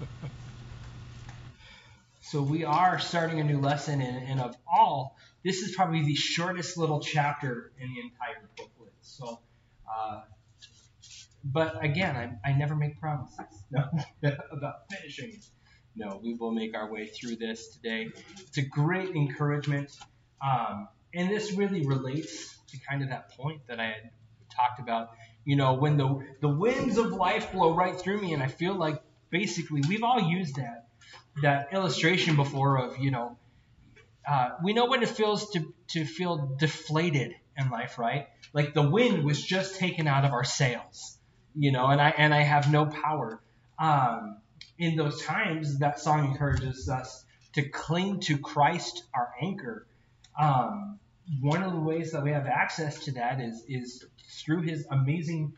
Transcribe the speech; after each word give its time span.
so 2.20 2.42
we 2.42 2.64
are 2.64 2.98
starting 2.98 3.40
a 3.40 3.44
new 3.44 3.60
lesson, 3.60 4.00
and, 4.00 4.28
and, 4.28 4.40
of 4.40 4.56
all, 4.70 5.16
this 5.44 5.62
is 5.62 5.74
probably 5.74 6.04
the 6.04 6.14
shortest 6.14 6.76
little 6.76 7.00
chapter 7.00 7.72
in 7.80 7.94
the 7.94 8.00
entire 8.00 8.48
booklet. 8.56 8.92
So, 9.02 9.40
uh, 9.92 10.22
but 11.44 11.84
again, 11.84 12.38
I, 12.44 12.50
I 12.50 12.52
never 12.52 12.74
make 12.74 13.00
promises 13.00 13.38
no, 13.70 13.84
about 14.50 14.90
finishing 14.90 15.30
it. 15.30 15.44
No, 15.96 16.20
we 16.22 16.34
will 16.34 16.52
make 16.52 16.76
our 16.76 16.90
way 16.90 17.06
through 17.06 17.36
this 17.36 17.68
today. 17.68 18.10
It's 18.38 18.58
a 18.58 18.62
great 18.62 19.16
encouragement. 19.16 19.96
Um, 20.40 20.88
and 21.14 21.30
this 21.30 21.52
really 21.52 21.84
relates 21.84 22.56
to 22.68 22.78
kind 22.88 23.02
of 23.02 23.08
that 23.08 23.32
point 23.32 23.62
that 23.66 23.80
I 23.80 23.86
had 23.86 24.10
talked 24.54 24.78
about. 24.78 25.10
You 25.44 25.56
know, 25.56 25.74
when 25.74 25.96
the, 25.96 26.24
the 26.40 26.48
winds 26.48 26.98
of 26.98 27.12
life 27.12 27.52
blow 27.52 27.74
right 27.74 27.98
through 27.98 28.20
me, 28.20 28.32
and 28.32 28.42
I 28.42 28.46
feel 28.46 28.74
like 28.74 29.02
basically 29.30 29.82
we've 29.88 30.02
all 30.02 30.20
used 30.20 30.56
that 30.56 30.88
that 31.42 31.72
illustration 31.72 32.36
before 32.36 32.78
of 32.78 32.98
you 32.98 33.10
know 33.10 33.36
uh, 34.28 34.50
we 34.62 34.74
know 34.74 34.84
what 34.84 35.02
it 35.02 35.08
feels 35.08 35.50
to 35.50 35.72
to 35.88 36.04
feel 36.04 36.54
deflated 36.58 37.34
in 37.56 37.70
life, 37.70 37.98
right? 37.98 38.28
Like 38.52 38.74
the 38.74 38.88
wind 38.88 39.24
was 39.24 39.42
just 39.42 39.76
taken 39.76 40.06
out 40.06 40.24
of 40.24 40.32
our 40.32 40.44
sails, 40.44 41.18
you 41.54 41.72
know, 41.72 41.86
and 41.86 42.00
I 42.00 42.10
and 42.10 42.34
I 42.34 42.42
have 42.42 42.70
no 42.70 42.86
power. 42.86 43.40
Um, 43.78 44.38
in 44.78 44.96
those 44.96 45.22
times, 45.22 45.78
that 45.78 45.98
song 45.98 46.26
encourages 46.26 46.88
us 46.88 47.24
to 47.54 47.68
cling 47.68 48.20
to 48.20 48.38
Christ, 48.38 49.02
our 49.14 49.32
anchor. 49.40 49.86
Um, 50.38 50.98
one 51.40 51.62
of 51.62 51.72
the 51.72 51.80
ways 51.80 52.12
that 52.12 52.22
we 52.22 52.30
have 52.30 52.46
access 52.46 53.04
to 53.04 53.12
that 53.12 53.40
is 53.40 53.64
is 53.66 54.04
through 54.44 54.62
His 54.62 54.86
amazing 54.90 55.54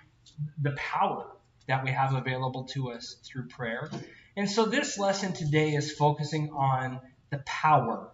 the 0.62 0.72
power 0.72 1.26
that 1.70 1.84
we 1.84 1.92
have 1.92 2.14
available 2.14 2.64
to 2.64 2.90
us 2.90 3.14
through 3.22 3.46
prayer. 3.46 3.88
And 4.36 4.50
so 4.50 4.66
this 4.66 4.98
lesson 4.98 5.32
today 5.32 5.70
is 5.74 5.92
focusing 5.92 6.50
on 6.50 7.00
the 7.30 7.38
power 7.46 8.10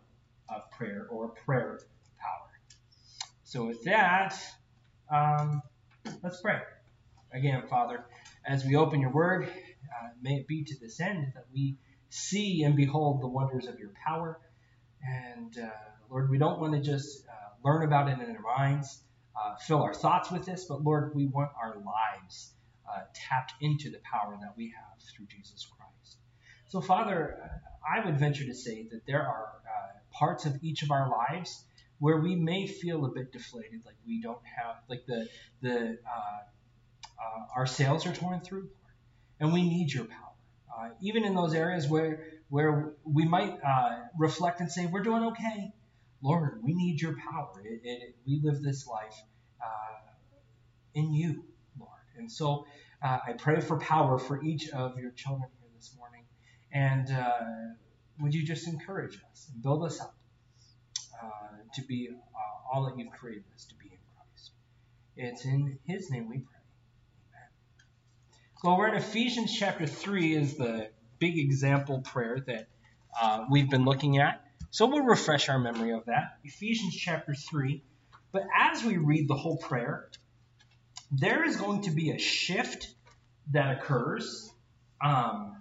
of 0.46 0.70
prayer 0.72 1.06
or 1.10 1.28
prayer 1.46 1.80
power. 2.18 2.50
So 3.44 3.64
with 3.64 3.84
that, 3.84 4.38
um, 5.10 5.62
let's 6.22 6.42
pray. 6.42 6.58
Again, 7.32 7.62
Father, 7.66 8.04
as 8.46 8.62
we 8.62 8.76
open 8.76 9.00
your 9.00 9.12
word, 9.12 9.44
uh, 9.44 10.08
may 10.20 10.34
it 10.34 10.46
be 10.46 10.64
to 10.64 10.78
this 10.78 11.00
end 11.00 11.32
that 11.34 11.46
we 11.50 11.78
see 12.10 12.62
and 12.62 12.76
behold 12.76 13.22
the 13.22 13.28
wonders 13.28 13.66
of 13.66 13.78
your 13.78 13.92
power. 14.06 14.38
And 15.02 15.56
uh, 15.58 15.70
Lord, 16.10 16.28
we 16.28 16.36
don't 16.36 16.60
want 16.60 16.74
to 16.74 16.80
just 16.80 17.24
uh, 17.26 17.32
learn 17.64 17.84
about 17.84 18.10
it 18.10 18.18
in 18.18 18.36
our 18.36 18.58
minds, 18.58 19.00
uh, 19.34 19.56
fill 19.56 19.82
our 19.82 19.94
thoughts 19.94 20.30
with 20.30 20.44
this, 20.44 20.66
but 20.66 20.84
Lord, 20.84 21.14
we 21.14 21.24
want 21.24 21.52
our 21.58 21.76
lives 21.76 22.52
uh, 22.90 23.02
tapped 23.14 23.54
into 23.60 23.90
the 23.90 23.98
power 24.10 24.36
that 24.40 24.54
we 24.56 24.74
have 24.76 25.02
through 25.14 25.26
Jesus 25.26 25.66
Christ. 25.76 26.16
So, 26.68 26.80
Father, 26.80 27.38
I 27.88 28.04
would 28.04 28.18
venture 28.18 28.44
to 28.44 28.54
say 28.54 28.86
that 28.90 29.06
there 29.06 29.22
are 29.22 29.48
uh, 29.64 29.98
parts 30.12 30.46
of 30.46 30.56
each 30.62 30.82
of 30.82 30.90
our 30.90 31.08
lives 31.08 31.64
where 31.98 32.18
we 32.18 32.34
may 32.34 32.66
feel 32.66 33.04
a 33.04 33.08
bit 33.08 33.32
deflated, 33.32 33.80
like 33.86 33.94
we 34.06 34.20
don't 34.20 34.42
have, 34.58 34.76
like 34.88 35.06
the 35.06 35.28
the 35.62 35.98
our 37.56 37.66
sails 37.66 38.06
are 38.06 38.12
torn 38.12 38.40
through, 38.40 38.68
and 39.40 39.52
we 39.52 39.62
need 39.62 39.92
your 39.92 40.04
power. 40.04 40.20
Uh, 40.78 40.90
even 41.00 41.24
in 41.24 41.34
those 41.34 41.54
areas 41.54 41.88
where 41.88 42.24
where 42.50 42.92
we 43.04 43.24
might 43.24 43.58
uh, 43.66 43.98
reflect 44.18 44.60
and 44.60 44.70
say 44.70 44.86
we're 44.86 45.02
doing 45.02 45.24
okay, 45.24 45.72
Lord, 46.22 46.60
we 46.62 46.74
need 46.74 47.00
your 47.00 47.14
power. 47.14 47.62
It, 47.64 47.80
it, 47.82 48.16
we 48.26 48.40
live 48.42 48.62
this 48.62 48.86
life 48.86 49.16
uh, 49.60 50.12
in 50.94 51.14
you. 51.14 51.44
And 52.18 52.30
so 52.30 52.66
uh, 53.02 53.18
I 53.26 53.32
pray 53.32 53.60
for 53.60 53.78
power 53.78 54.18
for 54.18 54.42
each 54.42 54.70
of 54.70 54.98
your 54.98 55.10
children 55.12 55.48
here 55.60 55.70
this 55.76 55.94
morning. 55.96 56.24
And 56.72 57.10
uh, 57.10 57.30
would 58.20 58.34
you 58.34 58.44
just 58.44 58.66
encourage 58.66 59.18
us 59.30 59.50
and 59.52 59.62
build 59.62 59.84
us 59.84 60.00
up 60.00 60.14
uh, 61.22 61.28
to 61.74 61.82
be 61.82 62.10
all 62.72 62.84
that 62.86 62.98
you've 62.98 63.12
created 63.12 63.44
us 63.54 63.66
to 63.66 63.74
be 63.76 63.86
in 63.86 63.98
Christ? 64.14 64.50
It's 65.16 65.44
in 65.44 65.78
His 65.86 66.10
name 66.10 66.28
we 66.28 66.38
pray. 66.38 66.52
Well, 68.64 68.78
we're 68.78 68.88
in 68.88 68.94
Ephesians 68.94 69.54
chapter 69.56 69.86
3 69.86 70.34
is 70.34 70.56
the 70.56 70.88
big 71.18 71.38
example 71.38 72.00
prayer 72.00 72.42
that 72.46 72.68
uh, 73.20 73.44
we've 73.50 73.70
been 73.70 73.84
looking 73.84 74.18
at. 74.18 74.42
So 74.70 74.86
we'll 74.86 75.04
refresh 75.04 75.48
our 75.48 75.58
memory 75.58 75.92
of 75.92 76.06
that. 76.06 76.38
Ephesians 76.42 76.96
chapter 76.96 77.34
3. 77.34 77.82
But 78.32 78.44
as 78.58 78.82
we 78.82 78.96
read 78.96 79.28
the 79.28 79.34
whole 79.34 79.56
prayer, 79.56 80.10
there 81.10 81.44
is 81.44 81.56
going 81.56 81.82
to 81.82 81.90
be 81.90 82.10
a 82.10 82.18
shift 82.18 82.88
that 83.52 83.78
occurs 83.78 84.50
um, 85.00 85.56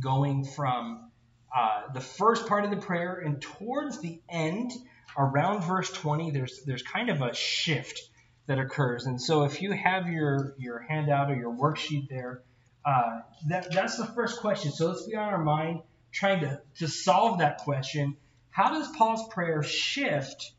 going 0.00 0.44
from 0.44 1.10
uh, 1.54 1.92
the 1.92 2.00
first 2.00 2.46
part 2.46 2.64
of 2.64 2.70
the 2.70 2.76
prayer 2.76 3.14
and 3.14 3.40
towards 3.40 4.00
the 4.00 4.20
end, 4.28 4.72
around 5.16 5.62
verse 5.62 5.90
20, 5.90 6.30
there's, 6.30 6.62
there's 6.64 6.82
kind 6.82 7.08
of 7.08 7.22
a 7.22 7.34
shift 7.34 8.00
that 8.46 8.58
occurs. 8.58 9.06
And 9.06 9.20
so 9.20 9.44
if 9.44 9.62
you 9.62 9.72
have 9.72 10.08
your, 10.08 10.54
your 10.58 10.78
handout 10.78 11.30
or 11.30 11.36
your 11.36 11.54
worksheet 11.54 12.08
there, 12.08 12.42
uh, 12.84 13.20
that, 13.48 13.72
that's 13.72 13.96
the 13.96 14.06
first 14.06 14.40
question. 14.40 14.70
So 14.70 14.88
let's 14.88 15.06
be 15.06 15.16
on 15.16 15.28
our 15.28 15.42
mind 15.42 15.80
trying 16.12 16.40
to, 16.40 16.60
to 16.78 16.88
solve 16.88 17.38
that 17.38 17.58
question. 17.58 18.16
How 18.50 18.70
does 18.70 18.88
Paul's 18.96 19.28
prayer 19.28 19.62
shift 19.62 20.52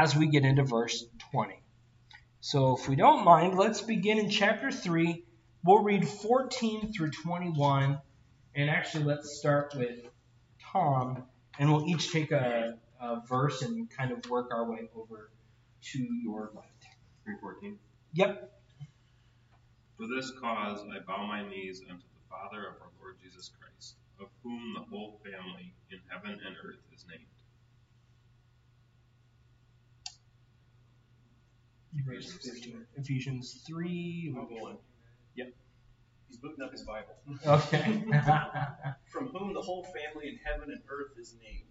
as 0.00 0.16
we 0.16 0.28
get 0.28 0.44
into 0.44 0.64
verse 0.64 1.04
20? 1.32 1.59
So 2.40 2.76
if 2.76 2.88
we 2.88 2.96
don't 2.96 3.24
mind, 3.24 3.58
let's 3.58 3.82
begin 3.82 4.18
in 4.18 4.30
chapter 4.30 4.70
3. 4.70 5.24
We'll 5.62 5.82
read 5.82 6.08
14 6.08 6.92
through 6.92 7.10
21. 7.10 8.00
And 8.54 8.70
actually, 8.70 9.04
let's 9.04 9.38
start 9.38 9.74
with 9.76 10.00
Tom, 10.72 11.24
and 11.58 11.70
we'll 11.70 11.86
each 11.86 12.10
take 12.12 12.32
a, 12.32 12.78
a 13.00 13.20
verse 13.28 13.62
and 13.62 13.88
kind 13.90 14.10
of 14.10 14.28
work 14.30 14.50
our 14.52 14.68
way 14.68 14.88
over 14.96 15.30
to 15.92 15.98
your 15.98 16.50
left. 16.54 16.86
314? 17.24 17.78
Yep. 18.14 18.52
For 19.96 20.06
this 20.06 20.32
cause 20.40 20.80
I 20.90 21.00
bow 21.00 21.26
my 21.26 21.46
knees 21.46 21.82
unto 21.82 22.02
the 22.02 22.28
Father 22.30 22.66
of 22.66 22.80
our 22.80 22.88
Lord 23.00 23.16
Jesus 23.22 23.50
Christ, 23.60 23.96
of 24.18 24.28
whom 24.42 24.74
the 24.74 24.80
whole 24.80 25.20
family 25.22 25.74
in 25.90 25.98
heaven 26.08 26.32
and 26.32 26.56
earth 26.64 26.80
is 26.94 27.04
named. 27.08 27.26
Ephesians 31.94 32.32
15. 32.42 32.86
Ephesians 32.96 33.62
3. 33.66 34.32
one. 34.34 34.76
Yep. 35.34 35.52
He's 36.28 36.38
looking 36.42 36.62
up 36.62 36.70
his 36.72 36.82
Bible. 36.82 37.14
Okay. 37.46 37.82
From 39.12 39.28
whom 39.28 39.52
the 39.54 39.60
whole 39.60 39.84
family 39.84 40.28
in 40.28 40.38
heaven 40.44 40.70
and 40.70 40.80
earth 40.88 41.18
is 41.18 41.34
named 41.42 41.70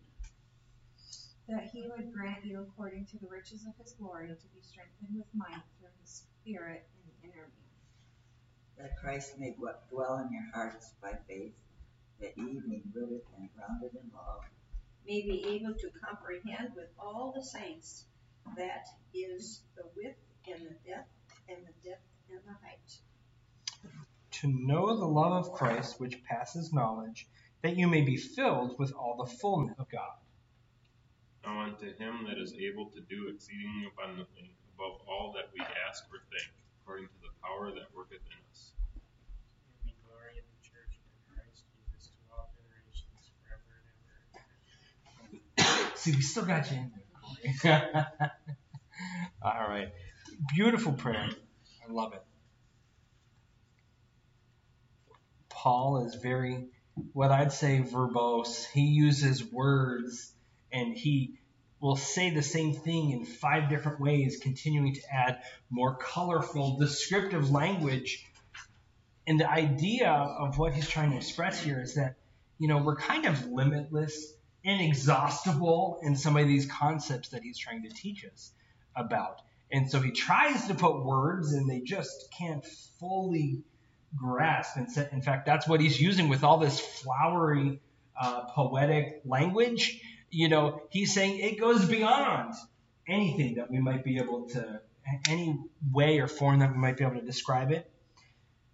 that 1.50 1.68
he 1.74 1.90
would 1.90 2.14
grant 2.14 2.46
you 2.46 2.62
according 2.62 3.06
to 3.08 3.18
the 3.18 3.28
riches 3.28 3.66
of 3.66 3.74
his 3.82 3.94
glory 3.94 4.28
to 4.28 4.48
be 4.54 4.62
strengthened 4.62 5.10
with 5.18 5.26
might 5.34 5.64
through 5.80 5.90
his 6.00 6.24
spirit 6.42 6.86
in 6.94 7.02
the 7.10 7.28
inner 7.28 7.50
man. 7.50 8.78
That 8.78 8.98
Christ 9.02 9.40
may 9.40 9.56
dwell 9.90 10.20
in 10.20 10.32
your 10.32 10.46
hearts 10.54 10.94
by 11.02 11.14
faith, 11.28 11.54
that 12.22 12.38
ye 12.38 12.62
being 12.68 12.84
rooted 12.94 13.22
and 13.36 13.50
grounded 13.56 13.98
in 14.00 14.12
love, 14.14 14.46
may 15.08 15.22
be 15.22 15.44
able 15.48 15.74
to 15.74 15.90
comprehend 16.06 16.76
with 16.76 16.90
all 17.00 17.34
the 17.36 17.44
saints 17.44 18.06
that 18.58 18.88
is 19.14 19.62
the 19.76 19.84
width 19.96 20.18
and 20.48 20.62
the 20.62 20.90
depth 20.90 21.10
and 21.50 21.58
the 21.66 21.90
depth 21.90 22.06
and 22.30 22.40
the 22.46 22.54
height. 22.64 23.00
To 24.42 24.48
know 24.48 24.96
the 24.98 25.06
love 25.06 25.34
of 25.34 25.54
Christ 25.54 26.00
which 26.00 26.24
passes 26.24 26.72
knowledge, 26.74 27.28
that 27.62 27.76
you 27.76 27.88
may 27.88 28.02
be 28.02 28.18
filled 28.18 28.78
with 28.80 28.94
all 28.94 29.18
the 29.18 29.30
fullness 29.30 29.76
of 29.80 29.90
God. 29.90 30.16
Now 31.44 31.62
unto 31.62 31.86
him 31.98 32.26
that 32.28 32.38
is 32.38 32.54
able 32.54 32.86
to 32.92 33.02
do 33.02 33.30
exceeding 33.34 33.90
abundantly 33.92 34.52
above 34.76 35.02
all 35.08 35.34
that 35.36 35.50
we 35.54 35.60
ask 35.88 36.04
or 36.12 36.24
think, 36.32 36.52
according 36.82 37.08
to 37.08 37.20
the 37.22 37.32
power 37.44 37.72
that 37.72 37.92
worketh 37.96 38.24
in 38.24 38.40
us. 38.52 38.72
be 39.84 39.94
glory 40.08 40.40
in 40.40 40.46
the 40.48 40.62
church 40.64 41.00
by 41.04 41.36
Christ 41.36 41.64
Jesus 41.76 42.12
to 42.12 42.20
all 42.32 42.52
generations, 42.56 43.32
forever 43.44 43.72
and 43.76 43.88
ever. 45.68 45.98
See, 46.00 46.12
we 46.12 46.22
still 46.22 46.46
got 46.46 46.72
you 46.72 46.78
in 46.78 46.92
there, 46.96 46.99
all 49.42 49.68
right. 49.68 49.90
Beautiful 50.54 50.94
prayer. 50.94 51.30
I 51.88 51.92
love 51.92 52.14
it. 52.14 52.24
Paul 55.50 56.06
is 56.06 56.16
very, 56.16 56.68
what 57.14 57.32
I'd 57.32 57.52
say, 57.52 57.82
verbose. 57.82 58.66
He 58.72 58.88
uses 58.88 59.44
words 59.44 60.34
and 60.72 60.96
he 60.96 61.40
will 61.80 61.96
say 61.96 62.30
the 62.30 62.42
same 62.42 62.74
thing 62.74 63.12
in 63.12 63.26
five 63.26 63.70
different 63.70 64.00
ways, 64.00 64.40
continuing 64.42 64.94
to 64.96 65.02
add 65.14 65.42
more 65.70 65.96
colorful, 65.96 66.78
descriptive 66.78 67.52
language. 67.52 68.26
And 69.26 69.40
the 69.40 69.50
idea 69.50 70.10
of 70.10 70.58
what 70.58 70.74
he's 70.74 70.90
trying 70.90 71.12
to 71.12 71.18
express 71.18 71.62
here 71.62 71.82
is 71.82 71.96
that, 71.96 72.16
you 72.58 72.68
know, 72.68 72.80
we're 72.80 72.98
kind 72.98 73.26
of 73.26 73.46
limitless, 73.48 74.34
inexhaustible 74.64 76.00
in 76.04 76.16
some 76.16 76.38
of 76.38 76.48
these 76.48 76.66
concepts 76.66 77.30
that 77.30 77.42
he's 77.44 77.58
trying 77.58 77.84
to 77.84 77.90
teach 77.90 78.26
us 78.26 78.52
about. 78.96 79.42
And 79.72 79.90
so 79.90 80.00
he 80.00 80.12
tries 80.12 80.68
to 80.68 80.74
put 80.74 81.04
words, 81.04 81.54
and 81.54 81.70
they 81.70 81.82
just 81.82 82.34
can't 82.38 82.66
fully 83.00 83.62
grasp. 84.16 84.78
And 84.78 84.92
sa- 84.92 85.06
in 85.12 85.22
fact, 85.22 85.46
that's 85.46 85.68
what 85.68 85.80
he's 85.80 86.00
using 86.00 86.30
with 86.30 86.44
all 86.44 86.58
this 86.58 86.80
flowery, 86.80 87.80
uh, 88.20 88.46
poetic 88.50 89.22
language. 89.26 90.02
You 90.32 90.50
know, 90.50 90.82
he's 90.90 91.14
saying 91.14 91.40
it 91.40 91.60
goes 91.60 91.86
beyond 91.86 92.54
anything 93.08 93.56
that 93.56 93.70
we 93.70 93.80
might 93.80 94.04
be 94.04 94.18
able 94.18 94.50
to, 94.50 94.82
any 95.30 95.58
way 95.92 96.20
or 96.20 96.28
form 96.28 96.60
that 96.60 96.72
we 96.72 96.78
might 96.78 96.98
be 96.98 97.04
able 97.04 97.20
to 97.20 97.26
describe 97.26 97.72
it. 97.72 97.90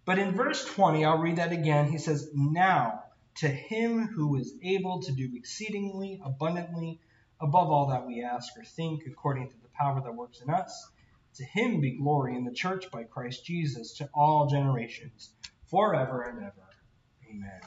But 0.05 0.19
in 0.19 0.35
verse 0.35 0.63
20, 0.65 1.03
I'll 1.03 1.17
read 1.17 1.37
that 1.37 1.51
again. 1.51 1.91
He 1.91 1.97
says, 1.97 2.29
Now 2.33 3.04
to 3.35 3.47
him 3.47 4.07
who 4.07 4.35
is 4.37 4.53
able 4.63 5.01
to 5.03 5.11
do 5.11 5.31
exceedingly 5.35 6.21
abundantly 6.23 6.99
above 7.41 7.69
all 7.69 7.87
that 7.87 8.05
we 8.07 8.23
ask 8.23 8.57
or 8.57 8.63
think, 8.63 9.03
according 9.07 9.49
to 9.49 9.55
the 9.61 9.67
power 9.77 10.01
that 10.01 10.15
works 10.15 10.41
in 10.41 10.49
us, 10.49 10.89
to 11.35 11.43
him 11.43 11.81
be 11.81 11.97
glory 11.97 12.35
in 12.35 12.45
the 12.45 12.53
church 12.53 12.89
by 12.91 13.03
Christ 13.03 13.43
Jesus 13.45 13.97
to 13.97 14.09
all 14.13 14.47
generations, 14.47 15.31
forever 15.69 16.23
and 16.23 16.39
ever. 16.39 16.53
Amen. 17.29 17.61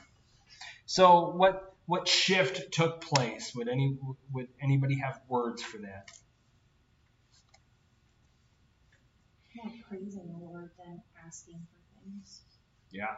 So 0.87 1.31
what 1.31 1.75
what 1.85 2.09
shift 2.09 2.73
took 2.73 3.00
place? 3.03 3.55
Would 3.55 3.69
any 3.69 3.99
would 4.32 4.49
anybody 4.61 4.99
have 4.99 5.20
words 5.29 5.62
for 5.62 5.79
that? 5.79 6.11
More 9.56 9.73
praising 9.88 10.29
the 10.29 10.47
Lord 10.47 10.70
than 10.79 11.03
asking 11.26 11.55
for 11.56 12.05
things. 12.05 12.43
Yeah. 12.91 13.17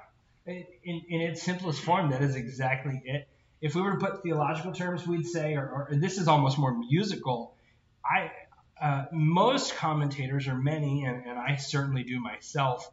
In, 0.51 1.03
in, 1.09 1.21
its 1.21 1.43
simplest 1.43 1.81
form, 1.81 2.11
that 2.11 2.23
is 2.23 2.35
exactly 2.35 3.01
it. 3.05 3.29
If 3.61 3.75
we 3.75 3.83
were 3.83 3.93
to 3.93 3.99
put 3.99 4.23
theological 4.23 4.73
terms, 4.73 5.07
we'd 5.07 5.27
say, 5.27 5.55
or, 5.55 5.89
or 5.91 5.97
this 5.97 6.19
is 6.19 6.29
almost 6.29 6.59
more 6.59 6.77
musical. 6.77 7.55
I 8.05 8.31
uh, 8.81 9.05
most 9.13 9.77
commentators, 9.77 10.49
or 10.49 10.55
many, 10.55 11.05
and, 11.05 11.25
and 11.27 11.39
I 11.39 11.57
certainly 11.57 12.03
do 12.03 12.19
myself, 12.19 12.91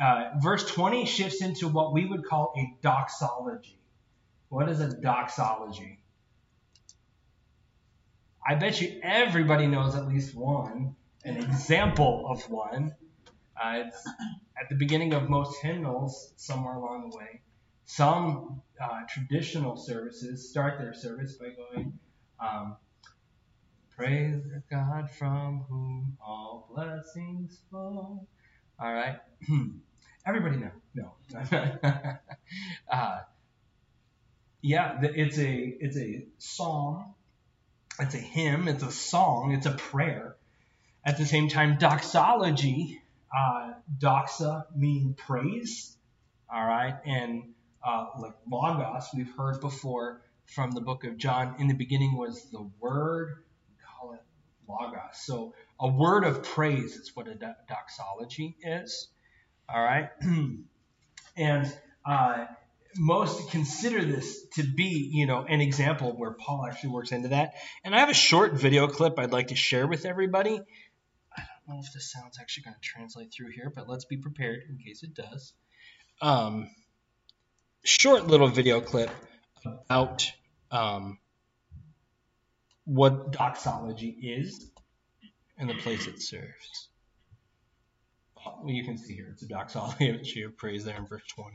uh, 0.00 0.30
verse 0.40 0.66
20 0.66 1.04
shifts 1.04 1.42
into 1.42 1.68
what 1.68 1.92
we 1.92 2.06
would 2.06 2.24
call 2.24 2.54
a 2.56 2.74
doxology. 2.82 3.78
What 4.48 4.68
is 4.70 4.80
a 4.80 4.88
doxology? 4.88 6.00
I 8.48 8.54
bet 8.54 8.80
you 8.80 8.98
everybody 9.02 9.66
knows 9.66 9.94
at 9.94 10.08
least 10.08 10.34
one, 10.34 10.94
an 11.24 11.36
example 11.36 12.26
of 12.28 12.48
one. 12.48 12.94
Uh, 13.62 13.84
it's 13.86 14.06
at 14.60 14.68
the 14.68 14.74
beginning 14.74 15.14
of 15.14 15.28
most 15.28 15.60
hymnals, 15.62 16.32
somewhere 16.36 16.74
along 16.74 17.10
the 17.10 17.16
way. 17.16 17.40
Some 17.86 18.62
uh, 18.80 19.02
traditional 19.08 19.76
services 19.76 20.48
start 20.48 20.78
their 20.78 20.92
service 20.92 21.34
by 21.34 21.50
going, 21.50 21.98
um, 22.40 22.76
Praise 23.96 24.42
God 24.70 25.10
from 25.10 25.64
whom 25.70 26.18
all 26.20 26.68
blessings 26.74 27.58
flow. 27.70 28.26
All 28.78 28.92
right. 28.92 29.20
Everybody 30.26 30.58
know? 30.58 30.70
No. 30.94 31.12
uh, 32.92 33.20
yeah, 34.60 34.98
it's 35.00 35.38
a 35.38 35.76
it's 35.80 35.96
a 35.96 36.26
psalm, 36.36 37.14
it's 37.98 38.14
a 38.14 38.18
hymn, 38.18 38.68
it's 38.68 38.82
a 38.82 38.90
song, 38.90 39.52
it's 39.52 39.66
a 39.66 39.72
prayer. 39.72 40.36
At 41.02 41.16
the 41.16 41.24
same 41.24 41.48
time, 41.48 41.78
doxology, 41.78 43.00
uh, 43.34 43.72
doxa 43.98 44.64
meaning 44.74 45.14
praise, 45.14 45.96
all 46.52 46.64
right, 46.64 46.94
and 47.04 47.54
uh, 47.86 48.06
like 48.18 48.34
logos, 48.50 49.08
we've 49.14 49.32
heard 49.36 49.60
before 49.60 50.22
from 50.46 50.70
the 50.72 50.80
book 50.80 51.04
of 51.04 51.16
John. 51.16 51.56
In 51.58 51.68
the 51.68 51.74
beginning 51.74 52.16
was 52.16 52.50
the 52.50 52.68
Word, 52.80 53.44
we 53.68 53.74
call 53.84 54.12
it 54.12 54.22
logos. 54.68 55.14
So 55.14 55.54
a 55.78 55.88
word 55.88 56.24
of 56.24 56.42
praise 56.42 56.96
is 56.96 57.14
what 57.14 57.28
a 57.28 57.34
doxology 57.68 58.56
is, 58.62 59.08
all 59.68 59.82
right, 59.82 60.08
and 61.36 61.78
uh, 62.04 62.46
most 62.98 63.50
consider 63.50 64.04
this 64.04 64.46
to 64.54 64.62
be, 64.62 65.10
you 65.12 65.26
know, 65.26 65.44
an 65.48 65.60
example 65.60 66.12
where 66.16 66.32
Paul 66.32 66.66
actually 66.66 66.90
works 66.90 67.12
into 67.12 67.28
that. 67.28 67.54
And 67.84 67.94
I 67.94 68.00
have 68.00 68.08
a 68.08 68.14
short 68.14 68.54
video 68.54 68.88
clip 68.88 69.18
I'd 69.18 69.32
like 69.32 69.48
to 69.48 69.56
share 69.56 69.86
with 69.86 70.06
everybody. 70.06 70.60
I 71.66 71.72
don't 71.72 71.80
know 71.80 71.84
if 71.84 71.92
the 71.92 72.00
sound's 72.00 72.38
actually 72.38 72.64
going 72.64 72.74
to 72.74 72.80
translate 72.80 73.32
through 73.32 73.50
here, 73.50 73.72
but 73.74 73.88
let's 73.88 74.04
be 74.04 74.16
prepared 74.16 74.62
in 74.68 74.78
case 74.78 75.02
it 75.02 75.14
does. 75.14 75.52
Um, 76.22 76.70
short 77.84 78.26
little 78.26 78.48
video 78.48 78.80
clip 78.80 79.10
about 79.64 80.30
um, 80.70 81.18
what 82.84 83.32
doxology 83.32 84.10
is 84.10 84.70
and 85.58 85.68
the 85.68 85.74
place 85.74 86.06
it 86.06 86.22
serves. 86.22 86.88
Well, 88.36 88.62
you 88.66 88.84
can 88.84 88.96
see 88.96 89.14
here 89.14 89.28
it's 89.32 89.42
a 89.42 89.48
doxology 89.48 90.42
of 90.42 90.56
praise 90.56 90.84
there 90.84 90.96
in 90.96 91.06
verse 91.06 91.26
20. 91.34 91.50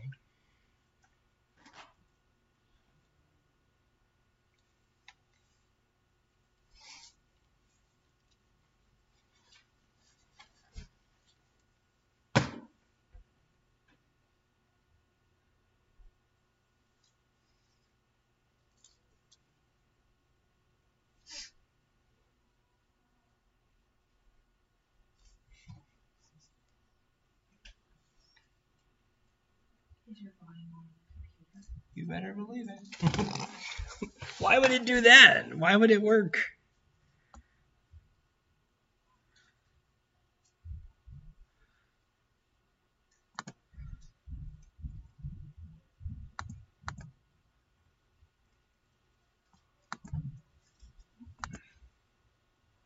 Better 32.22 32.34
believe 32.34 32.70
it. 32.70 34.08
Why 34.40 34.60
would 34.60 34.72
it 34.72 34.86
do 34.86 35.02
that? 35.02 35.56
Why 35.56 35.76
would 35.76 35.92
it 35.92 36.02
work? 36.02 36.38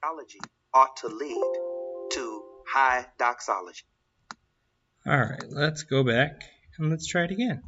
doxology 0.01 0.39
ought 0.73 0.95
to 0.97 1.07
lead 1.07 1.51
to 2.11 2.43
high 2.63 3.05
doxology. 3.17 3.83
All 5.05 5.17
right, 5.17 5.43
let's 5.49 5.83
go 5.83 6.03
back 6.03 6.43
and 6.77 6.89
let's 6.89 7.07
try 7.07 7.23
it 7.23 7.31
again. 7.31 7.63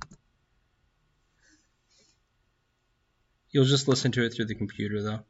You'll 3.58 3.66
just 3.66 3.88
listen 3.88 4.12
to 4.12 4.24
it 4.24 4.36
through 4.36 4.46
the 4.46 4.54
computer, 4.54 5.02
though. 5.02 5.22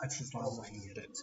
I 0.00 0.06
get 0.86 0.96
it. 0.96 1.18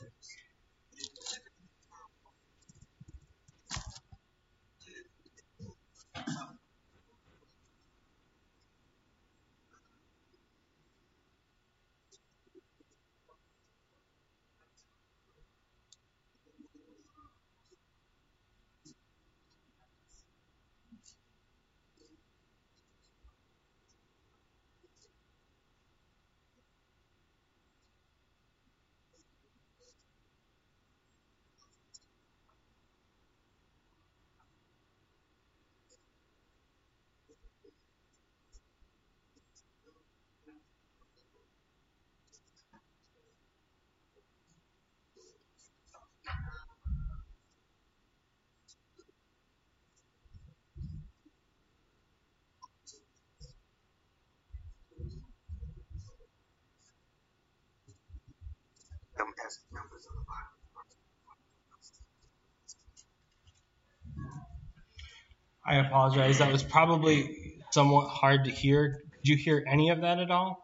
I 65.66 65.78
apologize. 65.78 66.40
That 66.40 66.52
was 66.52 66.64
probably 66.64 67.62
somewhat 67.72 68.08
hard 68.08 68.46
to 68.46 68.52
hear 68.52 69.02
Did 69.24 69.30
you 69.30 69.38
hear 69.38 69.66
any 69.68 69.90
of 69.90 70.02
that 70.02 70.20
at 70.20 70.32
all? 70.32 70.62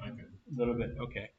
A 0.00 0.10
little 0.54 0.74
bit. 0.74 0.96
Okay. 1.00 1.30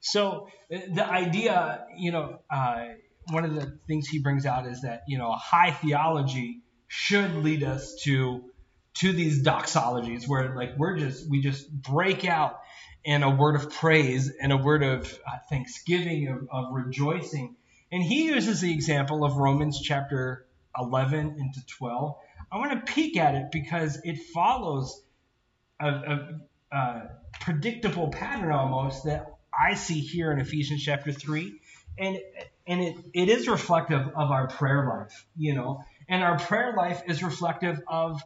So 0.00 0.48
uh, 0.72 0.78
the 0.92 1.06
idea, 1.06 1.86
you 1.96 2.12
know, 2.12 2.40
uh, 2.50 2.86
one 3.30 3.44
of 3.44 3.54
the 3.54 3.78
things 3.86 4.08
he 4.08 4.18
brings 4.18 4.46
out 4.46 4.66
is 4.66 4.82
that 4.82 5.02
you 5.06 5.18
know 5.18 5.32
high 5.32 5.70
theology 5.70 6.62
should 6.88 7.34
lead 7.36 7.62
us 7.62 7.94
to 8.04 8.44
to 8.94 9.12
these 9.12 9.42
doxologies 9.42 10.28
where 10.28 10.54
like 10.56 10.76
we're 10.76 10.98
just 10.98 11.28
we 11.28 11.40
just 11.40 11.70
break 11.70 12.24
out 12.24 12.60
in 13.04 13.22
a 13.22 13.30
word 13.30 13.56
of 13.56 13.70
praise 13.70 14.30
and 14.40 14.52
a 14.52 14.56
word 14.56 14.82
of 14.82 15.18
uh, 15.26 15.38
thanksgiving 15.48 16.28
of, 16.28 16.48
of 16.50 16.72
rejoicing 16.72 17.56
and 17.90 18.02
he 18.02 18.26
uses 18.26 18.60
the 18.60 18.72
example 18.72 19.24
of 19.24 19.36
romans 19.36 19.80
chapter 19.82 20.46
11 20.78 21.36
into 21.38 21.64
12 21.66 22.14
i 22.50 22.56
want 22.56 22.72
to 22.72 22.92
peek 22.92 23.16
at 23.16 23.34
it 23.34 23.46
because 23.52 24.00
it 24.04 24.18
follows 24.34 25.02
a, 25.80 25.88
a, 25.88 26.76
a 26.76 27.02
predictable 27.40 28.08
pattern 28.08 28.52
almost 28.52 29.04
that 29.04 29.34
i 29.52 29.74
see 29.74 30.00
here 30.00 30.30
in 30.32 30.38
ephesians 30.38 30.82
chapter 30.82 31.12
3 31.12 31.58
and 31.98 32.18
and 32.66 32.80
it, 32.80 32.96
it 33.12 33.28
is 33.28 33.48
reflective 33.48 34.06
of 34.08 34.30
our 34.30 34.48
prayer 34.48 34.86
life 34.88 35.26
you 35.36 35.54
know 35.54 35.84
and 36.08 36.22
our 36.22 36.38
prayer 36.38 36.74
life 36.76 37.02
is 37.06 37.22
reflective 37.22 37.80
of 37.86 38.22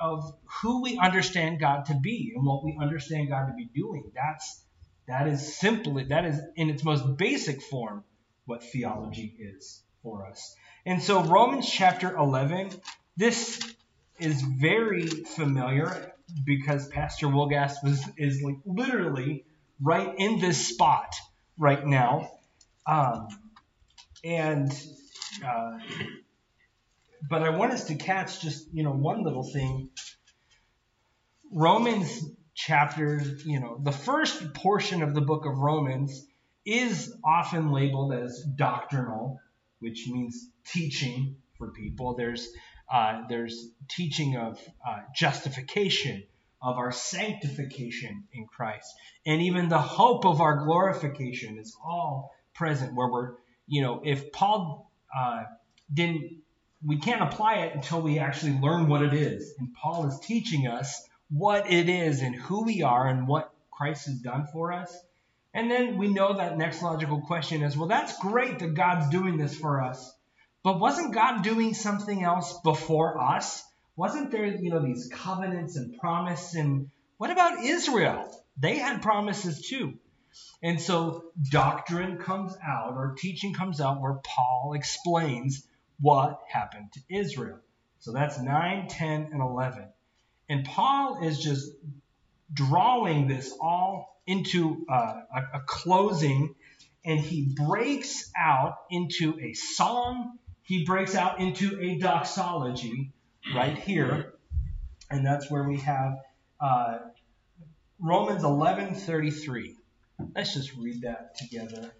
of 0.00 0.32
who 0.62 0.82
we 0.82 0.98
understand 0.98 1.60
God 1.60 1.86
to 1.86 1.94
be 1.94 2.32
and 2.34 2.46
what 2.46 2.64
we 2.64 2.78
understand 2.80 3.28
God 3.28 3.46
to 3.46 3.54
be 3.54 3.68
doing. 3.74 4.10
That's 4.14 4.62
that 5.06 5.26
is 5.26 5.56
simply 5.56 6.04
that 6.04 6.24
is 6.24 6.40
in 6.56 6.70
its 6.70 6.84
most 6.84 7.16
basic 7.16 7.62
form 7.62 8.04
what 8.44 8.62
theology 8.62 9.34
is 9.38 9.82
for 10.02 10.26
us. 10.26 10.54
And 10.88 11.02
so 11.02 11.22
Romans 11.22 11.70
chapter 11.70 12.16
11, 12.16 12.70
this 13.14 13.60
is 14.18 14.40
very 14.40 15.06
familiar 15.06 16.14
because 16.46 16.88
Pastor 16.88 17.26
Wilgast 17.26 17.84
was 17.84 18.02
is 18.16 18.40
like 18.40 18.56
literally 18.64 19.44
right 19.82 20.14
in 20.16 20.40
this 20.40 20.66
spot 20.66 21.14
right 21.58 21.86
now. 21.86 22.30
Um, 22.86 23.28
and 24.24 24.72
uh, 25.46 25.78
but 27.28 27.42
I 27.42 27.50
want 27.50 27.72
us 27.74 27.88
to 27.88 27.94
catch 27.94 28.40
just 28.40 28.72
you 28.72 28.82
know 28.82 28.92
one 28.92 29.24
little 29.24 29.44
thing. 29.44 29.90
Romans 31.52 32.30
chapter, 32.54 33.20
you 33.44 33.60
know, 33.60 33.78
the 33.78 33.92
first 33.92 34.54
portion 34.54 35.02
of 35.02 35.12
the 35.12 35.20
book 35.20 35.44
of 35.44 35.58
Romans 35.58 36.26
is 36.64 37.14
often 37.22 37.72
labeled 37.72 38.14
as 38.14 38.42
doctrinal, 38.42 39.38
which 39.80 40.06
means 40.08 40.48
teaching 40.66 41.36
for 41.56 41.72
people. 41.72 42.14
There's 42.14 42.48
uh, 42.92 43.22
there's 43.28 43.68
teaching 43.90 44.36
of 44.36 44.58
uh, 44.86 45.00
justification, 45.14 46.22
of 46.62 46.78
our 46.78 46.92
sanctification 46.92 48.24
in 48.32 48.46
Christ, 48.46 48.92
and 49.26 49.42
even 49.42 49.68
the 49.68 49.78
hope 49.78 50.24
of 50.24 50.40
our 50.40 50.64
glorification 50.64 51.58
is 51.58 51.76
all 51.84 52.30
present. 52.54 52.94
Where 52.94 53.10
we're, 53.10 53.34
you 53.66 53.82
know, 53.82 54.02
if 54.04 54.32
Paul 54.32 54.90
uh, 55.16 55.44
didn't 55.92 56.42
we 56.84 56.98
can't 56.98 57.22
apply 57.22 57.56
it 57.56 57.74
until 57.74 58.00
we 58.00 58.18
actually 58.18 58.58
learn 58.60 58.88
what 58.88 59.02
it 59.02 59.12
is. 59.12 59.54
And 59.58 59.74
Paul 59.74 60.06
is 60.06 60.20
teaching 60.20 60.68
us 60.68 61.02
what 61.28 61.70
it 61.70 61.88
is 61.88 62.22
and 62.22 62.34
who 62.34 62.64
we 62.64 62.82
are 62.82 63.08
and 63.08 63.26
what 63.26 63.52
Christ 63.70 64.06
has 64.06 64.18
done 64.18 64.46
for 64.52 64.72
us. 64.72 64.96
And 65.54 65.70
then 65.70 65.96
we 65.98 66.08
know 66.08 66.34
that 66.34 66.58
next 66.58 66.82
logical 66.82 67.20
question 67.22 67.62
is 67.62 67.76
well, 67.76 67.88
that's 67.88 68.18
great 68.18 68.58
that 68.58 68.74
God's 68.74 69.08
doing 69.10 69.36
this 69.36 69.56
for 69.56 69.82
us. 69.82 70.14
But 70.62 70.80
wasn't 70.80 71.14
God 71.14 71.42
doing 71.42 71.74
something 71.74 72.22
else 72.22 72.60
before 72.62 73.20
us? 73.20 73.64
Wasn't 73.96 74.30
there, 74.30 74.46
you 74.46 74.70
know, 74.70 74.84
these 74.84 75.08
covenants 75.12 75.76
and 75.76 75.98
promise 75.98 76.54
and 76.54 76.90
what 77.16 77.30
about 77.30 77.64
Israel? 77.64 78.30
They 78.56 78.78
had 78.78 79.02
promises 79.02 79.66
too. 79.68 79.94
And 80.62 80.80
so 80.80 81.24
doctrine 81.50 82.18
comes 82.18 82.56
out 82.64 82.94
or 82.94 83.16
teaching 83.18 83.54
comes 83.54 83.80
out 83.80 84.00
where 84.00 84.20
Paul 84.22 84.74
explains 84.74 85.66
what 86.00 86.40
happened 86.48 86.92
to 86.92 87.00
Israel. 87.08 87.58
So 88.00 88.12
that's 88.12 88.38
9, 88.38 88.88
10, 88.88 89.28
and 89.32 89.40
11. 89.40 89.88
And 90.48 90.64
Paul 90.64 91.24
is 91.24 91.40
just 91.40 91.70
drawing 92.52 93.26
this 93.26 93.52
all 93.60 94.17
into 94.28 94.84
uh, 94.90 95.22
a, 95.34 95.40
a 95.54 95.60
closing, 95.66 96.54
and 97.04 97.18
he 97.18 97.54
breaks 97.56 98.30
out 98.36 98.74
into 98.90 99.40
a 99.40 99.54
psalm. 99.54 100.38
He 100.62 100.84
breaks 100.84 101.14
out 101.14 101.40
into 101.40 101.80
a 101.80 101.98
doxology 101.98 103.12
right 103.54 103.76
here, 103.76 104.34
and 105.10 105.24
that's 105.24 105.50
where 105.50 105.66
we 105.66 105.78
have 105.78 106.18
uh, 106.60 106.98
Romans 107.98 108.44
11:33. 108.44 109.74
Let's 110.34 110.52
just 110.52 110.74
read 110.74 111.02
that 111.02 111.38
together. 111.38 111.90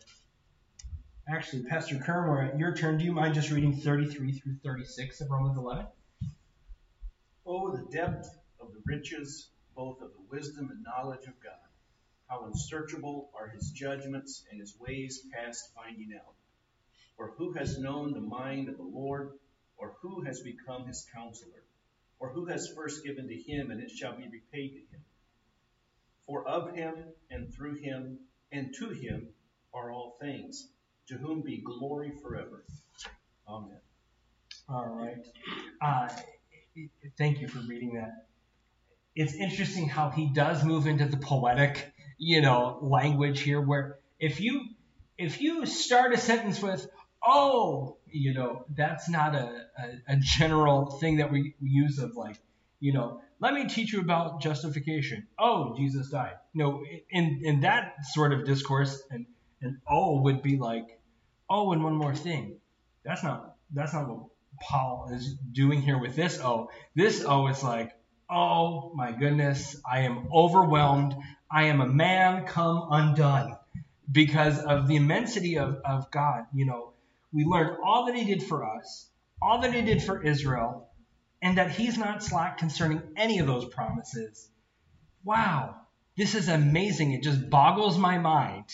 Actually, 1.27 1.63
Pastor 1.65 1.97
at 1.97 2.59
your 2.59 2.75
turn. 2.75 2.99
Do 2.99 3.05
you 3.05 3.13
mind 3.13 3.35
just 3.35 3.51
reading 3.51 3.75
33 3.75 4.33
through 4.33 4.57
36 4.63 5.21
of 5.23 5.31
Romans 5.31 5.57
11? 5.57 5.87
Oh, 7.47 7.75
the 7.75 7.85
depth 7.91 8.29
of 8.61 8.73
the 8.73 8.81
riches, 8.85 9.49
both 9.75 10.03
of 10.03 10.11
the 10.13 10.23
wisdom 10.31 10.71
and 10.71 10.83
knowledge 10.83 11.27
of 11.27 11.41
God. 11.43 11.68
How 12.29 12.45
unsearchable 12.45 13.31
are 13.39 13.49
his 13.49 13.71
judgments 13.71 14.45
and 14.51 14.61
his 14.61 14.79
ways 14.79 15.25
past 15.33 15.71
finding 15.75 16.11
out. 16.15 16.35
For 17.17 17.33
who 17.37 17.53
has 17.55 17.79
known 17.79 18.13
the 18.13 18.21
mind 18.21 18.69
of 18.69 18.77
the 18.77 18.83
Lord, 18.83 19.33
or 19.77 19.97
who 20.03 20.23
has 20.23 20.41
become 20.41 20.87
his 20.87 21.07
counselor, 21.15 21.65
or 22.21 22.31
who 22.31 22.47
has 22.47 22.69
first 22.69 23.05
given 23.05 23.29
to 23.29 23.35
him, 23.35 23.71
and 23.71 23.81
it 23.81 23.91
shall 23.91 24.17
be 24.17 24.29
repaid 24.29 24.73
to 24.75 24.79
him? 24.97 25.05
For 26.27 26.47
of 26.47 26.75
him, 26.75 26.95
and 27.31 27.53
through 27.55 27.77
him, 27.77 28.19
and 28.53 28.75
to 28.75 28.91
him 28.91 29.29
are 29.73 29.91
all 29.91 30.17
things, 30.21 30.69
to 31.09 31.15
whom 31.15 31.41
be 31.43 31.59
glory 31.59 32.13
forever. 32.23 32.65
Amen. 33.49 33.81
All 34.69 34.87
right. 34.87 35.27
Uh, 35.81 36.09
thank 37.17 37.41
you 37.41 37.49
for 37.49 37.61
reading 37.61 37.95
that. 37.95 38.27
It's 39.17 39.35
interesting 39.35 39.89
how 39.89 40.11
he 40.11 40.27
does 40.27 40.63
move 40.63 40.87
into 40.87 41.07
the 41.07 41.17
poetic, 41.17 41.93
you 42.19 42.41
know, 42.41 42.79
language 42.83 43.41
here, 43.41 43.61
where 43.61 43.99
if 44.19 44.41
you 44.41 44.63
if 45.17 45.41
you 45.41 45.67
start 45.67 46.13
a 46.13 46.19
sentence 46.19 46.61
with 46.61 46.87
"oh," 47.25 47.97
you 48.07 48.35
know, 48.35 48.65
that's 48.77 49.09
not 49.09 49.35
a, 49.35 49.67
a, 49.79 50.15
a 50.15 50.17
general 50.17 50.87
thing 50.87 51.19
that 51.19 51.33
we, 51.33 51.55
we 51.61 51.69
use 51.69 51.99
of 51.99 52.17
like, 52.17 52.37
you 52.81 52.93
know, 52.93 53.21
let 53.41 53.55
me 53.55 53.67
teach 53.69 53.93
you 53.93 54.01
about 54.01 54.41
justification. 54.41 55.27
Oh, 55.39 55.77
Jesus 55.77 56.11
died. 56.11 56.35
No, 56.55 56.85
in 57.11 57.41
in 57.45 57.61
that 57.61 58.05
sort 58.13 58.33
of 58.33 58.45
discourse, 58.45 59.01
and 59.11 59.27
and 59.63 59.79
oh 59.89 60.21
would 60.23 60.43
be 60.43 60.57
like, 60.59 61.01
oh, 61.49 61.73
and 61.73 61.83
one 61.85 61.95
more 61.95 62.15
thing. 62.15 62.57
That's 63.05 63.23
not 63.23 63.57
that's 63.73 63.95
not 63.95 64.09
what 64.09 64.27
Paul 64.61 65.11
is 65.13 65.35
doing 65.53 65.83
here 65.83 65.99
with 65.99 66.17
this 66.17 66.41
oh. 66.43 66.71
This 66.95 67.25
oh 67.27 67.47
is 67.49 67.63
like, 67.63 67.93
oh 68.31 68.93
my 68.95 69.13
goodness, 69.13 69.77
I 69.89 70.01
am 70.01 70.29
overwhelmed. 70.33 71.15
I 71.51 71.65
am 71.65 71.81
a 71.81 71.87
man 71.87 72.47
come 72.47 72.89
undone 72.91 73.57
because 74.11 74.59
of 74.59 74.87
the 74.87 74.97
immensity 74.97 75.59
of, 75.59 75.77
of 75.85 76.11
God. 76.11 76.47
You 76.55 76.67
know, 76.67 76.93
we 77.33 77.45
learned 77.45 77.79
all 77.85 78.07
that 78.07 78.15
he 78.15 78.25
did 78.25 78.43
for 78.43 78.65
us, 78.77 79.09
all 79.41 79.61
that 79.63 79.75
he 79.75 79.83
did 79.83 80.03
for 80.03 80.23
Israel, 80.23 80.89
and 81.41 81.59
that 81.59 81.71
he's 81.71 81.97
not 81.97 82.23
slack 82.23 82.59
concerning 82.59 83.03
any 83.17 83.39
of 83.39 83.47
those 83.47 83.65
promises. 83.67 84.49
Wow, 85.25 85.77
this 86.17 86.35
is 86.35 86.49
amazing. 86.49 87.13
It 87.13 87.23
just 87.23 87.49
boggles 87.49 87.99
my 87.99 88.19
mind 88.19 88.65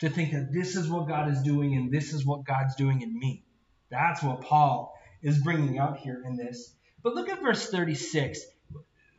to 0.00 0.08
think 0.08 0.32
that 0.32 0.52
this 0.52 0.76
is 0.76 0.88
what 0.88 1.08
God 1.08 1.30
is 1.30 1.42
doing 1.42 1.74
and 1.76 1.92
this 1.92 2.12
is 2.12 2.24
what 2.24 2.44
God's 2.44 2.74
doing 2.74 3.02
in 3.02 3.18
me. 3.18 3.44
That's 3.90 4.22
what 4.22 4.42
Paul 4.42 4.94
is 5.22 5.38
bringing 5.42 5.78
out 5.78 5.98
here 5.98 6.22
in 6.24 6.36
this. 6.36 6.72
But 7.02 7.14
look 7.14 7.28
at 7.28 7.42
verse 7.42 7.70
36. 7.70 8.40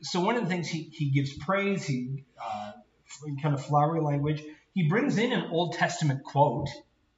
So 0.02 0.20
one 0.20 0.36
of 0.36 0.42
the 0.42 0.48
things 0.48 0.68
he, 0.68 0.82
he 0.92 1.10
gives 1.10 1.32
praise, 1.32 1.84
he 1.84 2.24
uh, 2.42 2.72
kind 3.42 3.54
of 3.54 3.64
flowery 3.64 4.00
language. 4.00 4.42
He 4.74 4.88
brings 4.88 5.18
in 5.18 5.32
an 5.32 5.50
Old 5.50 5.74
Testament 5.74 6.24
quote 6.24 6.68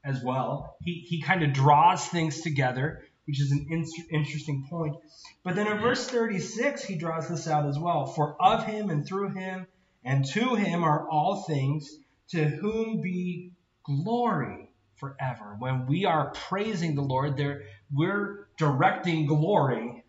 as 0.05 0.23
well. 0.23 0.77
He, 0.83 1.05
he 1.09 1.23
kind 1.23 1.43
of 1.43 1.53
draws 1.53 2.07
things 2.07 2.41
together, 2.41 3.05
which 3.27 3.41
is 3.41 3.53
an 3.53 3.67
in- 3.71 3.87
interesting 4.11 4.67
point. 4.69 4.97
But 5.43 5.57
then 5.57 5.67
in 5.67 5.79
verse 5.79 6.07
36, 6.07 6.85
he 6.85 6.97
draws 6.97 7.29
this 7.29 7.49
out 7.49 7.67
as 7.67 7.79
well. 7.79 8.07
For 8.07 8.37
of 8.41 8.65
him 8.67 8.91
and 8.91 9.07
through 9.07 9.31
him 9.31 9.67
and 10.05 10.25
to 10.27 10.55
him 10.55 10.85
are 10.85 11.09
all 11.09 11.43
things, 11.43 11.91
to 12.31 12.45
whom 12.45 13.01
be 13.01 13.53
glory 13.85 14.69
forever. 14.97 15.57
When 15.59 15.87
we 15.87 16.05
are 16.05 16.31
praising 16.31 16.95
the 16.95 17.03
Lord, 17.03 17.37
there 17.37 17.63
we're 17.93 18.49
directing 18.59 19.27
glory 19.27 20.05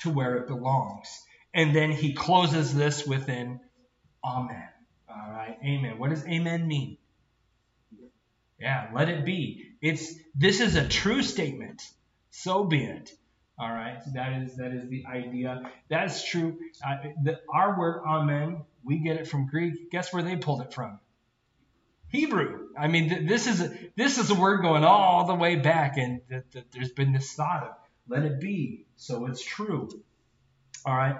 to 0.00 0.10
where 0.10 0.36
it 0.36 0.46
belongs. 0.46 1.08
And 1.52 1.74
then 1.74 1.90
he 1.90 2.14
closes 2.14 2.74
this 2.74 3.06
with 3.06 3.28
an 3.28 3.60
Amen. 4.24 4.68
All 5.14 5.30
right, 5.30 5.56
Amen. 5.64 5.98
What 5.98 6.10
does 6.10 6.26
Amen 6.26 6.66
mean? 6.66 6.98
Yeah, 8.58 8.90
let 8.94 9.08
it 9.08 9.24
be. 9.24 9.72
It's 9.80 10.14
this 10.34 10.60
is 10.60 10.76
a 10.76 10.86
true 10.88 11.22
statement. 11.22 11.82
So 12.30 12.64
be 12.64 12.84
it. 12.84 13.10
All 13.58 13.70
right, 13.70 14.02
so 14.04 14.10
that 14.14 14.42
is 14.42 14.56
that 14.56 14.72
is 14.72 14.88
the 14.88 15.04
idea. 15.06 15.70
That 15.88 16.06
is 16.06 16.24
true. 16.24 16.58
Uh, 16.84 16.96
the, 17.22 17.40
our 17.52 17.78
word 17.78 18.02
amen, 18.06 18.62
we 18.82 18.98
get 18.98 19.16
it 19.16 19.28
from 19.28 19.46
Greek. 19.46 19.90
Guess 19.90 20.12
where 20.12 20.22
they 20.22 20.36
pulled 20.36 20.62
it 20.62 20.72
from? 20.72 20.98
Hebrew. 22.08 22.68
I 22.78 22.88
mean, 22.88 23.08
th- 23.10 23.28
this 23.28 23.46
is 23.46 23.60
a, 23.60 23.76
this 23.96 24.18
is 24.18 24.30
a 24.30 24.34
word 24.34 24.62
going 24.62 24.84
all 24.84 25.26
the 25.26 25.34
way 25.34 25.56
back, 25.56 25.96
and 25.96 26.20
th- 26.28 26.42
th- 26.52 26.64
there's 26.72 26.92
been 26.92 27.12
this 27.12 27.32
thought 27.32 27.62
of 27.64 27.74
let 28.08 28.24
it 28.24 28.40
be, 28.40 28.86
so 28.96 29.26
it's 29.26 29.42
true. 29.42 29.88
All 30.84 30.94
right. 30.94 31.16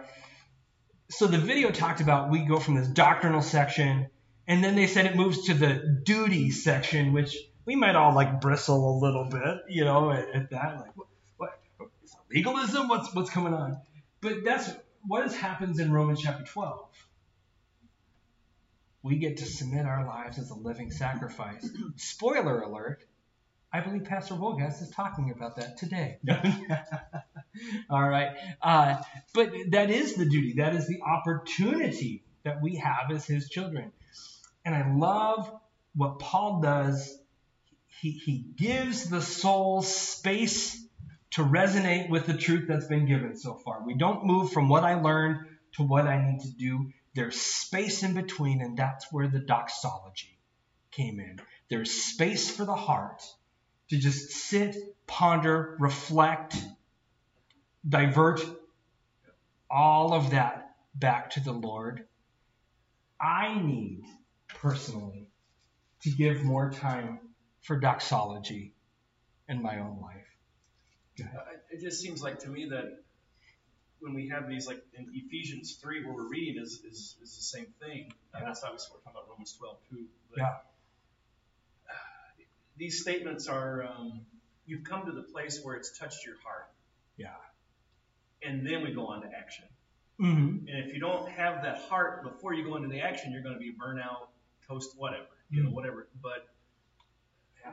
So 1.16 1.26
the 1.26 1.38
video 1.38 1.70
talked 1.70 2.00
about 2.00 2.30
we 2.30 2.44
go 2.44 2.58
from 2.58 2.74
this 2.74 2.88
doctrinal 2.88 3.42
section, 3.42 4.08
and 4.46 4.62
then 4.62 4.74
they 4.74 4.86
said 4.86 5.06
it 5.06 5.16
moves 5.16 5.46
to 5.46 5.54
the 5.54 6.00
duty 6.04 6.50
section, 6.50 7.12
which 7.12 7.36
we 7.64 7.76
might 7.76 7.96
all 7.96 8.14
like 8.14 8.40
bristle 8.40 8.96
a 8.96 8.98
little 8.98 9.24
bit, 9.24 9.62
you 9.68 9.84
know, 9.84 10.10
at, 10.10 10.28
at 10.34 10.50
that. 10.50 10.80
Like, 10.80 10.96
what, 10.96 11.08
what 11.36 11.90
is 12.02 12.14
legalism? 12.30 12.88
What's 12.88 13.14
what's 13.14 13.30
going 13.30 13.54
on? 13.54 13.78
But 14.20 14.44
that's 14.44 14.70
what 15.06 15.32
happens 15.32 15.78
in 15.78 15.92
Romans 15.92 16.20
chapter 16.22 16.44
12 16.44 16.88
we 19.04 19.18
get 19.18 19.36
to 19.36 19.44
submit 19.44 19.84
our 19.84 20.06
lives 20.06 20.38
as 20.38 20.50
a 20.50 20.54
living 20.54 20.90
sacrifice. 20.90 21.68
Spoiler 21.96 22.62
alert, 22.62 23.04
I 23.74 23.80
believe 23.80 24.04
Pastor 24.04 24.34
Volgas 24.34 24.80
is 24.82 24.90
talking 24.90 25.32
about 25.32 25.56
that 25.56 25.76
today. 25.78 26.18
All 27.90 28.08
right. 28.08 28.36
Uh, 28.62 28.98
but 29.34 29.50
that 29.72 29.90
is 29.90 30.14
the 30.14 30.26
duty, 30.26 30.54
that 30.58 30.76
is 30.76 30.86
the 30.86 31.00
opportunity 31.02 32.22
that 32.44 32.62
we 32.62 32.76
have 32.76 33.10
as 33.10 33.26
his 33.26 33.48
children. 33.48 33.90
And 34.64 34.76
I 34.76 34.94
love 34.94 35.50
what 35.96 36.20
Paul 36.20 36.60
does. 36.60 37.18
He, 38.00 38.12
he 38.12 38.44
gives 38.56 39.10
the 39.10 39.20
soul 39.20 39.82
space 39.82 40.80
to 41.32 41.42
resonate 41.42 42.08
with 42.08 42.26
the 42.26 42.34
truth 42.34 42.68
that's 42.68 42.86
been 42.86 43.06
given 43.06 43.36
so 43.36 43.54
far. 43.54 43.82
We 43.84 43.94
don't 43.94 44.24
move 44.24 44.52
from 44.52 44.68
what 44.68 44.84
I 44.84 45.00
learned 45.00 45.46
to 45.78 45.82
what 45.82 46.06
I 46.06 46.24
need 46.24 46.42
to 46.42 46.50
do. 46.52 46.92
There's 47.16 47.40
space 47.40 48.04
in 48.04 48.14
between, 48.14 48.60
and 48.60 48.76
that's 48.76 49.06
where 49.10 49.26
the 49.26 49.40
doxology 49.40 50.38
came 50.92 51.18
in. 51.18 51.40
There's 51.70 51.90
space 51.90 52.48
for 52.48 52.64
the 52.64 52.76
heart 52.76 53.20
to 53.90 53.98
just 53.98 54.30
sit, 54.30 54.76
ponder, 55.06 55.76
reflect, 55.78 56.56
divert 57.86 58.40
all 59.70 60.14
of 60.14 60.30
that 60.30 60.74
back 60.94 61.30
to 61.30 61.40
the 61.40 61.52
Lord. 61.52 62.06
I 63.20 63.60
need, 63.60 64.04
personally, 64.48 65.28
to 66.02 66.10
give 66.10 66.42
more 66.42 66.70
time 66.70 67.20
for 67.62 67.78
doxology 67.78 68.74
in 69.48 69.62
my 69.62 69.78
own 69.78 69.98
life. 70.00 70.26
Uh, 71.20 71.40
It 71.70 71.80
just 71.80 72.00
seems 72.00 72.22
like 72.22 72.40
to 72.40 72.48
me 72.48 72.68
that 72.70 73.02
when 74.00 74.14
we 74.14 74.28
have 74.28 74.48
these, 74.48 74.66
like 74.66 74.82
in 74.94 75.06
Ephesians 75.14 75.74
3, 75.76 76.04
where 76.04 76.14
we're 76.14 76.28
reading, 76.28 76.62
is, 76.62 76.80
is, 76.84 77.16
is 77.22 77.36
the 77.36 77.42
same 77.42 77.66
thing. 77.80 78.12
Yeah. 78.34 78.44
that's 78.44 78.62
obviously 78.62 78.92
what 78.92 79.00
we're 79.00 79.12
talking 79.12 79.20
about 79.22 79.30
Romans 79.30 79.52
12 79.58 79.76
too. 79.90 80.04
But, 80.30 80.38
Yeah. 80.38 80.54
These 82.76 83.00
statements 83.00 83.48
are, 83.48 83.84
um, 83.84 84.22
you've 84.66 84.84
come 84.84 85.06
to 85.06 85.12
the 85.12 85.22
place 85.22 85.60
where 85.62 85.76
it's 85.76 85.96
touched 85.98 86.24
your 86.26 86.36
heart. 86.44 86.68
Yeah. 87.16 87.28
And 88.42 88.66
then 88.66 88.82
we 88.82 88.92
go 88.92 89.06
on 89.06 89.22
to 89.22 89.28
action. 89.28 89.64
Mm-hmm. 90.20 90.68
And 90.68 90.86
if 90.88 90.94
you 90.94 91.00
don't 91.00 91.28
have 91.30 91.62
that 91.62 91.78
heart 91.88 92.22
before 92.24 92.54
you 92.54 92.64
go 92.64 92.76
into 92.76 92.88
the 92.88 93.00
action, 93.00 93.32
you're 93.32 93.42
going 93.42 93.54
to 93.54 93.60
be 93.60 93.72
burnout, 93.72 94.28
toast, 94.68 94.96
whatever, 94.96 95.26
you 95.50 95.62
know, 95.62 95.70
Mm. 95.70 95.74
whatever. 95.74 96.08
But 96.22 96.48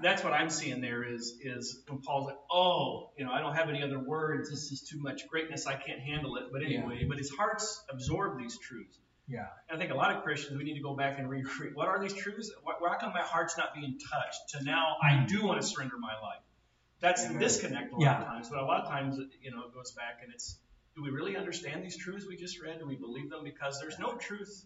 that's 0.01 0.23
what 0.23 0.33
I'm 0.33 0.49
seeing 0.49 0.81
there 0.81 1.03
is 1.03 1.37
is 1.41 1.83
when 1.87 1.99
Paul's 1.99 2.27
like, 2.27 2.37
oh, 2.51 3.09
you 3.17 3.25
know, 3.25 3.31
I 3.31 3.41
don't 3.41 3.55
have 3.55 3.69
any 3.69 3.83
other 3.83 3.99
words. 3.99 4.49
This 4.49 4.71
is 4.71 4.81
too 4.81 4.99
much 4.99 5.27
greatness. 5.27 5.67
I 5.67 5.75
can't 5.75 5.99
handle 5.99 6.37
it. 6.37 6.45
But 6.51 6.63
anyway, 6.63 7.03
but 7.07 7.17
his 7.17 7.29
heart's 7.29 7.83
absorbed 7.89 8.39
these 8.39 8.57
truths. 8.57 8.97
Yeah. 9.31 9.47
I 9.71 9.77
think 9.77 9.91
a 9.91 9.95
lot 9.95 10.15
of 10.15 10.23
Christians, 10.23 10.57
we 10.57 10.63
need 10.63 10.75
to 10.75 10.81
go 10.83 10.93
back 10.95 11.17
and 11.17 11.29
read. 11.29 11.45
What 11.73 11.87
are 11.87 11.99
these 11.99 12.13
truths? 12.13 12.51
Why, 12.63 12.97
come 12.99 13.13
my 13.13 13.21
heart's 13.21 13.57
not 13.57 13.73
being 13.73 13.97
touched? 13.97 14.49
To 14.49 14.63
now, 14.63 14.97
I 15.01 15.25
do 15.27 15.45
want 15.45 15.61
to 15.61 15.65
surrender 15.67 15.97
my 15.97 16.13
life. 16.21 16.41
That's 16.99 17.25
the 17.27 17.39
disconnect 17.39 17.93
a 17.93 17.95
lot 17.95 18.01
Yeah. 18.03 18.19
of 18.21 18.25
times. 18.27 18.49
But 18.49 18.59
a 18.59 18.65
lot 18.65 18.81
of 18.83 18.89
times, 18.89 19.17
you 19.41 19.51
know, 19.51 19.63
it 19.63 19.73
goes 19.73 19.91
back 19.91 20.19
and 20.23 20.33
it's, 20.33 20.57
do 20.95 21.01
we 21.01 21.09
really 21.09 21.37
understand 21.37 21.83
these 21.83 21.97
truths 21.97 22.25
we 22.27 22.35
just 22.35 22.61
read? 22.61 22.79
Do 22.79 22.85
we 22.85 22.95
believe 22.95 23.29
them? 23.29 23.43
Because 23.43 23.79
there's 23.79 23.97
no 23.97 24.15
truth. 24.15 24.65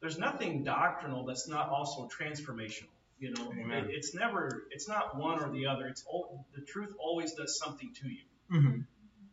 There's 0.00 0.18
nothing 0.18 0.62
doctrinal 0.62 1.24
that's 1.26 1.48
not 1.48 1.68
also 1.68 2.08
transformational. 2.08 2.88
You 3.18 3.32
know, 3.32 3.50
it, 3.50 3.86
it's 3.88 4.14
never, 4.14 4.64
it's 4.70 4.88
not 4.88 5.18
one 5.18 5.42
or 5.42 5.50
the 5.50 5.66
other. 5.66 5.86
It's 5.86 6.04
all, 6.06 6.46
the 6.54 6.60
truth 6.60 6.94
always 6.98 7.32
does 7.32 7.58
something 7.58 7.92
to 8.02 8.08
you. 8.08 8.22
Mm-hmm. 8.52 8.80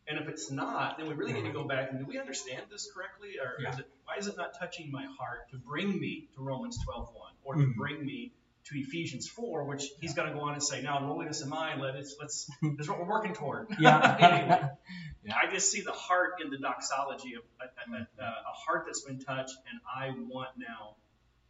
And 0.08 0.20
if 0.20 0.28
it's 0.28 0.52
not, 0.52 0.98
then 0.98 1.08
we 1.08 1.14
really 1.14 1.34
need 1.34 1.42
to 1.42 1.48
mm-hmm. 1.50 1.58
go 1.60 1.64
back 1.68 1.90
and 1.92 2.00
do 2.00 2.06
we 2.06 2.20
understand 2.20 2.64
this 2.70 2.90
correctly? 2.94 3.36
Or 3.42 3.62
Yeah. 3.62 3.72
is 3.72 3.80
it, 3.80 3.90
why 4.04 4.16
is 4.18 4.28
it 4.28 4.36
not 4.38 4.58
touching 4.60 4.92
my 4.92 5.06
heart 5.18 5.50
to 5.52 5.58
bring 5.58 6.00
me 6.00 6.28
to 6.36 6.42
Romans 6.42 6.78
12.1 6.86 7.32
or 7.44 7.56
to 7.56 7.62
Mhm. 7.62 7.76
bring 7.76 8.06
me 8.06 8.34
to 8.66 8.80
Ephesians 8.80 9.28
4, 9.28 9.66
which 9.66 9.86
he's 10.00 10.14
going 10.14 10.28
to 10.30 10.34
go 10.34 10.42
on 10.42 10.54
and 10.54 10.64
say, 10.64 10.82
now 10.82 10.98
in 10.98 11.08
lowliness 11.08 11.42
of 11.42 11.50
mind, 11.50 11.82
let 11.82 11.96
us, 11.96 12.16
let's, 12.20 12.50
this 12.62 12.80
is 12.80 12.90
what 12.90 13.00
we're 13.00 13.06
working 13.06 13.34
toward. 13.34 13.68
Yeah. 13.80 14.18
anyway, 14.20 14.70
Yeah. 15.24 15.36
I 15.42 15.52
just 15.54 15.72
see 15.72 15.82
the 15.82 15.94
heart 15.94 16.42
in 16.44 16.50
the 16.50 16.58
doxology 16.58 17.36
of 17.36 17.44
a, 17.62 17.92
a, 17.96 18.08
a, 18.20 18.26
a 18.26 18.54
heart 18.66 18.84
that's 18.88 19.02
been 19.02 19.20
touched, 19.20 19.56
and 19.72 19.80
I 19.88 20.10
want 20.28 20.50
now 20.58 20.96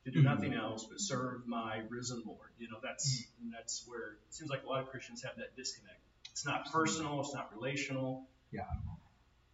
to 0.05 0.11
do 0.11 0.19
Mhm. 0.19 0.25
nothing 0.25 0.53
else 0.53 0.85
but 0.85 0.99
serve 0.99 1.47
my 1.47 1.81
risen 1.89 2.21
Lord. 2.25 2.51
You 2.59 2.69
know, 2.69 2.77
that's 2.83 3.25
and 3.41 3.51
that's 3.51 3.83
where 3.87 4.13
it 4.27 4.33
seems 4.33 4.49
like 4.51 4.63
a 4.63 4.67
lot 4.67 4.81
of 4.81 4.89
Christians 4.89 5.23
have 5.23 5.37
that 5.37 5.55
disconnect. 5.55 5.99
It's 6.31 6.45
not 6.45 6.65
mm-hmm. 6.65 6.77
personal, 6.77 7.21
it's 7.21 7.33
not 7.33 7.51
relational. 7.55 8.27
Yeah. 8.53 8.63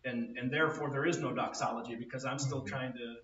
And 0.05 0.37
and 0.37 0.51
therefore 0.51 0.91
there 0.91 1.05
is 1.05 1.19
no 1.19 1.33
doxology 1.33 1.95
because 1.95 2.25
I'm 2.25 2.39
still 2.39 2.63
Mhm. 2.63 2.67
trying 2.67 2.93
to 2.93 3.17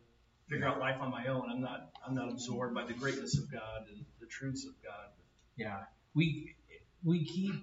figure 0.49 0.67
out 0.67 0.79
life 0.79 1.01
on 1.01 1.11
my 1.11 1.27
own. 1.27 1.49
I'm 1.51 1.61
not 1.61 1.91
I'm 2.05 2.15
not 2.15 2.31
absorbed 2.31 2.73
by 2.75 2.85
the 2.85 2.93
greatness 2.93 3.37
of 3.37 3.51
God 3.51 3.87
and 3.89 4.05
the 4.19 4.27
truths 4.27 4.65
of 4.65 4.73
God. 4.83 5.09
Yeah, 5.57 5.85
we 6.15 6.55
we 7.03 7.25
keep 7.25 7.55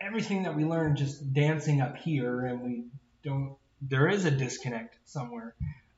everything 0.00 0.44
that 0.44 0.54
we 0.56 0.64
learn 0.64 0.96
just 0.96 1.32
dancing 1.32 1.80
up 1.80 1.96
here, 1.96 2.46
and 2.46 2.62
we 2.62 2.84
don't. 3.22 3.56
There 3.82 4.08
is 4.08 4.24
a 4.24 4.30
disconnect 4.30 4.96
somewhere. 5.04 5.54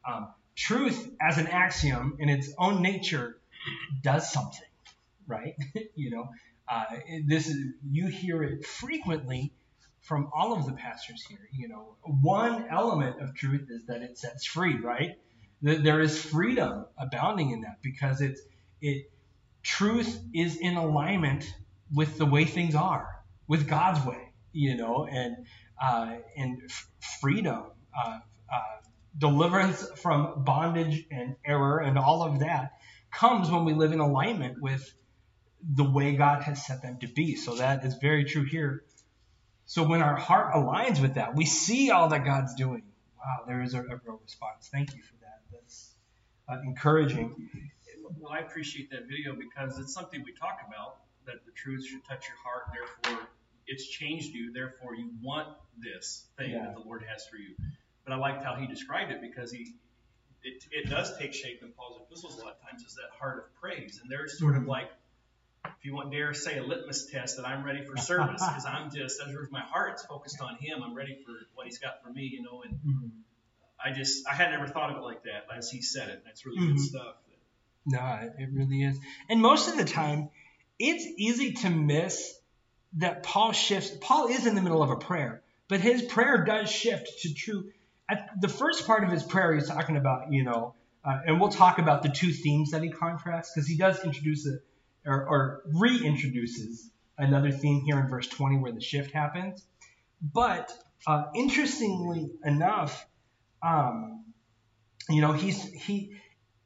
Um, 0.09 0.33
truth, 0.55 1.11
as 1.20 1.38
an 1.38 1.48
axiom 1.48 2.16
in 2.18 2.29
its 2.29 2.52
own 2.59 2.83
nature, 2.83 3.38
does 4.02 4.33
something, 4.33 4.68
right? 5.26 5.55
you 5.94 6.11
know, 6.11 6.29
uh, 6.68 6.85
this 7.26 7.48
is 7.48 7.57
you 7.90 8.09
hear 8.09 8.42
it 8.42 8.64
frequently 8.66 9.52
from 10.07 10.31
all 10.35 10.55
of 10.55 10.66
the 10.66 10.73
pastors 10.75 11.25
here. 11.29 11.49
You 11.53 11.69
know, 11.69 11.97
one 12.23 12.66
element 12.71 13.23
of 13.23 13.35
truth 13.35 13.69
is 13.71 13.87
that 13.87 14.03
it 14.03 14.19
sets 14.19 14.47
free, 14.47 14.79
right? 14.81 15.12
There 15.62 16.01
is 16.03 16.23
freedom 16.23 16.87
abounding 16.99 17.51
in 17.53 17.62
that 17.62 17.83
because 17.83 18.21
it's 18.23 18.40
it 18.83 19.11
truth 19.64 20.21
is 20.35 20.59
in 20.59 20.77
alignment 20.77 21.47
with 21.95 22.19
the 22.19 22.27
way 22.27 22.47
things 22.47 22.77
are, 22.77 23.09
with 23.49 23.69
God's 23.69 24.05
way, 24.07 24.33
you 24.53 24.77
know, 24.77 25.07
and 25.11 25.37
uh, 25.83 26.16
and 26.37 26.62
f- 26.71 26.88
freedom, 27.21 27.64
uh, 27.99 28.19
uh, 28.53 28.61
deliverance 29.19 29.87
from 29.97 30.45
bondage 30.45 31.07
and 31.11 31.37
error, 31.47 31.81
and 31.81 31.99
all 31.99 32.23
of 32.23 32.40
that 32.40 32.73
comes 33.12 33.51
when 33.51 33.64
we 33.64 33.75
live 33.75 33.92
in 33.92 34.01
alignment 34.01 34.61
with 34.62 34.95
the 35.62 35.85
way 35.85 36.14
God 36.16 36.42
has 36.45 36.66
set 36.66 36.83
them 36.83 36.99
to 37.01 37.09
be. 37.09 37.37
So 37.37 37.57
that 37.57 37.85
is 37.85 37.95
very 37.97 38.25
true 38.25 38.45
here. 38.45 38.85
So 39.66 39.83
when 39.83 40.00
our 40.00 40.16
heart 40.16 40.55
aligns 40.55 41.00
with 41.02 41.14
that, 41.14 41.35
we 41.35 41.44
see 41.44 41.90
all 41.90 42.09
that 42.09 42.24
God's 42.24 42.55
doing. 42.55 42.83
Wow, 43.18 43.44
there 43.46 43.62
is 43.62 43.74
a, 43.74 43.81
a 43.81 44.00
real 44.05 44.20
response. 44.22 44.68
Thank 44.70 44.94
you 44.94 45.02
for 45.02 45.14
that. 45.22 45.40
That's 45.52 45.90
uh, 46.48 46.59
encouraging. 46.64 47.50
Well, 48.20 48.33
I 48.33 48.38
appreciate 48.38 48.90
that 48.90 49.09
video 49.09 49.35
because 49.35 49.79
it's 49.81 49.92
something 49.92 50.22
we 50.24 50.33
talk 50.33 50.59
about 50.66 50.98
that 51.26 51.44
the 51.44 51.50
truth 51.52 51.85
should 51.85 52.05
touch 52.05 52.26
your 52.29 52.37
heart. 52.44 52.66
Therefore, 52.72 53.26
it's 53.66 53.88
changed 53.88 54.33
you. 54.33 54.52
Therefore, 54.52 54.94
you 54.94 55.11
want 55.20 55.48
this 55.76 56.26
thing 56.38 56.52
Yeah. 56.52 56.66
that 56.66 56.74
the 56.74 56.81
Lord 56.81 57.05
has 57.09 57.26
for 57.26 57.37
you. 57.37 57.57
But 58.05 58.12
I 58.12 58.16
liked 58.16 58.44
how 58.44 58.55
he 58.55 58.68
described 58.68 59.11
it 59.11 59.20
because 59.20 59.50
he, 59.50 59.74
it, 60.44 60.64
it 60.70 60.88
does 60.88 61.18
take 61.18 61.35
shape 61.35 61.62
in 61.62 61.72
Paul's 61.72 62.00
epistles 62.07 62.38
a 62.38 62.44
lot 62.44 62.57
of 62.62 62.70
times 62.70 62.85
is 62.85 62.94
that 62.94 63.11
heart 63.18 63.38
of 63.38 63.61
praise. 63.61 63.98
And 64.00 64.09
there's 64.09 64.38
sort 64.38 64.57
of 64.57 64.68
like, 64.68 64.90
if 65.79 65.85
you 65.85 65.94
want 65.94 66.12
dare 66.12 66.35
say 66.35 66.59
a 66.59 66.62
litmus 66.62 67.07
test 67.07 67.37
that 67.37 67.46
I'm 67.46 67.64
ready 67.64 67.85
for 67.85 67.96
service 67.96 68.42
because 68.48 68.66
I'm 68.66 68.90
just, 68.90 69.20
as 69.20 69.35
my 69.50 69.61
heart's 69.61 70.05
focused 70.05 70.40
on 70.40 70.57
him. 70.57 70.83
I'm 70.83 70.94
ready 70.94 71.18
for 71.24 71.33
what 71.55 71.66
he's 71.66 71.79
got 71.79 72.02
for 72.02 72.11
me, 72.11 72.22
you 72.22 72.42
know. 72.42 72.62
And 72.62 72.81
Mhm. 72.85 73.11
I 73.85 73.92
just, 73.92 74.26
I 74.29 74.35
had 74.35 74.50
never 74.50 74.66
thought 74.66 74.90
of 74.90 74.96
it 74.96 75.02
like 75.02 75.22
that 75.24 75.46
as 75.55 75.70
he 75.70 75.83
said 75.83 76.09
it. 76.09 76.22
That's 76.24 76.46
really 76.46 76.61
Mhm. 76.61 76.68
good 76.68 76.81
stuff. 76.81 77.16
No, 77.88 78.00
it 78.22 78.35
it 78.38 78.48
really 78.52 78.83
is. 78.83 78.98
And 79.29 79.40
most 79.40 79.68
of 79.68 79.76
the 79.76 79.85
time, 79.85 80.31
it's 80.79 81.07
easy 81.16 81.52
to 81.52 81.70
miss 81.70 82.35
that 82.94 83.22
Paul 83.22 83.52
shifts. 83.52 83.90
Paul 84.00 84.26
is 84.29 84.46
in 84.46 84.55
the 84.55 84.62
middle 84.62 84.83
of 84.83 84.90
a 84.90 84.96
prayer, 84.96 85.42
but 85.68 85.81
his 85.81 86.02
prayer 86.02 86.44
does 86.44 86.70
shift 86.70 87.22
to 87.22 87.33
true. 87.35 87.70
At 88.09 88.40
the 88.40 88.48
first 88.48 88.87
part 88.87 89.05
of 89.05 89.11
his 89.11 89.22
prayer, 89.22 89.55
he's 89.55 89.68
talking 89.68 89.96
about, 89.96 90.33
you 90.33 90.42
know, 90.44 90.74
uh, 91.05 91.20
and 91.26 91.40
we'll 91.40 91.50
talk 91.50 91.79
about 91.79 92.02
the 92.02 92.09
two 92.09 92.33
themes 92.33 92.70
that 92.72 92.83
he 92.83 92.90
contrasts 92.90 93.52
because 93.55 93.68
he 93.68 93.76
does 93.76 94.02
introduce 94.05 94.46
it 94.46 94.61
or, 95.07 95.27
or 95.27 95.62
reintroduces 95.73 96.88
another 97.19 97.51
theme 97.51 97.83
here 97.83 97.99
in 97.99 98.09
verse 98.09 98.29
20 98.29 98.59
where 98.59 98.73
the 98.73 98.81
shift 98.81 99.12
happens. 99.12 99.64
But 100.21 100.73
uh, 101.07 101.25
interestingly 101.35 102.31
enough, 102.45 103.07
um, 103.62 104.25
you 105.09 105.21
know, 105.21 105.33
he's 105.33 105.62
he 105.62 106.16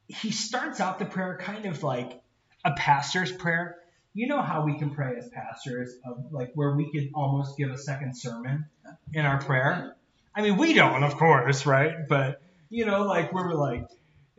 he 0.07 0.31
starts 0.31 0.79
out 0.79 0.99
the 0.99 1.05
prayer 1.05 1.37
kind 1.39 1.65
of 1.65 1.83
like 1.83 2.21
a 2.65 2.71
pastor's 2.71 3.31
prayer. 3.31 3.77
You 4.13 4.27
know 4.27 4.41
how 4.41 4.65
we 4.65 4.77
can 4.77 4.93
pray 4.93 5.15
as 5.17 5.29
pastors, 5.29 5.93
of 6.05 6.31
like 6.31 6.51
where 6.53 6.75
we 6.75 6.91
could 6.91 7.11
almost 7.13 7.57
give 7.57 7.71
a 7.71 7.77
second 7.77 8.17
sermon 8.17 8.65
in 9.13 9.25
our 9.25 9.39
prayer. 9.39 9.95
I 10.35 10.41
mean, 10.41 10.57
we 10.57 10.73
don't, 10.73 11.03
of 11.03 11.17
course, 11.17 11.65
right? 11.65 12.07
But 12.07 12.41
you 12.69 12.85
know, 12.85 13.03
like 13.03 13.31
where 13.31 13.45
we're 13.45 13.53
like, 13.53 13.87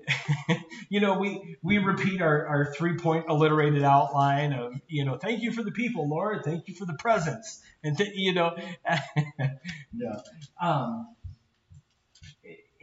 you 0.88 1.01
know, 1.01 1.19
we 1.19 1.57
we 1.62 1.79
repeat 1.79 2.21
our, 2.21 2.47
our 2.47 2.75
three 2.75 2.97
point 2.97 3.27
alliterated 3.29 3.83
outline 3.83 4.53
of, 4.53 4.73
you 4.88 5.05
know, 5.05 5.17
thank 5.17 5.43
you 5.43 5.53
for 5.53 5.62
the 5.62 5.71
people, 5.71 6.09
Lord, 6.09 6.45
thank 6.45 6.69
you 6.69 6.75
for 6.75 6.87
the 6.87 6.95
presence, 6.95 7.62
and 7.83 7.97
th- 7.97 8.12
you 8.15 8.35
know, 8.35 8.57
no. 9.93 10.23
Um, 10.61 11.15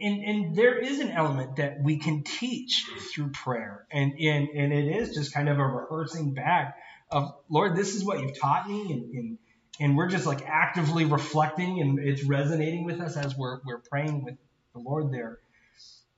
and, 0.02 0.24
and 0.24 0.56
there 0.56 0.78
is 0.78 0.98
an 1.00 1.10
element 1.10 1.56
that 1.56 1.82
we 1.82 1.98
can 1.98 2.22
teach 2.24 2.86
through 3.12 3.30
prayer, 3.30 3.86
and, 3.90 4.12
and 4.18 4.48
and 4.48 4.72
it 4.72 4.96
is 4.96 5.14
just 5.14 5.34
kind 5.34 5.48
of 5.48 5.58
a 5.58 5.66
rehearsing 5.66 6.34
back 6.34 6.76
of 7.10 7.32
Lord, 7.50 7.76
this 7.76 7.94
is 7.94 8.04
what 8.04 8.20
you've 8.20 8.38
taught 8.38 8.68
me, 8.68 8.92
and, 8.92 9.14
and 9.14 9.38
and 9.80 9.96
we're 9.96 10.08
just 10.08 10.26
like 10.26 10.42
actively 10.46 11.04
reflecting, 11.04 11.80
and 11.80 11.98
it's 11.98 12.24
resonating 12.24 12.84
with 12.84 13.00
us 13.00 13.16
as 13.16 13.36
we're 13.36 13.60
we're 13.64 13.82
praying 13.90 14.24
with 14.24 14.36
the 14.74 14.80
Lord 14.80 15.12
there. 15.12 15.38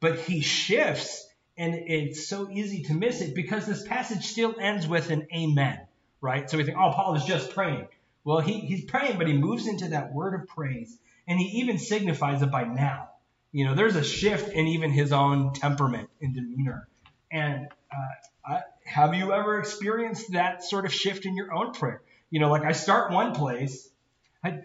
But 0.02 0.18
He 0.18 0.40
shifts, 0.40 1.26
and 1.56 1.74
it's 1.74 2.26
so 2.26 2.50
easy 2.50 2.82
to 2.84 2.92
miss 2.94 3.20
it 3.20 3.34
because 3.36 3.66
this 3.66 3.86
passage 3.86 4.26
still 4.26 4.56
ends 4.60 4.86
with 4.86 5.10
an 5.10 5.28
Amen, 5.34 5.78
right? 6.20 6.50
So 6.50 6.58
we 6.58 6.64
think, 6.64 6.76
oh, 6.76 6.90
Paul 6.92 7.14
is 7.14 7.24
just 7.24 7.54
praying. 7.54 7.86
Well, 8.24 8.40
he, 8.40 8.60
he's 8.60 8.84
praying, 8.84 9.16
but 9.16 9.28
he 9.28 9.32
moves 9.32 9.68
into 9.68 9.90
that 9.90 10.12
word 10.12 10.34
of 10.34 10.48
praise, 10.48 10.98
and 11.26 11.38
he 11.38 11.60
even 11.60 11.78
signifies 11.78 12.42
it 12.42 12.50
by 12.50 12.64
now. 12.64 13.10
You 13.52 13.64
know, 13.64 13.76
there's 13.76 13.94
a 13.94 14.02
shift 14.02 14.52
in 14.52 14.66
even 14.66 14.90
his 14.90 15.12
own 15.12 15.52
temperament 15.54 16.10
and 16.20 16.34
demeanor. 16.34 16.88
And 17.30 17.68
uh, 17.92 18.52
I, 18.54 18.60
have 18.84 19.14
you 19.14 19.32
ever 19.32 19.60
experienced 19.60 20.32
that 20.32 20.64
sort 20.64 20.84
of 20.84 20.92
shift 20.92 21.26
in 21.26 21.36
your 21.36 21.52
own 21.52 21.74
prayer? 21.74 22.02
You 22.30 22.40
know, 22.40 22.50
like 22.50 22.64
I 22.64 22.72
start 22.72 23.12
one 23.12 23.34
place. 23.34 23.88
I, 24.42 24.62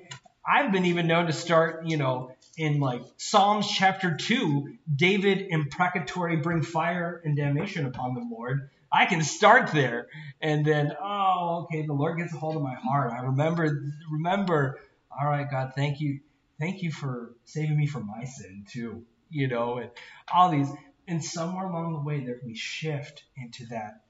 I've 0.47 0.71
been 0.71 0.85
even 0.85 1.05
known 1.05 1.27
to 1.27 1.33
start, 1.33 1.85
you 1.85 1.97
know, 1.97 2.31
in 2.57 2.79
like 2.79 3.01
Psalms 3.17 3.67
chapter 3.67 4.17
2, 4.17 4.77
David 4.93 5.47
imprecatory 5.49 6.37
bring 6.37 6.63
fire 6.63 7.21
and 7.23 7.37
damnation 7.37 7.85
upon 7.85 8.15
the 8.15 8.27
Lord. 8.29 8.69
I 8.91 9.05
can 9.05 9.23
start 9.23 9.71
there 9.71 10.07
and 10.41 10.65
then, 10.65 10.93
oh, 11.01 11.65
okay, 11.65 11.85
the 11.85 11.93
Lord 11.93 12.17
gets 12.17 12.33
a 12.33 12.37
hold 12.37 12.55
of 12.55 12.61
my 12.61 12.75
heart. 12.75 13.11
I 13.13 13.25
remember, 13.25 13.91
remember, 14.11 14.79
all 15.11 15.27
right, 15.27 15.49
God, 15.49 15.73
thank 15.75 15.99
you 15.99 16.19
thank 16.59 16.81
you 16.81 16.91
for 16.91 17.35
saving 17.45 17.77
me 17.77 17.87
from 17.87 18.07
my 18.07 18.23
sin 18.23 18.65
too, 18.69 19.05
you 19.29 19.47
know, 19.47 19.77
and 19.77 19.91
all 20.33 20.51
these. 20.51 20.69
And 21.07 21.23
somewhere 21.23 21.65
along 21.65 21.93
the 21.93 22.01
way, 22.01 22.25
that 22.25 22.41
we 22.45 22.55
shift 22.55 23.23
into 23.37 23.67
that 23.67 24.01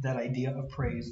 that 0.00 0.16
idea 0.16 0.54
of 0.56 0.68
praise. 0.70 1.10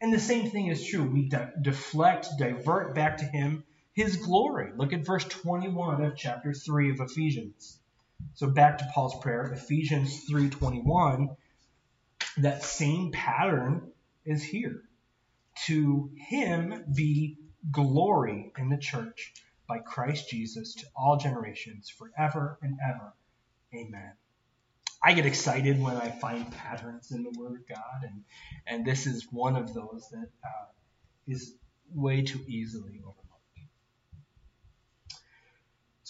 And 0.00 0.12
the 0.12 0.18
same 0.18 0.50
thing 0.50 0.66
is 0.66 0.84
true. 0.84 1.08
We 1.08 1.28
de- 1.28 1.52
deflect, 1.62 2.28
divert 2.36 2.94
back 2.94 3.18
to 3.18 3.24
Him 3.24 3.64
His 3.94 4.16
glory. 4.16 4.72
Look 4.74 4.92
at 4.92 5.04
verse 5.04 5.24
21 5.24 6.02
of 6.04 6.16
chapter 6.16 6.54
3 6.54 6.92
of 6.92 7.00
Ephesians. 7.00 7.78
So 8.34 8.48
back 8.48 8.78
to 8.78 8.90
Paul's 8.94 9.18
prayer, 9.20 9.52
Ephesians 9.52 10.24
3:21. 10.24 11.36
That 12.38 12.62
same 12.62 13.12
pattern 13.12 13.92
is 14.24 14.42
here. 14.42 14.82
To 15.66 16.10
Him 16.16 16.84
be 16.94 17.38
glory 17.70 18.52
in 18.56 18.70
the 18.70 18.78
church 18.78 19.34
by 19.68 19.78
Christ 19.80 20.30
Jesus 20.30 20.74
to 20.76 20.86
all 20.96 21.18
generations, 21.18 21.90
forever 21.90 22.58
and 22.62 22.78
ever. 22.82 23.12
Amen. 23.74 24.12
I 25.02 25.12
get 25.14 25.26
excited 25.26 25.80
when 25.80 25.96
I 25.96 26.10
find 26.10 26.50
patterns 26.52 27.10
in 27.10 27.24
the 27.24 27.32
Word 27.38 27.60
of 27.60 27.66
God, 27.66 28.04
and 28.04 28.24
and 28.66 28.86
this 28.86 29.06
is 29.06 29.30
one 29.30 29.56
of 29.56 29.74
those 29.74 30.08
that 30.10 30.30
uh, 30.44 30.66
is 31.26 31.54
way 31.92 32.22
too 32.22 32.42
easily 32.46 33.00
overlooked. 33.00 33.21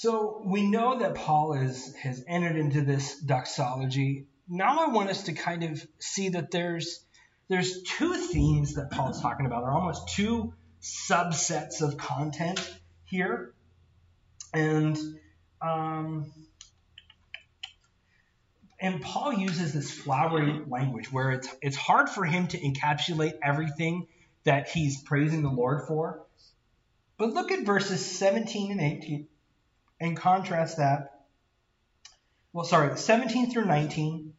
So 0.02 0.42
we 0.44 0.68
know 0.68 0.98
that 0.98 1.14
Paul 1.14 1.52
is 1.52 1.94
has 1.94 2.24
entered 2.26 2.56
into 2.56 2.80
this 2.80 3.20
doxology. 3.20 4.26
Now 4.48 4.80
I 4.80 4.88
want 4.88 5.10
us 5.10 5.22
to 5.26 5.32
kind 5.32 5.62
of 5.62 5.86
see 6.00 6.30
that 6.30 6.50
there's 6.50 7.04
there's 7.46 7.84
two 7.84 8.12
themes 8.14 8.74
that 8.74 8.90
Paul's 8.90 9.22
talking 9.22 9.46
about. 9.46 9.62
Are 9.62 9.70
almost 9.70 10.08
two 10.08 10.54
subsets 10.80 11.82
of 11.82 11.98
content 11.98 12.58
here. 13.04 13.54
And 14.52 14.98
um, 15.60 16.32
and 18.80 19.00
Paul 19.02 19.34
uses 19.34 19.72
this 19.72 19.92
flowery 19.92 20.62
language 20.66 21.12
where 21.12 21.30
it's 21.30 21.48
it's 21.62 21.76
hard 21.76 22.10
for 22.10 22.24
him 22.24 22.48
to 22.48 22.58
encapsulate 22.58 23.34
everything 23.40 24.08
that 24.42 24.68
he's 24.68 25.00
praising 25.00 25.44
the 25.44 25.52
Lord 25.52 25.86
for. 25.86 26.26
But 27.18 27.34
look 27.34 27.52
at 27.52 27.64
verses 27.64 28.04
17 28.04 28.72
and 28.72 28.80
18 28.80 29.28
and 30.02 30.16
contrast 30.16 30.78
that. 30.78 31.20
Well, 32.52 32.64
sorry, 32.64 32.98
17 32.98 33.52
through 33.52 33.66
19, 33.66 34.34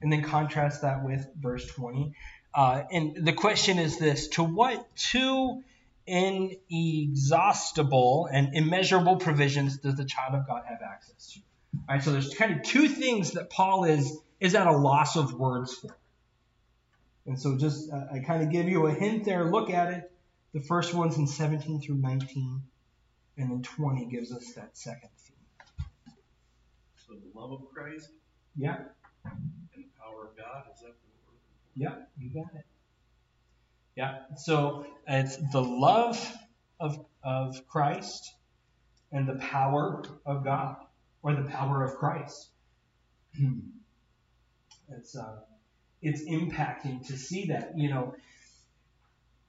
and 0.00 0.12
then 0.12 0.22
contrast 0.22 0.82
that 0.82 1.04
with 1.04 1.26
verse 1.38 1.66
20. 1.66 2.12
Uh, 2.54 2.84
and 2.90 3.26
the 3.26 3.32
question 3.32 3.80
is 3.80 3.98
this 3.98 4.28
To 4.28 4.44
what 4.44 4.86
two 4.96 5.64
inexhaustible 6.06 8.28
and 8.32 8.54
immeasurable 8.54 9.16
provisions 9.16 9.78
does 9.78 9.96
the 9.96 10.04
child 10.04 10.36
of 10.36 10.46
God 10.46 10.62
have 10.66 10.78
access 10.80 11.32
to? 11.32 11.40
All 11.88 11.96
right, 11.96 12.02
so 12.02 12.12
there's 12.12 12.32
kind 12.32 12.56
of 12.56 12.62
two 12.62 12.88
things 12.88 13.32
that 13.32 13.50
Paul 13.50 13.84
is 13.84 14.16
is 14.38 14.54
at 14.54 14.68
a 14.68 14.76
loss 14.76 15.16
of 15.16 15.34
words 15.34 15.74
for. 15.74 15.98
And 17.26 17.40
so 17.40 17.58
just 17.58 17.92
uh, 17.92 18.04
I 18.14 18.20
kind 18.20 18.44
of 18.44 18.52
give 18.52 18.68
you 18.68 18.86
a 18.86 18.92
hint 18.92 19.24
there. 19.24 19.50
Look 19.50 19.70
at 19.70 19.92
it. 19.92 20.08
The 20.54 20.60
first 20.60 20.94
one's 20.94 21.18
in 21.18 21.26
17 21.26 21.80
through 21.80 21.96
19, 21.96 22.62
and 23.36 23.50
then 23.50 23.62
20 23.62 24.06
gives 24.06 24.32
us 24.32 24.52
that 24.54 24.76
second 24.76 25.10
theme. 25.18 25.86
So 26.96 27.14
the 27.14 27.38
love 27.38 27.52
of 27.52 27.68
Christ 27.72 28.08
Yeah, 28.56 28.76
and 29.24 29.34
the 29.74 29.84
power 30.00 30.28
of 30.28 30.36
God, 30.36 30.64
is 30.74 30.80
that 30.80 30.94
the 31.00 31.08
word? 31.26 31.38
yeah, 31.74 31.94
you 32.18 32.30
got 32.30 32.54
it. 32.54 32.64
Yeah, 33.96 34.18
so 34.36 34.86
it's 35.08 35.36
the 35.52 35.62
love 35.62 36.18
of, 36.80 37.04
of 37.22 37.66
Christ 37.66 38.34
and 39.12 39.28
the 39.28 39.36
power 39.36 40.02
of 40.24 40.44
God, 40.44 40.76
or 41.22 41.34
the 41.34 41.48
power 41.48 41.84
of 41.84 41.94
Christ. 41.94 42.48
it's 44.90 45.16
uh, 45.16 45.36
it's 46.02 46.22
impacting 46.22 47.06
to 47.06 47.16
see 47.16 47.46
that, 47.46 47.72
you 47.78 47.88
know, 47.88 48.14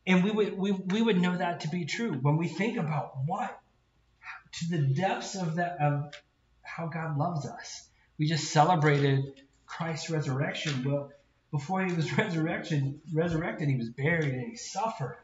and 0.06 0.24
we 0.24 0.32
would 0.32 0.58
we, 0.58 0.72
we 0.72 1.02
would 1.02 1.20
know 1.20 1.38
that 1.38 1.62
to 1.62 1.70
be 1.70 1.86
true 1.86 2.14
when 2.14 2.38
we 2.38 2.48
think 2.48 2.78
about 2.78 3.14
what 3.26 3.60
to 4.52 4.70
the 4.70 4.80
depths 4.80 5.36
of 5.36 5.56
that 5.56 5.78
of 5.82 6.14
how 6.62 6.88
God 6.88 7.18
loves 7.18 7.46
us. 7.46 7.88
We 8.18 8.28
just 8.28 8.52
celebrated 8.52 9.42
Christ's 9.66 10.10
resurrection. 10.10 10.84
Well, 10.84 11.12
before 11.52 11.86
he 11.86 11.94
was 11.94 12.12
resurrection, 12.18 13.02
resurrected, 13.14 13.70
he 13.70 13.78
was 13.78 13.90
buried 13.90 14.34
and 14.34 14.50
he 14.50 14.56
suffered. 14.56 15.18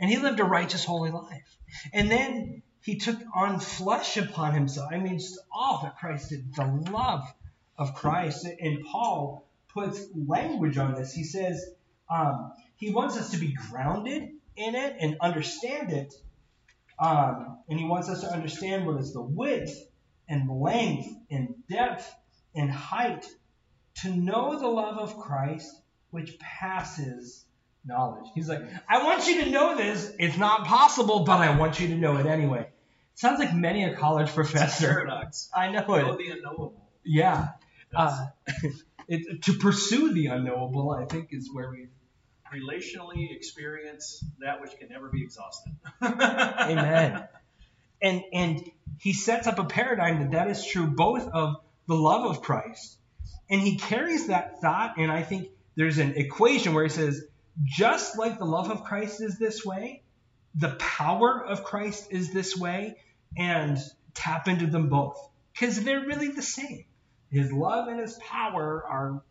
And 0.00 0.10
he 0.10 0.18
lived 0.18 0.40
a 0.40 0.44
righteous, 0.44 0.84
holy 0.84 1.10
life. 1.10 1.56
And 1.92 2.10
then 2.10 2.62
he 2.82 2.96
took 2.96 3.18
on 3.34 3.60
flesh 3.60 4.16
upon 4.16 4.54
himself. 4.54 4.90
I 4.92 4.98
mean, 4.98 5.18
just 5.18 5.38
all 5.52 5.80
that 5.82 5.98
Christ 5.98 6.30
did, 6.30 6.54
the 6.54 6.66
love 6.90 7.24
of 7.78 7.94
Christ. 7.94 8.46
And 8.60 8.84
Paul 8.84 9.46
puts 9.72 10.04
language 10.14 10.78
on 10.78 10.94
this. 10.94 11.12
He 11.12 11.24
says 11.24 11.64
um, 12.10 12.52
he 12.76 12.90
wants 12.90 13.16
us 13.16 13.30
to 13.30 13.38
be 13.38 13.52
grounded 13.52 14.30
in 14.56 14.74
it 14.74 14.96
and 15.00 15.16
understand 15.20 15.92
it. 15.92 16.14
Um, 16.98 17.58
and 17.68 17.78
he 17.78 17.84
wants 17.86 18.08
us 18.08 18.20
to 18.20 18.28
understand 18.32 18.86
what 18.86 19.00
is 19.00 19.12
the 19.12 19.22
width 19.22 19.76
and 20.28 20.48
length 20.60 21.08
and 21.30 21.54
depth 21.68 22.12
and 22.54 22.70
height 22.70 23.26
to 24.02 24.10
know 24.10 24.58
the 24.58 24.68
love 24.68 24.98
of 24.98 25.18
Christ 25.18 25.70
which 26.10 26.38
passes 26.38 27.44
knowledge. 27.84 28.26
He's 28.34 28.48
like, 28.48 28.62
I 28.88 29.02
want 29.04 29.26
you 29.26 29.44
to 29.44 29.50
know 29.50 29.76
this. 29.76 30.12
It's 30.18 30.36
not 30.38 30.66
possible, 30.66 31.24
but 31.24 31.38
I 31.40 31.58
want 31.58 31.80
you 31.80 31.88
to 31.88 31.96
know 31.96 32.16
it 32.16 32.26
anyway. 32.26 32.68
Sounds 33.14 33.38
like 33.38 33.54
many 33.54 33.84
a 33.84 33.96
college 33.96 34.28
professor. 34.32 34.88
Paradox. 34.88 35.50
I 35.56 35.70
know 35.70 35.84
Know 35.86 36.12
it. 36.12 36.18
the 36.18 36.30
unknowable. 36.30 36.74
Yeah. 37.04 37.48
Uh, 37.94 38.26
it, 39.08 39.42
to 39.42 39.52
pursue 39.54 40.12
the 40.14 40.26
unknowable, 40.26 40.90
I 40.90 41.04
think, 41.06 41.28
is 41.32 41.50
where 41.52 41.70
we. 41.70 41.88
Relationally 42.54 43.34
experience 43.34 44.24
that 44.40 44.60
which 44.60 44.70
can 44.78 44.88
never 44.88 45.08
be 45.08 45.22
exhausted. 45.22 45.72
Amen. 46.02 47.26
And 48.02 48.22
and 48.32 48.70
he 48.98 49.12
sets 49.12 49.46
up 49.46 49.58
a 49.58 49.64
paradigm 49.64 50.20
that 50.20 50.30
that 50.32 50.50
is 50.50 50.64
true 50.64 50.86
both 50.86 51.26
of 51.28 51.56
the 51.86 51.94
love 51.94 52.24
of 52.24 52.42
Christ, 52.42 52.96
and 53.50 53.60
he 53.60 53.76
carries 53.76 54.28
that 54.28 54.60
thought. 54.60 54.94
And 54.98 55.10
I 55.10 55.22
think 55.22 55.48
there's 55.74 55.98
an 55.98 56.14
equation 56.16 56.74
where 56.74 56.84
he 56.84 56.90
says, 56.90 57.24
just 57.64 58.18
like 58.18 58.38
the 58.38 58.44
love 58.44 58.70
of 58.70 58.84
Christ 58.84 59.20
is 59.20 59.38
this 59.38 59.64
way, 59.64 60.02
the 60.54 60.70
power 60.70 61.44
of 61.44 61.64
Christ 61.64 62.08
is 62.10 62.32
this 62.32 62.56
way 62.56 62.96
and 63.36 63.78
tap 64.14 64.48
into 64.48 64.66
them 64.66 64.88
both 64.88 65.18
because 65.52 65.82
they're 65.82 66.00
really 66.06 66.28
the 66.28 66.42
same. 66.42 66.84
His 67.30 67.52
love 67.52 67.88
and 67.88 67.98
his 67.98 68.14
power 68.14 68.84
are 68.88 69.22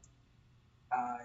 uh, 0.91 1.17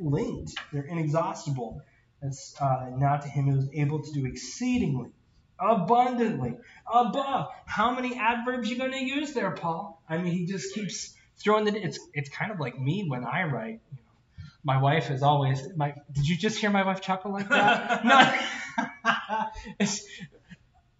linked, 0.00 0.52
they're 0.72 0.82
inexhaustible. 0.82 1.82
That's 2.22 2.54
uh, 2.60 2.90
not 2.96 3.22
to 3.22 3.28
him 3.28 3.50
who 3.50 3.58
is 3.58 3.68
able 3.72 4.02
to 4.02 4.12
do 4.12 4.26
exceedingly, 4.26 5.10
abundantly, 5.58 6.54
above. 6.86 7.48
How 7.66 7.94
many 7.94 8.16
adverbs 8.18 8.68
you 8.68 8.76
going 8.76 8.92
to 8.92 9.02
use 9.02 9.32
there, 9.32 9.52
Paul? 9.52 10.02
I 10.08 10.18
mean, 10.18 10.32
he 10.32 10.46
just 10.46 10.74
keeps 10.74 11.14
throwing 11.38 11.64
the. 11.64 11.76
It's 11.76 11.98
it's 12.12 12.28
kind 12.28 12.50
of 12.50 12.60
like 12.60 12.78
me 12.78 13.06
when 13.08 13.24
I 13.24 13.44
write. 13.44 13.80
You 13.90 13.98
know, 13.98 14.44
my 14.62 14.80
wife 14.82 15.10
is 15.10 15.22
always. 15.22 15.66
My 15.76 15.94
did 16.12 16.28
you 16.28 16.36
just 16.36 16.58
hear 16.58 16.70
my 16.70 16.84
wife 16.84 17.00
chuckle 17.00 17.32
like 17.32 17.48
that? 17.48 18.04
no. 19.80 19.86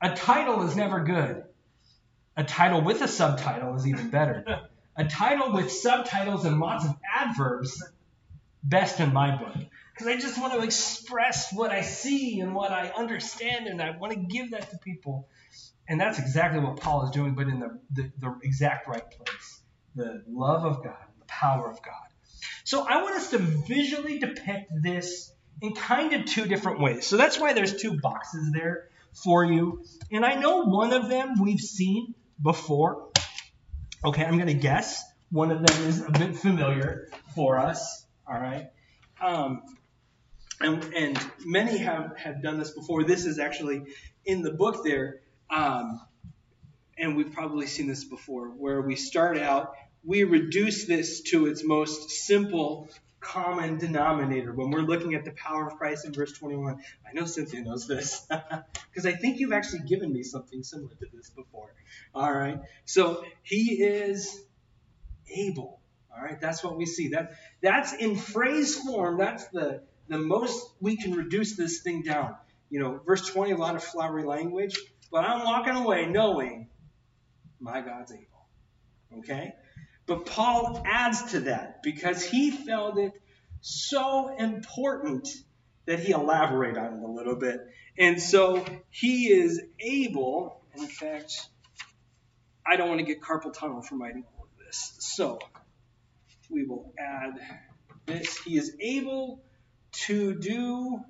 a 0.03 0.15
title 0.15 0.67
is 0.67 0.77
never 0.77 1.01
good. 1.01 1.45
A 2.37 2.45
title 2.45 2.81
with 2.81 3.03
a 3.03 3.09
subtitle 3.09 3.75
is 3.77 3.87
even 3.87 4.09
better. 4.09 4.45
A 4.97 5.05
title 5.05 5.53
with 5.53 5.71
subtitles 5.71 6.45
and 6.45 6.59
lots 6.59 6.85
of 6.85 6.95
adverbs, 7.15 7.83
best 8.63 9.01
in 9.01 9.13
my 9.13 9.37
book 9.37 9.57
because 9.93 10.07
I 10.07 10.17
just 10.19 10.41
want 10.41 10.55
to 10.55 10.61
express 10.61 11.53
what 11.53 11.71
I 11.71 11.83
see 11.83 12.41
and 12.41 12.55
what 12.55 12.73
I 12.73 12.89
understand, 12.89 13.67
and 13.67 13.83
I 13.83 13.97
want 13.97 14.13
to 14.13 14.19
give 14.19 14.53
that 14.53 14.71
to 14.71 14.79
people. 14.79 15.29
And 15.89 16.01
that's 16.01 16.19
exactly 16.19 16.61
what 16.61 16.81
Paul 16.81 17.05
is 17.05 17.11
doing, 17.11 17.35
but 17.35 17.49
in 17.49 17.61
the, 17.61 17.79
the, 17.93 18.13
the 18.19 18.39
exact 18.43 18.89
right 18.89 19.11
place 19.11 19.61
the 19.97 20.23
love 20.29 20.65
of 20.65 20.85
God, 20.85 20.97
the 21.19 21.25
power 21.27 21.69
of 21.69 21.83
God. 21.83 21.95
So 22.65 22.87
I 22.87 23.03
want 23.03 23.17
us 23.17 23.31
to 23.31 23.39
visually 23.39 24.19
depict 24.19 24.71
this 24.83 25.33
in 25.61 25.75
kind 25.75 26.13
of 26.13 26.27
two 26.27 26.47
different 26.47 26.81
ways. 26.81 27.07
So 27.07 27.17
that's 27.17 27.39
why 27.39 27.53
there's 27.53 27.77
two 27.77 27.99
boxes 28.01 28.53
there 28.53 28.89
for 29.13 29.45
you. 29.45 29.85
And 30.13 30.25
I 30.25 30.37
know 30.37 30.65
one 30.65 30.93
of 30.93 31.09
them 31.09 31.41
we've 31.41 31.61
seen 31.61 32.15
before. 32.41 33.09
Okay, 34.05 34.25
I'm 34.25 34.37
going 34.37 34.47
to 34.47 34.55
guess 34.55 35.03
one 35.31 35.51
of 35.51 35.67
them 35.67 35.89
is 35.89 36.01
a 36.03 36.11
bit 36.11 36.37
familiar 36.37 37.09
for 37.35 37.59
us. 37.59 38.07
All 38.31 38.41
right. 38.41 38.71
Um, 39.21 39.63
and, 40.61 40.85
and 40.95 41.31
many 41.45 41.79
have, 41.79 42.17
have 42.17 42.43
done 42.43 42.59
this 42.59 42.71
before. 42.71 43.03
This 43.03 43.27
is 43.27 43.41
actually 43.41 43.83
in 44.25 44.43
the 44.43 44.53
book 44.53 44.85
there, 44.85 45.21
um, 45.51 46.01
and 46.97 47.17
we've 47.17 47.33
probably 47.33 47.67
seen 47.67 47.89
this 47.89 48.05
before, 48.05 48.49
where 48.49 48.81
we 48.83 48.95
start 48.95 49.37
out, 49.37 49.73
we 50.05 50.23
reduce 50.23 50.87
this 50.87 51.23
to 51.23 51.47
its 51.47 51.65
most 51.65 52.11
simple 52.11 52.89
common 53.19 53.79
denominator 53.79 54.53
when 54.53 54.71
we're 54.71 54.81
looking 54.81 55.15
at 55.15 55.25
the 55.25 55.33
power 55.33 55.67
of 55.67 55.77
Christ 55.77 56.07
in 56.07 56.13
verse 56.13 56.33
21. 56.33 56.79
I 57.09 57.13
know 57.13 57.27
Cynthia 57.27 57.63
knows 57.63 57.89
this 57.89 58.27
because 58.91 59.07
I 59.07 59.13
think 59.13 59.41
you've 59.41 59.53
actually 59.53 59.81
given 59.81 60.13
me 60.13 60.23
something 60.23 60.63
similar 60.63 60.95
to 60.95 61.07
this 61.13 61.31
before. 61.31 61.75
All 62.15 62.33
right. 62.33 62.61
So 62.85 63.25
he 63.43 63.83
is 63.83 64.41
able. 65.35 65.80
All 66.15 66.23
right. 66.23 66.41
That's 66.41 66.63
what 66.63 66.77
we 66.77 66.87
see. 66.87 67.09
That 67.09 67.33
that's 67.63 67.93
in 67.93 68.17
phrase 68.17 68.77
form. 68.77 69.19
That's 69.19 69.47
the 69.49 69.83
the 70.09 70.19
most 70.19 70.75
we 70.81 70.97
can 70.97 71.15
reduce 71.15 71.57
this 71.57 71.83
thing 71.83 72.03
down. 72.03 72.35
You 72.69 72.81
know, 72.81 73.01
verse 73.05 73.27
20, 73.27 73.53
a 73.53 73.57
lot 73.57 73.77
of 73.77 73.83
flowery 73.83 74.25
language, 74.25 74.79
but 75.11 75.25
I'm 75.25 75.45
walking 75.45 75.75
away 75.75 76.07
knowing 76.07 76.69
my 77.59 77.81
God's 77.81 78.13
able. 78.13 79.19
Okay? 79.19 79.55
But 80.07 80.27
Paul 80.27 80.83
adds 80.85 81.33
to 81.33 81.41
that 81.41 81.83
because 81.83 82.25
he 82.25 82.51
felt 82.51 82.99
it 82.99 83.13
so 83.61 84.35
important 84.37 85.29
that 85.87 86.01
he 86.01 86.13
elaborate 86.13 86.77
on 86.77 86.95
it 86.95 87.03
a 87.03 87.11
little 87.11 87.37
bit. 87.37 87.61
And 87.99 88.21
so 88.21 88.65
he 88.91 89.31
is 89.31 89.61
able, 89.79 90.63
in 90.77 90.87
fact, 90.87 91.49
I 92.67 92.77
don't 92.77 92.89
want 92.89 93.01
to 93.01 93.07
get 93.07 93.21
carpal 93.21 93.53
tunnel 93.53 93.83
from 93.83 94.01
writing 94.01 94.25
all 94.37 94.45
of 94.45 94.65
this. 94.65 94.97
So 94.99 95.39
we 96.51 96.65
will 96.65 96.93
add 96.99 97.39
this. 98.07 98.39
He 98.39 98.57
is 98.57 98.77
able 98.81 99.43
to 99.93 100.35
do 100.35 101.01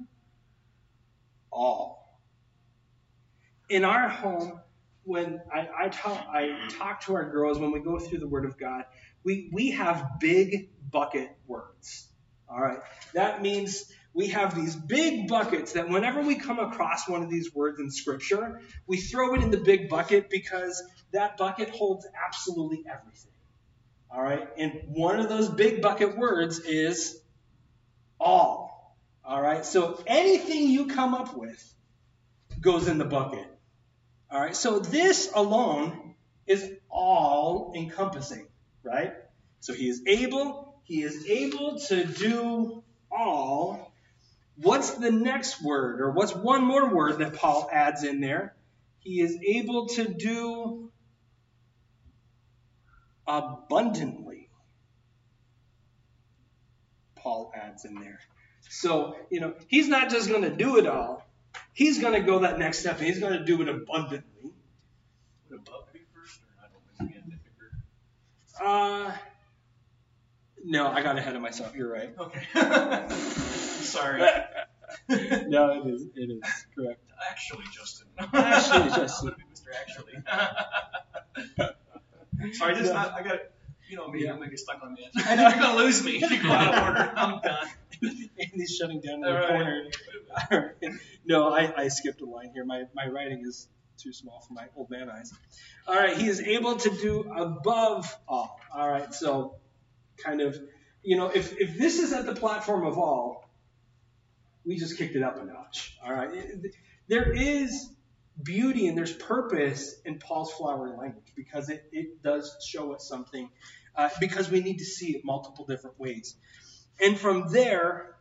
all. 1.51 2.19
In 3.69 3.85
our 3.85 4.09
home, 4.09 4.61
when 5.05 5.41
I, 5.53 5.69
I, 5.85 5.89
talk, 5.89 6.27
I 6.33 6.69
talk 6.79 7.03
to 7.03 7.15
our 7.15 7.31
girls, 7.31 7.59
when 7.59 7.73
we 7.73 7.81
go 7.81 7.99
through 7.99 8.19
the 8.19 8.29
Word 8.29 8.45
of 8.45 8.59
God, 8.59 8.85
we, 9.25 9.51
we 9.53 9.71
have 9.73 10.19
big 10.21 10.71
bucket 10.91 11.31
words. 11.47 12.09
All 12.49 12.61
right. 12.61 12.79
That 13.15 13.43
means 13.43 13.91
we 14.13 14.29
have 14.29 14.57
these 14.57 14.75
big 14.75 15.29
buckets 15.29 15.73
that 15.75 15.89
whenever 15.89 16.21
we 16.21 16.35
come 16.37 16.59
across 16.59 17.09
one 17.09 17.23
of 17.23 17.31
these 17.31 17.55
words 17.55 17.79
in 17.79 17.91
Scripture, 17.91 18.61
we 18.87 18.97
throw 18.97 19.35
it 19.35 19.43
in 19.43 19.51
the 19.51 19.61
big 19.61 19.89
bucket 19.89 20.29
because 20.31 20.83
that 21.13 21.37
bucket 21.37 21.71
holds 21.71 22.07
absolutely 22.27 22.85
everything. 22.91 23.30
All 24.13 24.23
right. 24.23 24.49
And 24.59 24.83
one 24.89 25.21
of 25.21 25.29
those 25.29 25.49
big 25.49 25.83
bucket 25.83 26.17
words 26.17 26.61
is 26.61 27.21
all. 28.19 28.71
All 29.25 29.41
right, 29.41 29.65
so 29.65 30.03
anything 30.07 30.69
you 30.71 30.87
come 30.87 31.15
up 31.15 31.37
with 31.37 31.75
goes 32.61 32.89
in 32.89 32.99
the 32.99 33.05
bucket. 33.05 33.47
All 34.31 34.41
right, 34.41 34.57
so 34.57 34.79
this 34.79 35.31
alone 35.35 36.15
is 36.47 36.69
all 36.89 37.73
encompassing, 37.77 38.49
right? 38.83 39.13
So 39.61 39.73
he 39.73 39.89
is 39.89 40.03
able, 40.07 40.81
he 40.85 41.03
is 41.03 41.27
able 41.29 41.79
to 41.89 42.05
do 42.05 42.83
all. 43.11 43.93
What's 44.57 44.93
the 44.93 45.13
next 45.13 45.63
word, 45.63 46.01
or 46.01 46.11
what's 46.11 46.35
one 46.35 46.65
more 46.65 46.93
word 46.93 47.19
that 47.19 47.35
Paul 47.35 47.69
adds 47.73 48.03
in 48.03 48.21
there? 48.21 48.57
He 48.99 49.21
is 49.21 49.39
able 49.47 49.87
to 49.89 50.13
do 50.13 50.80
abundantly. 53.39 54.49
Paul 57.17 57.53
adds 57.55 57.85
in 57.85 57.95
there. 57.95 58.19
So, 58.69 59.17
you 59.31 59.41
know, 59.41 59.55
he's 59.69 59.89
not 59.89 60.11
just 60.11 60.29
going 60.29 60.43
to 60.43 60.51
do 60.51 60.79
it 60.79 60.87
all. 60.87 61.27
He's 61.73 62.01
going 62.01 62.15
to 62.15 62.21
go 62.21 62.41
that 62.41 62.59
next 62.59 62.79
step 62.79 62.99
and 62.99 63.07
he's 63.07 63.19
going 63.19 63.33
to 63.33 63.45
do 63.45 63.61
it 63.63 63.69
abundantly. 63.69 64.53
Would 65.51 65.61
above 65.61 65.93
be 65.93 66.01
first 66.15 66.41
or 66.41 66.49
I 66.63 66.69
don't 66.71 67.11
know, 68.61 69.07
Uh, 69.09 69.13
no, 70.65 70.89
I 70.89 71.03
got 71.03 71.19
ahead 71.19 71.35
of 71.35 71.43
myself. 71.43 71.75
You're 71.75 71.91
right. 71.91 72.15
Okay. 72.19 72.43
Sorry. 73.83 74.21
no, 75.09 75.71
it 75.71 75.87
is. 75.89 76.07
It 76.15 76.31
is 76.31 76.67
correct. 76.75 77.01
Actually, 77.31 77.65
Justin. 77.73 78.09
Actually, 78.33 78.91
Justin. 78.95 79.35
Mr. 79.53 79.69
Actually. 81.59 81.75
Sorry, 82.53 82.75
just 82.75 82.87
No. 82.87 82.95
not. 82.95 83.13
I 83.15 83.23
got. 83.23 83.39
You 83.89 83.97
know 83.97 84.09
me. 84.09 84.25
Yeah. 84.25 84.33
I'm 84.33 84.39
gonna 84.39 84.51
get 84.51 84.59
stuck 84.61 84.81
on 84.83 84.95
the 84.95 85.05
edge. 85.05 85.27
You're 85.39 85.63
gonna 85.63 85.79
lose 85.79 86.05
me 86.05 86.23
if 86.23 86.31
you 86.31 86.43
go 86.43 86.51
out 86.53 86.75
of 86.75 86.83
order. 86.83 87.13
I'm 87.17 87.41
done. 87.41 87.69
Andy's 88.39 88.77
shutting 88.77 89.01
down 89.01 89.15
in 89.17 89.21
the 89.23 89.33
right. 89.33 89.49
corner. 89.49 89.91
Right. 90.51 90.93
No, 91.27 91.53
I, 91.53 91.83
I 91.83 91.89
skipped 91.89 92.21
a 92.21 92.25
line 92.25 92.51
here. 92.55 92.65
My, 92.65 92.85
my 92.95 93.09
writing 93.09 93.43
is 93.47 93.69
too 93.99 94.13
small 94.13 94.41
for 94.41 94.55
my 94.55 94.67
old 94.77 94.91
man 94.91 95.11
eyes. 95.11 95.33
All 95.87 95.95
right, 95.95 96.17
he 96.17 96.27
is 96.29 96.41
able 96.41 96.77
to 96.77 96.91
do 96.91 97.31
above 97.37 98.15
all. 98.29 98.59
All 98.75 98.89
right, 98.89 99.13
so 99.13 99.57
kind 100.17 100.41
of, 100.41 100.59
you 101.03 101.17
know, 101.17 101.27
if, 101.29 101.59
if 101.59 101.77
this 101.77 101.99
is 101.99 102.13
at 102.13 102.27
the 102.27 102.35
platform 102.35 102.87
of 102.87 102.99
all, 102.99 103.51
we 104.65 104.77
just 104.77 104.97
kicked 104.99 105.17
it 105.17 105.23
up 105.23 105.37
a 105.41 105.45
notch. 105.45 105.99
All 106.05 106.13
right, 106.13 106.31
there 107.09 107.33
is 107.33 107.91
beauty 108.43 108.87
and 108.87 108.97
there's 108.97 109.13
purpose 109.13 109.95
in 110.05 110.19
Paul's 110.19 110.53
flowery 110.53 110.97
language 110.97 111.33
because 111.37 111.69
it, 111.69 111.85
it 111.93 112.23
does 112.23 112.57
show 112.67 112.95
us 112.95 113.07
something, 113.09 113.51
uh, 113.97 114.09
because 114.21 114.51
we 114.51 114.61
need 114.61 114.79
to 114.79 114.85
see 114.85 115.17
it 115.17 115.23
multiple 115.25 115.65
different 115.67 115.99
ways. 115.99 116.37
And 117.01 117.19
from 117.19 117.51
there, 117.51 118.17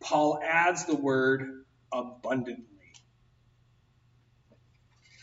Paul 0.00 0.40
adds 0.42 0.86
the 0.86 0.96
word 0.96 1.64
abundantly. 1.92 2.64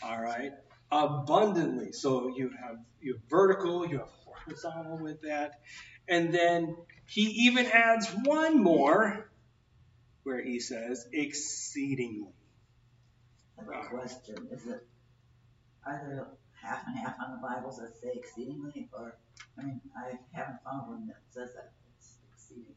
All 0.02 0.20
right, 0.20 0.52
abundantly. 0.92 1.92
So 1.92 2.32
you 2.36 2.50
have 2.62 2.78
you 3.00 3.14
have 3.14 3.22
vertical, 3.28 3.86
you 3.86 3.98
have 3.98 4.08
horizontal 4.24 4.98
with 4.98 5.22
that, 5.22 5.60
and 6.08 6.32
then 6.32 6.76
he 7.06 7.22
even 7.46 7.66
adds 7.66 8.08
one 8.24 8.62
more, 8.62 9.28
where 10.22 10.40
he 10.40 10.60
says 10.60 11.06
exceedingly. 11.12 12.32
Have 13.58 13.68
a 13.68 13.88
question. 13.88 14.48
Is 14.52 14.66
it, 14.66 14.86
are 15.86 16.02
there 16.08 16.26
half 16.62 16.86
and 16.86 16.98
half 16.98 17.16
on 17.24 17.32
the 17.32 17.38
Bibles 17.46 17.78
that 17.78 17.96
say 18.00 18.10
exceedingly, 18.14 18.88
or, 18.92 19.16
I 19.58 19.62
mean, 19.64 19.80
I 19.96 20.18
haven't 20.32 20.62
found 20.64 20.88
one 20.88 21.06
that 21.08 21.16
says 21.30 21.54
that 21.54 21.72
it's 21.96 22.18
exceeding. 22.32 22.74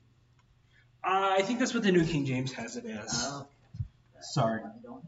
Uh, 1.04 1.36
I 1.38 1.42
think 1.42 1.60
that's 1.60 1.74
what 1.74 1.84
the 1.84 1.92
New 1.92 2.06
King 2.06 2.26
James 2.26 2.52
has 2.54 2.76
it 2.78 2.86
as. 2.86 3.26
Oh, 3.28 3.48
Sorry. 4.22 4.62
I 4.64 4.70
don't. 4.84 5.04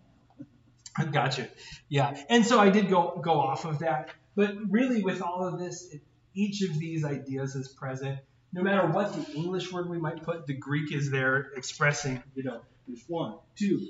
I 0.97 1.05
Gotcha. 1.11 1.47
Yeah, 1.89 2.15
and 2.29 2.45
so 2.45 2.59
I 2.59 2.69
did 2.69 2.89
go 2.89 3.19
go 3.23 3.33
off 3.39 3.65
of 3.65 3.79
that, 3.79 4.09
but 4.35 4.55
really 4.69 5.01
with 5.03 5.21
all 5.21 5.47
of 5.47 5.59
this, 5.59 5.87
it, 5.91 6.01
each 6.35 6.61
of 6.63 6.77
these 6.79 7.05
ideas 7.05 7.55
is 7.55 7.67
present. 7.67 8.19
no 8.51 8.61
matter 8.61 8.87
what 8.87 9.13
the 9.13 9.33
English 9.33 9.71
word 9.71 9.89
we 9.89 9.97
might 9.99 10.21
put, 10.23 10.45
the 10.45 10.53
Greek 10.53 10.91
is 10.93 11.09
there 11.09 11.51
expressing, 11.55 12.21
you 12.35 12.43
know, 12.43 12.61
there's 12.87 13.03
one, 13.07 13.35
two, 13.57 13.87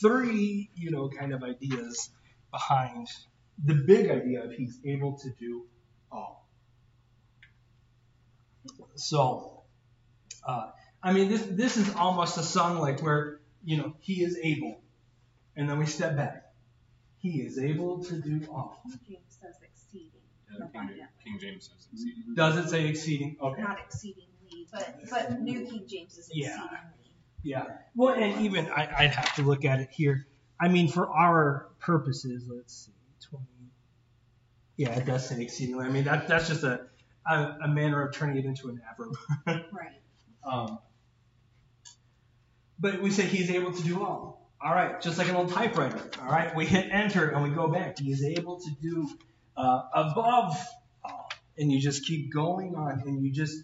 three, 0.00 0.70
you 0.74 0.90
know, 0.90 1.08
kind 1.08 1.32
of 1.32 1.42
ideas 1.42 2.10
behind 2.50 3.08
the 3.64 3.74
big 3.74 4.10
idea 4.10 4.44
of 4.44 4.52
he's 4.52 4.78
able 4.84 5.18
to 5.18 5.30
do 5.38 5.66
all. 6.12 6.48
So, 8.94 9.62
uh, 10.46 10.70
I 11.02 11.12
mean, 11.12 11.28
this 11.28 11.42
this 11.42 11.76
is 11.76 11.94
almost 11.94 12.36
a 12.38 12.42
song 12.42 12.78
like 12.78 13.02
where 13.02 13.40
you 13.64 13.76
know 13.76 13.94
he 14.00 14.22
is 14.24 14.38
able, 14.42 14.80
and 15.56 15.68
then 15.68 15.78
we 15.78 15.86
step 15.86 16.16
back. 16.16 16.52
He 17.18 17.40
is 17.42 17.58
able 17.58 18.04
to 18.04 18.14
do 18.20 18.46
all. 18.50 18.80
King 18.84 19.00
James 19.08 19.38
says 19.40 19.54
exceeding. 19.62 20.10
Yeah, 20.50 20.66
King, 20.72 20.88
James. 20.96 21.08
King 21.24 21.38
James 21.40 21.70
says 21.70 21.88
exceeding. 21.92 22.34
Does 22.34 22.56
it 22.56 22.68
say 22.68 22.86
exceeding? 22.88 23.36
Okay. 23.40 23.62
Not 23.62 23.78
exceedingly, 23.80 24.66
but, 24.72 25.00
but 25.10 25.40
New 25.40 25.64
King 25.66 25.84
James 25.88 26.16
is 26.18 26.30
Yeah. 26.32 26.46
exceedingly. 26.48 26.70
Yeah. 26.72 26.97
Well, 27.94 28.14
and 28.14 28.42
even 28.44 28.66
I, 28.68 28.88
I'd 28.98 29.10
have 29.10 29.34
to 29.36 29.42
look 29.42 29.64
at 29.64 29.80
it 29.80 29.88
here. 29.90 30.26
I 30.60 30.68
mean, 30.68 30.88
for 30.88 31.08
our 31.08 31.68
purposes, 31.80 32.44
let's 32.48 32.86
see, 32.86 32.92
twenty. 33.28 33.46
Yeah, 34.76 34.90
it 34.96 35.06
does 35.06 35.28
say 35.28 35.40
exceedingly. 35.42 35.86
I 35.86 35.88
mean, 35.88 36.04
that 36.04 36.28
that's 36.28 36.48
just 36.48 36.62
a 36.64 36.86
a, 37.26 37.56
a 37.64 37.68
manner 37.68 38.02
of 38.02 38.14
turning 38.14 38.36
it 38.36 38.44
into 38.44 38.68
an 38.68 38.80
adverb. 38.88 39.16
Right. 39.72 40.00
um, 40.44 40.78
but 42.78 43.00
we 43.02 43.10
say 43.10 43.24
he's 43.24 43.50
able 43.50 43.72
to 43.72 43.82
do 43.82 44.04
all. 44.04 44.50
All 44.60 44.72
right, 44.72 45.00
just 45.00 45.18
like 45.18 45.28
an 45.28 45.36
old 45.36 45.52
typewriter. 45.52 46.00
All 46.20 46.30
right, 46.30 46.54
we 46.54 46.66
hit 46.66 46.88
enter 46.90 47.28
and 47.30 47.42
we 47.44 47.50
go 47.50 47.68
back. 47.68 47.98
He 47.98 48.10
is 48.10 48.24
able 48.24 48.58
to 48.58 48.70
do 48.82 49.08
uh, 49.56 49.82
above 49.94 50.56
all, 51.04 51.28
and 51.56 51.70
you 51.70 51.80
just 51.80 52.04
keep 52.04 52.32
going 52.32 52.74
on, 52.74 53.02
and 53.06 53.24
you 53.24 53.32
just. 53.32 53.62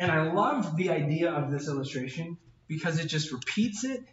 And 0.00 0.12
I 0.12 0.32
love 0.32 0.76
the 0.76 0.90
idea 0.90 1.32
of 1.32 1.50
this 1.50 1.66
illustration 1.66 2.38
because 2.68 3.00
it 3.00 3.06
just 3.06 3.32
repeats 3.32 3.84
it 3.84 4.04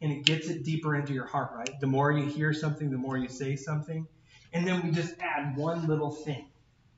and 0.00 0.10
it 0.10 0.24
gets 0.24 0.48
it 0.48 0.64
deeper 0.64 0.96
into 0.96 1.12
your 1.12 1.26
heart, 1.26 1.52
right? 1.54 1.80
The 1.80 1.86
more 1.86 2.10
you 2.10 2.26
hear 2.26 2.52
something, 2.52 2.90
the 2.90 2.98
more 2.98 3.16
you 3.16 3.28
say 3.28 3.56
something. 3.56 4.06
And 4.52 4.66
then 4.66 4.82
we 4.82 4.90
just 4.90 5.14
add 5.20 5.56
one 5.56 5.86
little 5.86 6.10
thing 6.10 6.46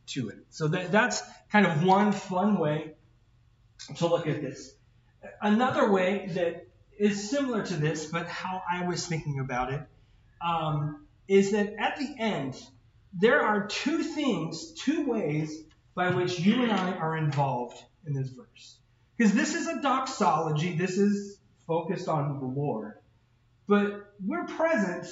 to 0.07 0.31
it. 0.31 0.39
So 0.51 0.69
that, 0.69 0.91
that's 0.91 1.23
kind 1.53 1.67
of 1.67 1.85
one 1.85 2.13
fun 2.13 2.59
way 2.59 2.93
to 3.97 4.07
look 4.07 4.27
at 4.27 4.41
this. 4.41 4.73
Another 5.41 5.91
way 5.91 6.31
that 6.35 6.67
is 6.99 7.29
similar 7.31 7.65
to 7.65 7.75
this, 7.75 8.07
but 8.07 8.27
how 8.29 8.63
I 8.71 8.87
was 8.87 9.07
thinking 9.07 9.41
about 9.41 9.73
it, 9.73 9.83
um, 10.41 11.07
is 11.29 11.53
that 11.53 11.75
at 11.79 11.97
the 11.97 12.15
end, 12.19 12.61
there 13.13 13.43
are 13.43 13.67
two 13.67 14.03
things, 14.03 14.73
two 14.73 15.07
ways 15.07 15.63
by 15.95 16.11
which 16.11 16.41
you 16.41 16.63
and 16.63 16.73
I 16.73 16.93
are 16.93 17.17
involved 17.17 17.83
in 18.07 18.15
this 18.15 18.29
verse. 18.29 18.79
Because 19.17 19.33
this 19.33 19.55
is 19.55 19.69
a 19.69 19.81
doxology, 19.81 20.77
this 20.77 20.99
is 20.99 21.39
focused 21.67 22.09
on 22.09 22.41
the 22.41 22.47
Lord. 22.47 22.95
But 23.67 24.13
we're 24.25 24.45
present 24.45 25.07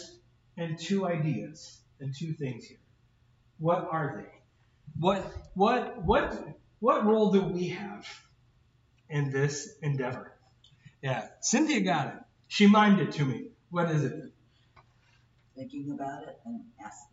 in 0.57 0.77
two 0.77 1.07
ideas 1.07 1.79
and 2.01 2.15
two 2.15 2.33
things 2.33 2.65
here. 2.65 2.79
What 3.59 3.89
are 3.91 4.15
they? 4.17 4.31
What 4.99 5.33
what 5.55 6.03
what 6.05 6.47
what 6.81 7.07
role 7.07 7.31
do 7.31 7.43
we 7.43 7.69
have 7.69 8.07
in 9.09 9.31
this 9.31 9.75
endeavor? 9.83 10.33
Yeah, 11.01 11.29
Cynthia 11.41 11.81
got 11.81 12.07
it. 12.09 12.15
She 12.49 12.67
mimed 12.67 12.99
it 12.99 13.13
to 13.13 13.25
me. 13.25 13.47
What 13.71 13.91
is 13.91 14.05
it? 14.05 14.33
Thinking 15.57 15.93
about 15.93 16.25
it 16.25 16.39
and 16.45 16.65
asking 16.85 17.09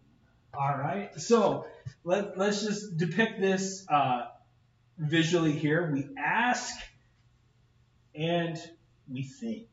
All 0.53 0.77
right. 0.77 1.15
So 1.19 1.67
let 2.03 2.37
let's 2.37 2.63
just 2.63 2.97
depict 2.97 3.39
this 3.39 3.85
uh, 3.87 4.23
visually 4.99 5.53
here. 5.53 5.89
We 5.91 6.09
ask 6.17 6.75
and 8.13 8.61
we 9.11 9.23
think. 9.23 9.67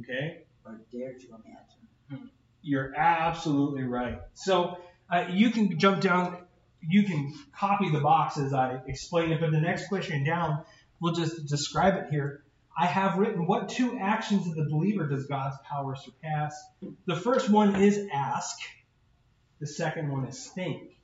Okay. 0.00 0.42
or 0.64 0.80
dare 0.92 1.14
to 1.14 1.26
imagine. 1.28 2.30
You're 2.62 2.94
absolutely 2.94 3.84
right. 3.84 4.20
So 4.34 4.78
uh, 5.10 5.26
you 5.30 5.50
can 5.50 5.78
jump 5.78 6.02
down, 6.02 6.36
you 6.82 7.04
can 7.04 7.32
copy 7.56 7.90
the 7.90 8.00
box 8.00 8.36
as 8.38 8.52
I 8.52 8.80
explain 8.86 9.32
it, 9.32 9.40
but 9.40 9.50
the 9.52 9.60
next 9.60 9.88
question 9.88 10.24
down, 10.24 10.64
we'll 11.00 11.14
just 11.14 11.46
describe 11.46 11.94
it 11.94 12.10
here. 12.10 12.42
I 12.78 12.86
have 12.86 13.18
written, 13.18 13.46
what 13.46 13.70
two 13.70 13.98
actions 13.98 14.46
of 14.46 14.54
the 14.54 14.64
believer 14.64 15.08
does 15.08 15.26
God's 15.26 15.56
power 15.68 15.96
surpass? 15.96 16.54
The 17.06 17.16
first 17.16 17.48
one 17.48 17.76
is 17.76 18.06
ask, 18.12 18.56
the 19.58 19.66
second 19.66 20.12
one 20.12 20.26
is 20.26 20.46
think. 20.48 20.97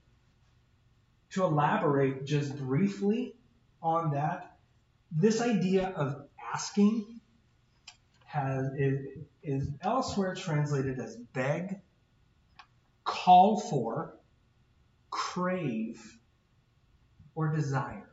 To 1.35 1.43
elaborate 1.43 2.25
just 2.25 2.57
briefly 2.57 3.35
on 3.83 4.13
that, 4.13 4.57
this 5.11 5.41
idea 5.41 5.89
of 5.97 6.29
asking 6.55 7.21
has 8.27 8.73
is, 8.75 9.19
is 9.43 9.69
elsewhere 9.81 10.37
translated 10.37 11.01
as 11.01 11.17
beg, 11.17 11.81
call 13.03 13.59
for, 13.59 14.15
crave, 15.11 16.01
or 17.35 17.49
desire. 17.49 18.11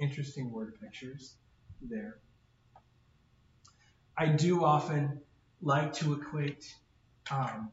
Interesting 0.00 0.50
word 0.50 0.74
pictures 0.80 1.36
there. 1.80 2.18
I 4.18 4.26
do 4.26 4.64
often 4.64 5.20
like 5.62 5.92
to 5.94 6.14
equate 6.14 6.74
um, 7.30 7.70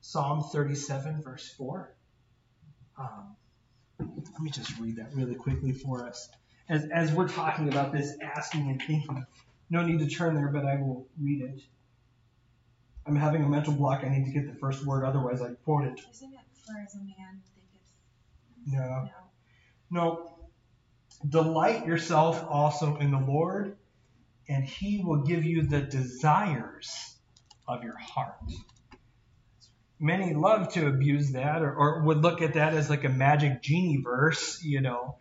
Psalm 0.00 0.44
37, 0.52 1.22
verse 1.22 1.48
4. 1.58 1.92
Um, 3.02 3.36
let 3.98 4.40
me 4.40 4.50
just 4.50 4.78
read 4.78 4.96
that 4.96 5.14
really 5.14 5.34
quickly 5.34 5.72
for 5.72 6.04
us. 6.04 6.28
As, 6.68 6.84
as 6.94 7.12
we're 7.12 7.28
talking 7.28 7.68
about 7.68 7.92
this 7.92 8.16
asking 8.22 8.70
and 8.70 8.80
thinking, 8.80 9.24
no 9.70 9.84
need 9.84 9.98
to 9.98 10.06
turn 10.06 10.34
there, 10.34 10.48
but 10.48 10.64
I 10.64 10.76
will 10.76 11.06
read 11.20 11.42
it. 11.42 11.60
I'm 13.06 13.16
having 13.16 13.42
a 13.42 13.48
mental 13.48 13.74
block. 13.74 14.04
I 14.04 14.08
need 14.08 14.24
to 14.26 14.30
get 14.30 14.46
the 14.46 14.58
first 14.58 14.86
word, 14.86 15.04
otherwise 15.04 15.42
I 15.42 15.50
quote 15.64 15.84
it. 15.84 16.00
Isn't 16.12 16.32
it 16.32 16.40
for 16.64 16.80
as 16.80 16.94
a 16.94 16.98
man 16.98 17.42
thinketh? 17.54 17.80
No. 18.66 19.08
No. 19.90 19.90
No. 19.90 20.28
Delight 21.28 21.86
yourself 21.86 22.44
also 22.48 22.96
in 22.96 23.10
the 23.10 23.18
Lord, 23.18 23.76
and 24.48 24.64
he 24.64 25.02
will 25.04 25.22
give 25.22 25.44
you 25.44 25.62
the 25.62 25.80
desires 25.80 27.16
of 27.66 27.82
your 27.82 27.96
heart. 27.96 28.36
Many 30.02 30.34
love 30.34 30.72
to 30.72 30.88
abuse 30.88 31.32
that 31.32 31.62
or, 31.62 31.72
or 31.72 32.02
would 32.02 32.18
look 32.18 32.42
at 32.42 32.54
that 32.54 32.74
as 32.74 32.90
like 32.90 33.04
a 33.04 33.08
magic 33.08 33.62
genie 33.62 34.02
verse, 34.02 34.62
you 34.62 34.80
know. 34.80 35.16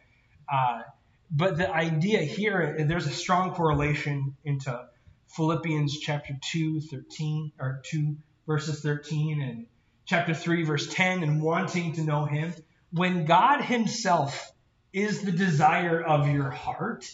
Uh, 0.51 0.81
but 1.29 1.57
the 1.57 1.71
idea 1.71 2.19
here, 2.19 2.83
there's 2.87 3.05
a 3.05 3.11
strong 3.11 3.53
correlation 3.53 4.35
into 4.43 4.87
Philippians 5.27 5.99
chapter 5.99 6.35
2, 6.51 6.81
13, 6.81 7.51
or 7.59 7.81
2 7.85 8.17
verses 8.47 8.81
13, 8.81 9.41
and 9.41 9.67
chapter 10.05 10.33
3, 10.33 10.63
verse 10.63 10.87
10, 10.87 11.23
and 11.23 11.41
wanting 11.41 11.93
to 11.93 12.01
know 12.01 12.25
him. 12.25 12.53
When 12.91 13.25
God 13.25 13.61
himself 13.61 14.51
is 14.91 15.21
the 15.21 15.31
desire 15.31 16.01
of 16.01 16.27
your 16.27 16.49
heart, 16.49 17.09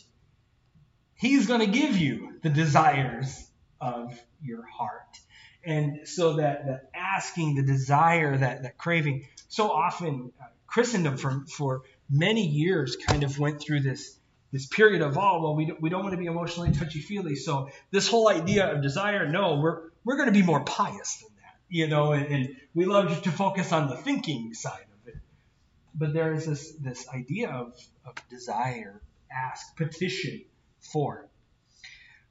he's 1.16 1.46
going 1.48 1.60
to 1.60 1.68
give 1.80 1.98
you 1.98 2.40
the 2.42 2.50
desires 2.50 3.46
of 3.80 4.20
your 4.42 4.66
heart. 4.66 5.20
And 5.64 6.08
so 6.08 6.38
that, 6.38 6.66
that 6.66 6.90
asking, 7.16 7.56
the 7.56 7.64
desire, 7.64 8.38
that, 8.38 8.64
that 8.64 8.78
craving, 8.78 9.28
so 9.48 9.72
often 9.72 10.32
uh, 10.42 10.46
Christendom 10.66 11.18
for, 11.18 11.46
for 11.48 11.82
many 12.10 12.46
years 12.46 12.96
kind 12.96 13.24
of 13.24 13.40
went 13.40 13.62
through 13.62 13.82
this, 13.82 14.18
this 14.52 14.66
period 14.66 15.02
of, 15.02 15.18
oh, 15.18 15.42
well, 15.42 15.56
we 15.56 15.66
don't, 15.66 15.82
we 15.82 15.90
don't 15.90 16.04
want 16.04 16.14
to 16.14 16.18
be 16.18 16.26
emotionally 16.26 16.72
touchy-feely. 16.72 17.36
So 17.36 17.70
this 17.92 18.08
whole 18.08 18.30
idea 18.30 18.72
of 18.74 18.82
desire, 18.82 19.28
no, 19.28 19.60
we're, 19.60 19.90
we're 20.04 20.18
going 20.18 20.28
to 20.28 20.34
be 20.34 20.44
more 20.44 20.64
pious 20.64 21.18
than 21.18 21.30
that, 21.42 21.56
you 21.70 21.88
know, 21.88 22.12
and, 22.14 22.26
and 22.28 22.56
we 22.74 22.86
love 22.86 23.22
to 23.24 23.32
focus 23.32 23.72
on 23.72 23.90
the 23.90 23.96
thinking 23.96 24.54
side 24.54 24.88
of 25.02 25.08
it. 25.08 25.16
But 25.94 26.14
there 26.14 26.34
is 26.34 26.46
this, 26.46 26.72
this 26.74 27.08
idea 27.10 27.50
of, 27.50 27.74
of 28.06 28.16
desire, 28.30 29.02
ask, 29.32 29.76
petition 29.76 30.44
for. 30.80 31.28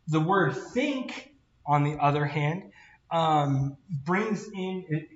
The 0.08 0.20
word 0.20 0.56
think, 0.56 1.32
on 1.66 1.82
the 1.84 1.96
other 1.98 2.24
hand, 2.24 2.70
um, 3.10 3.76
brings 3.88 4.48
in, 4.48 5.06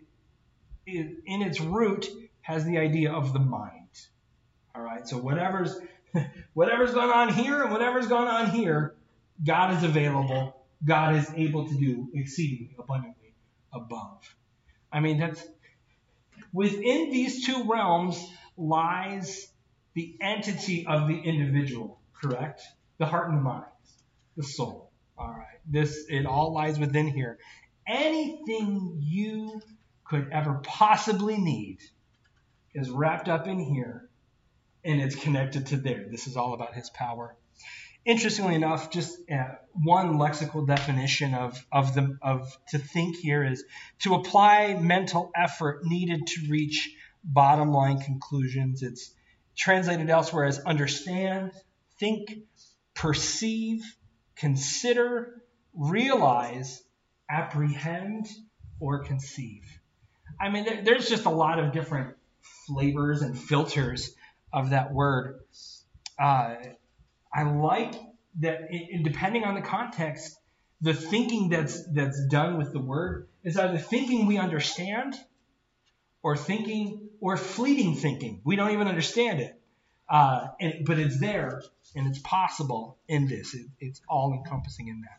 in 0.87 1.42
its 1.42 1.60
root, 1.60 2.08
has 2.42 2.65
the 2.65 2.79
idea 2.79 3.12
of 3.12 3.33
the 3.33 3.38
mind. 3.38 3.88
All 4.75 4.83
right, 4.83 5.06
so 5.06 5.19
whatever's 5.19 5.79
whatever's 6.54 6.92
going 6.92 7.10
on 7.10 7.33
here 7.33 7.62
and 7.62 7.73
whatever's 7.73 8.06
going 8.06 8.29
on 8.29 8.50
here, 8.50 8.94
God 9.44 9.77
is 9.77 9.85
available. 9.85 10.56
God 10.85 11.17
is 11.17 11.31
able 11.35 11.69
to 11.69 11.75
do 11.75 12.08
exceedingly 12.15 12.75
abundantly 12.79 13.35
above. 13.73 14.35
I 14.92 15.00
mean, 15.00 15.19
that's 15.19 15.44
within 16.52 17.10
these 17.10 17.46
two 17.46 17.65
realms 17.65 18.25
lies 18.56 19.48
the 19.94 20.17
entity 20.21 20.87
of 20.87 21.08
the 21.08 21.19
individual, 21.19 22.00
correct? 22.21 22.62
The 22.98 23.06
heart 23.06 23.29
and 23.29 23.38
the 23.38 23.42
mind, 23.42 23.65
the 24.37 24.42
soul. 24.42 24.90
All 25.19 25.29
right, 25.29 25.58
this 25.67 26.06
it 26.08 26.27
all 26.27 26.54
lies 26.54 26.79
within 26.79 27.06
here. 27.08 27.38
Anything 27.87 28.98
you 29.00 29.60
could 30.04 30.28
ever 30.33 30.60
possibly 30.62 31.38
need 31.38 31.78
is 32.74 32.90
wrapped 32.90 33.28
up 33.28 33.46
in 33.46 33.58
here 33.58 34.08
and 34.85 35.00
it's 35.00 35.14
connected 35.14 35.66
to 35.66 35.76
there. 35.76 36.06
This 36.10 36.26
is 36.26 36.37
all 36.37 36.54
about 36.54 36.74
his 36.74 36.90
power. 36.90 37.37
Interestingly 38.04 38.54
enough, 38.54 38.90
just 38.90 39.18
uh, 39.31 39.56
one 39.72 40.14
lexical 40.14 40.66
definition 40.66 41.35
of, 41.35 41.64
of 41.70 41.94
the 41.94 42.16
of 42.22 42.56
to 42.68 42.78
think 42.78 43.16
here 43.16 43.44
is 43.44 43.62
to 44.00 44.14
apply 44.14 44.74
mental 44.81 45.31
effort 45.37 45.85
needed 45.85 46.26
to 46.26 46.48
reach 46.48 46.94
bottom 47.22 47.72
line 47.72 47.98
conclusions. 48.00 48.83
It's 48.83 49.12
translated 49.54 50.08
elsewhere 50.08 50.46
as 50.46 50.58
understand, 50.60 51.52
think, 51.98 52.31
perceive, 52.94 53.85
consider, 54.35 55.42
realize, 55.74 56.83
apprehend, 57.31 58.26
or 58.81 59.04
conceive. 59.04 59.64
I 60.40 60.48
mean, 60.48 60.64
there, 60.64 60.83
there's 60.83 61.08
just 61.08 61.26
a 61.26 61.31
lot 61.31 61.58
of 61.58 61.72
different 61.72 62.16
flavors 62.66 63.22
and 63.22 63.38
filters 63.38 64.14
of 64.52 64.70
that 64.70 64.92
word. 64.92 65.40
Uh, 66.18 66.56
I 67.33 67.42
like 67.42 67.94
that, 68.40 68.60
it, 68.70 69.02
depending 69.04 69.44
on 69.44 69.54
the 69.54 69.60
context, 69.60 70.37
the 70.81 70.94
thinking 70.94 71.50
that's 71.50 71.85
that's 71.92 72.26
done 72.26 72.56
with 72.56 72.72
the 72.72 72.81
word 72.81 73.28
is 73.44 73.56
either 73.56 73.78
thinking 73.78 74.26
we 74.26 74.38
understand, 74.38 75.14
or 76.22 76.37
thinking, 76.37 77.10
or 77.20 77.37
fleeting 77.37 77.94
thinking. 77.94 78.40
We 78.44 78.56
don't 78.56 78.70
even 78.72 78.88
understand 78.88 79.40
it, 79.40 79.60
uh, 80.08 80.48
and, 80.58 80.87
but 80.87 80.98
it's 80.98 81.20
there 81.20 81.62
and 81.94 82.06
it's 82.06 82.18
possible 82.18 82.98
in 83.08 83.28
this. 83.28 83.54
It, 83.54 83.66
it's 83.78 84.00
all 84.08 84.33
encompassing 84.33 84.88
in 84.88 85.02
that. 85.02 85.18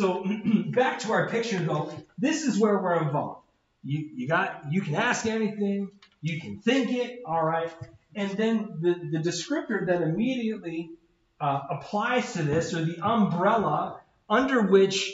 So 0.00 0.24
back 0.68 1.00
to 1.00 1.12
our 1.12 1.28
picture 1.28 1.58
though, 1.58 1.92
this 2.16 2.44
is 2.44 2.58
where 2.58 2.78
we're 2.78 3.02
involved. 3.02 3.42
You, 3.84 4.08
you 4.14 4.26
got 4.28 4.72
you 4.72 4.80
can 4.80 4.94
ask 4.94 5.26
anything, 5.26 5.90
you 6.22 6.40
can 6.40 6.60
think 6.60 6.90
it, 6.90 7.20
all 7.26 7.44
right. 7.44 7.70
And 8.14 8.30
then 8.30 8.78
the, 8.80 8.94
the 8.94 9.18
descriptor 9.18 9.86
that 9.88 10.00
immediately 10.00 10.92
uh, 11.38 11.60
applies 11.70 12.32
to 12.32 12.42
this, 12.42 12.72
or 12.72 12.82
the 12.82 12.98
umbrella 13.06 14.00
under 14.28 14.62
which 14.62 15.12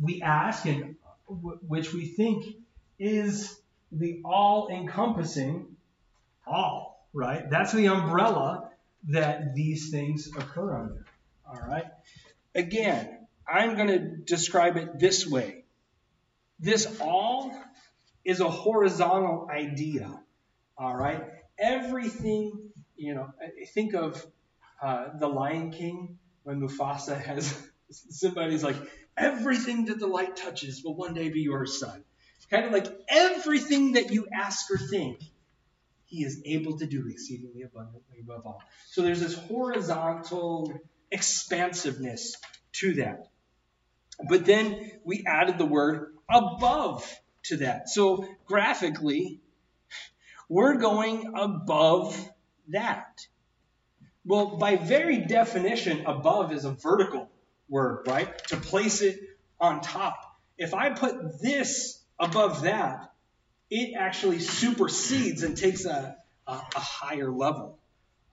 we 0.00 0.22
ask 0.22 0.64
and 0.64 0.96
w- 1.28 1.58
which 1.68 1.92
we 1.92 2.06
think 2.06 2.56
is 2.98 3.60
the 3.92 4.22
all 4.24 4.68
encompassing 4.70 5.76
all, 6.46 7.06
right? 7.12 7.50
That's 7.50 7.72
the 7.72 7.88
umbrella 7.88 8.70
that 9.08 9.54
these 9.54 9.90
things 9.90 10.28
occur 10.28 10.74
under, 10.74 11.06
all 11.46 11.60
right? 11.68 11.86
Again, 12.54 13.21
I'm 13.46 13.76
going 13.76 13.88
to 13.88 13.98
describe 13.98 14.76
it 14.76 14.98
this 14.98 15.26
way. 15.26 15.64
This 16.58 17.00
all 17.00 17.54
is 18.24 18.40
a 18.40 18.48
horizontal 18.48 19.48
idea. 19.50 20.10
All 20.76 20.94
right? 20.94 21.24
Everything, 21.58 22.70
you 22.96 23.14
know, 23.14 23.32
think 23.74 23.94
of 23.94 24.24
uh, 24.82 25.08
The 25.18 25.28
Lion 25.28 25.70
King 25.70 26.18
when 26.44 26.60
Mufasa 26.60 27.20
has 27.20 27.56
somebody's 27.90 28.62
like, 28.62 28.76
everything 29.16 29.86
that 29.86 29.98
the 29.98 30.06
light 30.06 30.36
touches 30.36 30.82
will 30.84 30.94
one 30.94 31.14
day 31.14 31.28
be 31.28 31.40
your 31.40 31.66
son. 31.66 32.04
Kind 32.52 32.66
of 32.66 32.72
like 32.72 32.86
everything 33.08 33.92
that 33.92 34.10
you 34.10 34.28
ask 34.30 34.70
or 34.70 34.76
think, 34.76 35.20
he 36.04 36.22
is 36.22 36.42
able 36.44 36.76
to 36.78 36.86
do 36.86 37.08
exceedingly 37.08 37.62
abundantly 37.62 38.18
above 38.20 38.44
all. 38.44 38.62
So 38.90 39.00
there's 39.00 39.20
this 39.20 39.34
horizontal 39.34 40.70
expansiveness 41.10 42.36
to 42.72 42.94
that. 42.96 43.28
But 44.28 44.44
then 44.44 44.90
we 45.04 45.24
added 45.26 45.58
the 45.58 45.66
word 45.66 46.14
above 46.30 47.08
to 47.44 47.58
that. 47.58 47.88
So 47.88 48.26
graphically, 48.46 49.40
we're 50.48 50.76
going 50.76 51.32
above 51.34 52.16
that. 52.68 53.26
Well, 54.24 54.56
by 54.56 54.76
very 54.76 55.18
definition, 55.18 56.06
above 56.06 56.52
is 56.52 56.64
a 56.64 56.70
vertical 56.70 57.28
word, 57.68 58.06
right? 58.06 58.38
To 58.48 58.56
place 58.56 59.02
it 59.02 59.18
on 59.58 59.80
top. 59.80 60.18
If 60.58 60.74
I 60.74 60.90
put 60.90 61.40
this 61.40 62.00
above 62.18 62.62
that, 62.62 63.12
it 63.70 63.94
actually 63.98 64.38
supersedes 64.38 65.42
and 65.42 65.56
takes 65.56 65.86
a, 65.86 66.16
a, 66.46 66.52
a 66.52 66.78
higher 66.78 67.32
level. 67.32 67.78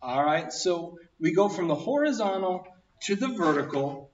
All 0.01 0.23
right, 0.23 0.51
so 0.51 0.97
we 1.19 1.33
go 1.33 1.49
from 1.49 1.67
the 1.67 1.75
horizontal 1.75 2.67
to 3.03 3.15
the 3.15 3.29
vertical. 3.29 4.08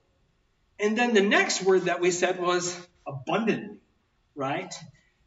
And 0.78 0.96
then 0.96 1.14
the 1.14 1.22
next 1.22 1.62
word 1.62 1.82
that 1.82 2.00
we 2.00 2.10
said 2.10 2.38
was 2.40 2.76
abundantly 3.06 3.76
right? 4.36 4.72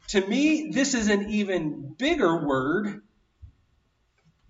To 0.08 0.26
me, 0.26 0.70
this 0.70 0.94
is 0.94 1.08
an 1.08 1.28
even 1.30 1.94
bigger 1.98 2.46
word 2.46 3.02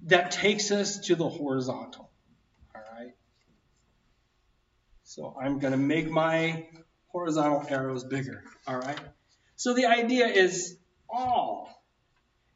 that 0.04 0.30
takes 0.30 0.70
us 0.70 1.00
to 1.06 1.16
the 1.16 1.28
horizontal. 1.28 2.10
All 2.74 2.82
right? 2.92 3.12
So 5.04 5.36
I'm 5.40 5.58
going 5.58 5.72
to 5.72 5.78
make 5.78 6.08
my 6.08 6.66
horizontal 7.08 7.64
arrows 7.68 8.04
bigger. 8.04 8.44
All 8.66 8.78
right? 8.78 8.98
So 9.56 9.74
the 9.74 9.86
idea 9.86 10.26
is 10.26 10.76
all. 11.08 11.68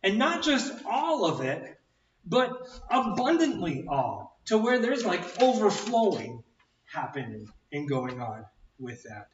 And 0.03 0.19
not 0.19 0.43
just 0.43 0.73
all 0.87 1.25
of 1.25 1.41
it, 1.41 1.79
but 2.25 2.53
abundantly 2.91 3.87
all. 3.89 4.39
To 4.47 4.59
where 4.59 4.79
there's 4.79 5.07
like 5.07 5.41
overflowing 5.41 6.45
happening 6.85 7.49
and 7.75 7.89
going 7.89 8.21
on 8.21 8.47
with 8.79 9.03
that. 9.03 9.29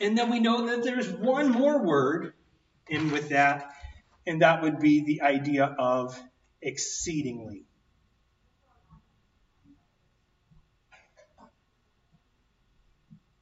And 0.00 0.18
then 0.18 0.28
we 0.30 0.40
know 0.40 0.66
that 0.66 0.82
there's 0.82 1.08
one 1.08 1.50
more 1.50 1.82
word 1.84 2.34
in 2.88 3.10
with 3.12 3.28
that, 3.30 3.70
and 4.26 4.42
that 4.42 4.62
would 4.62 4.80
be 4.80 5.04
the 5.04 5.22
idea 5.22 5.64
of 5.64 6.18
exceedingly. 6.60 7.64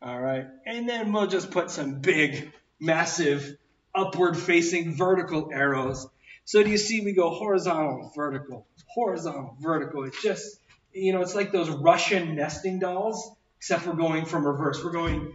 All 0.01 0.21
right. 0.21 0.47
And 0.67 0.89
then 0.89 1.13
we'll 1.13 1.27
just 1.27 1.51
put 1.51 1.71
some 1.71 2.01
big, 2.01 2.53
massive, 2.79 3.57
upward 3.95 4.37
facing 4.37 4.95
vertical 4.95 5.51
arrows. 5.53 6.07
So 6.45 6.63
do 6.63 6.71
you 6.71 6.79
see 6.79 7.01
we 7.01 7.13
go 7.13 7.31
horizontal, 7.31 8.13
vertical, 8.15 8.67
horizontal, 8.87 9.57
vertical. 9.61 10.05
It's 10.05 10.23
just, 10.23 10.61
you 10.93 11.13
know, 11.13 11.21
it's 11.21 11.35
like 11.35 11.51
those 11.51 11.69
Russian 11.69 12.37
nesting 12.37 12.79
dolls, 12.79 13.31
except 13.59 13.87
we're 13.87 13.95
going 13.95 14.25
from 14.25 14.47
reverse. 14.47 14.83
We're 14.83 14.93
going 14.93 15.33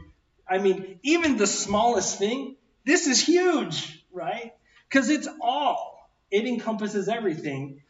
I 0.48 0.58
mean, 0.58 1.00
even 1.04 1.38
the 1.38 1.48
smallest 1.48 2.20
thing, 2.20 2.56
this 2.86 3.08
is 3.08 3.26
huge, 3.26 4.04
right? 4.12 4.54
Because 4.90 5.10
it's 5.10 5.28
all, 5.42 6.10
it 6.30 6.46
encompasses 6.46 7.08
everything. 7.08 7.82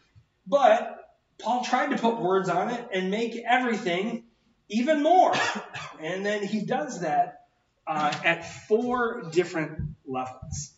But 0.46 1.00
Paul 1.40 1.64
tried 1.64 1.92
to 1.92 1.98
put 1.98 2.22
words 2.22 2.50
on 2.50 2.70
it 2.70 2.88
and 2.94 3.10
make 3.10 3.36
everything 3.36 4.26
even 4.70 5.02
more. 5.02 5.34
and 6.00 6.26
then 6.26 6.44
he 6.44 6.62
does 6.62 7.02
that 7.02 7.46
uh, 7.88 8.14
at 8.24 8.68
four 8.68 9.24
different 9.32 9.96
levels. 10.06 10.72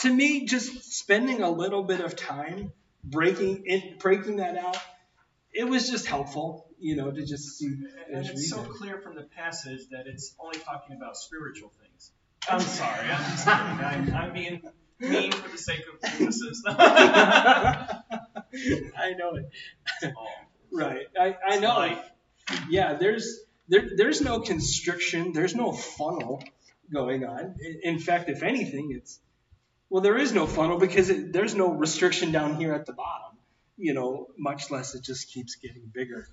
To 0.00 0.12
me, 0.12 0.46
just 0.46 0.92
spending 0.92 1.42
a 1.42 1.50
little 1.50 1.84
bit 1.84 2.00
of 2.00 2.16
time 2.16 2.72
breaking 3.04 3.62
it, 3.66 4.00
breaking 4.00 4.36
that 4.36 4.56
out, 4.56 4.76
it 5.52 5.68
was 5.68 5.88
just 5.88 6.06
helpful 6.06 6.66
you 6.82 6.96
know, 6.96 7.10
to 7.10 7.24
just 7.24 7.58
see. 7.58 7.72
And 8.12 8.26
it's 8.26 8.50
so 8.50 8.60
it. 8.60 8.70
clear 8.70 8.98
from 8.98 9.14
the 9.14 9.22
passage 9.22 9.88
that 9.92 10.06
it's 10.06 10.34
only 10.38 10.58
talking 10.58 10.96
about 10.96 11.16
spiritual 11.16 11.70
things. 11.80 12.10
I'm 12.48 12.60
sorry, 12.60 13.08
I'm 13.08 13.36
kidding. 13.36 13.54
I'm, 13.84 14.14
I'm 14.14 14.32
being 14.32 14.60
mean 14.98 15.30
for 15.30 15.48
the 15.48 15.58
sake 15.58 15.84
of 15.86 15.94
emphasis. 16.02 16.64
I 16.66 18.02
know 19.16 19.36
it. 19.36 19.50
Right, 20.74 21.06
I, 21.20 21.36
I 21.46 21.58
know. 21.58 21.74
Life. 21.74 22.02
Yeah, 22.70 22.94
there's 22.94 23.40
there, 23.68 23.90
there's 23.94 24.22
no 24.22 24.40
constriction. 24.40 25.34
There's 25.34 25.54
no 25.54 25.70
funnel 25.70 26.42
going 26.90 27.26
on. 27.26 27.56
In 27.82 27.98
fact, 27.98 28.30
if 28.30 28.42
anything, 28.42 28.90
it's 28.90 29.20
well, 29.90 30.00
there 30.02 30.16
is 30.16 30.32
no 30.32 30.46
funnel 30.46 30.78
because 30.78 31.10
it, 31.10 31.30
there's 31.30 31.54
no 31.54 31.68
restriction 31.68 32.32
down 32.32 32.56
here 32.56 32.72
at 32.72 32.86
the 32.86 32.94
bottom. 32.94 33.31
You 33.76 33.94
know, 33.94 34.28
much 34.38 34.70
less 34.70 34.94
it 34.94 35.02
just 35.02 35.32
keeps 35.32 35.56
getting 35.56 35.90
bigger. 35.92 36.28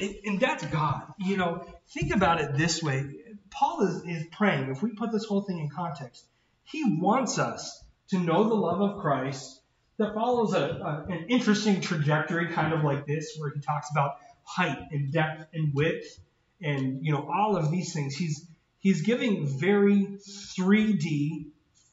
And, 0.00 0.14
and 0.24 0.40
that's 0.40 0.64
God. 0.66 1.02
You 1.18 1.36
know, 1.36 1.64
think 1.92 2.14
about 2.14 2.40
it 2.40 2.56
this 2.56 2.82
way. 2.82 3.04
Paul 3.50 3.82
is, 3.82 4.02
is 4.04 4.26
praying, 4.32 4.70
if 4.70 4.82
we 4.82 4.90
put 4.90 5.12
this 5.12 5.24
whole 5.24 5.42
thing 5.42 5.58
in 5.58 5.70
context, 5.70 6.24
he 6.64 6.98
wants 6.98 7.38
us 7.38 7.82
to 8.10 8.18
know 8.18 8.48
the 8.48 8.54
love 8.54 8.80
of 8.80 9.00
Christ 9.00 9.60
that 9.98 10.14
follows 10.14 10.54
a, 10.54 10.60
a, 10.60 11.06
an 11.08 11.26
interesting 11.28 11.80
trajectory, 11.80 12.48
kind 12.48 12.72
of 12.72 12.82
like 12.82 13.06
this, 13.06 13.36
where 13.38 13.50
he 13.50 13.60
talks 13.60 13.88
about 13.90 14.16
height 14.42 14.78
and 14.90 15.12
depth 15.12 15.46
and 15.54 15.72
width 15.72 16.18
and 16.60 17.04
you 17.04 17.12
know 17.12 17.28
all 17.32 17.56
of 17.56 17.70
these 17.70 17.92
things. 17.92 18.14
He's 18.16 18.46
he's 18.78 19.02
giving 19.02 19.46
very 19.46 20.18
3D, 20.58 21.46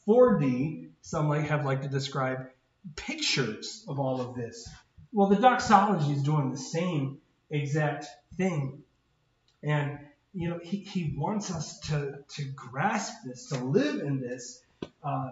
4D, 0.08 0.89
some 1.02 1.28
might 1.28 1.46
have 1.46 1.66
like 1.66 1.82
to 1.82 1.88
describe 1.88 2.48
pictures 2.95 3.86
of 3.88 3.99
all 3.99 4.21
of 4.21 4.36
this. 4.36 4.67
Well, 5.11 5.27
the 5.27 5.36
doxology 5.36 6.13
is 6.13 6.23
doing 6.23 6.51
the 6.51 6.57
same 6.57 7.19
exact 7.49 8.07
thing. 8.38 8.84
And, 9.63 9.99
you 10.34 10.49
know, 10.49 10.59
he, 10.63 10.77
he 10.77 11.13
wants 11.17 11.51
us 11.51 11.79
to, 11.82 12.19
to 12.36 12.43
grasp 12.43 13.13
this, 13.25 13.47
to 13.49 13.63
live 13.63 14.01
in 14.01 14.19
this. 14.19 14.63
Uh, 15.03 15.32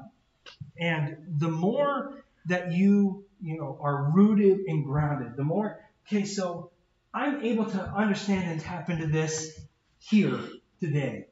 and 0.78 1.18
the 1.38 1.50
more 1.50 2.24
that 2.46 2.72
you 2.72 3.26
you 3.42 3.58
know, 3.58 3.78
are 3.82 4.12
rooted 4.14 4.60
and 4.68 4.84
grounded. 4.84 5.36
The 5.36 5.44
more, 5.44 5.80
okay, 6.08 6.26
so 6.26 6.72
I'm 7.14 7.44
able 7.44 7.66
to 7.66 7.82
understand 7.82 8.50
and 8.50 8.62
tap 8.62 8.90
into 8.90 9.08
this 9.08 9.60
here 10.00 10.40
today. 10.80 11.28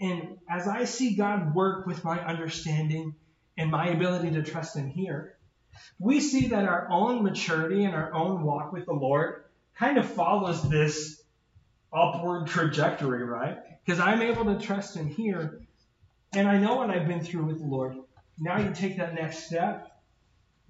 And 0.00 0.38
as 0.48 0.66
I 0.66 0.84
see 0.84 1.14
God 1.14 1.54
work 1.54 1.86
with 1.86 2.04
my 2.04 2.18
understanding 2.18 3.14
and 3.60 3.70
my 3.70 3.88
ability 3.88 4.30
to 4.30 4.42
trust 4.42 4.74
Him 4.74 4.88
here, 4.88 5.36
we 5.98 6.18
see 6.20 6.48
that 6.48 6.64
our 6.64 6.88
own 6.90 7.22
maturity 7.22 7.84
and 7.84 7.94
our 7.94 8.12
own 8.14 8.42
walk 8.42 8.72
with 8.72 8.86
the 8.86 8.94
Lord 8.94 9.44
kind 9.76 9.98
of 9.98 10.10
follows 10.10 10.66
this 10.68 11.22
upward 11.92 12.46
trajectory, 12.46 13.22
right? 13.22 13.58
Because 13.84 14.00
I'm 14.00 14.22
able 14.22 14.46
to 14.46 14.58
trust 14.58 14.96
Him 14.96 15.08
here, 15.08 15.60
and 16.32 16.48
I 16.48 16.58
know 16.58 16.76
what 16.76 16.88
I've 16.88 17.06
been 17.06 17.20
through 17.20 17.44
with 17.44 17.58
the 17.58 17.66
Lord. 17.66 17.96
Now 18.38 18.56
you 18.58 18.72
take 18.72 18.96
that 18.96 19.14
next 19.14 19.46
step, 19.46 19.90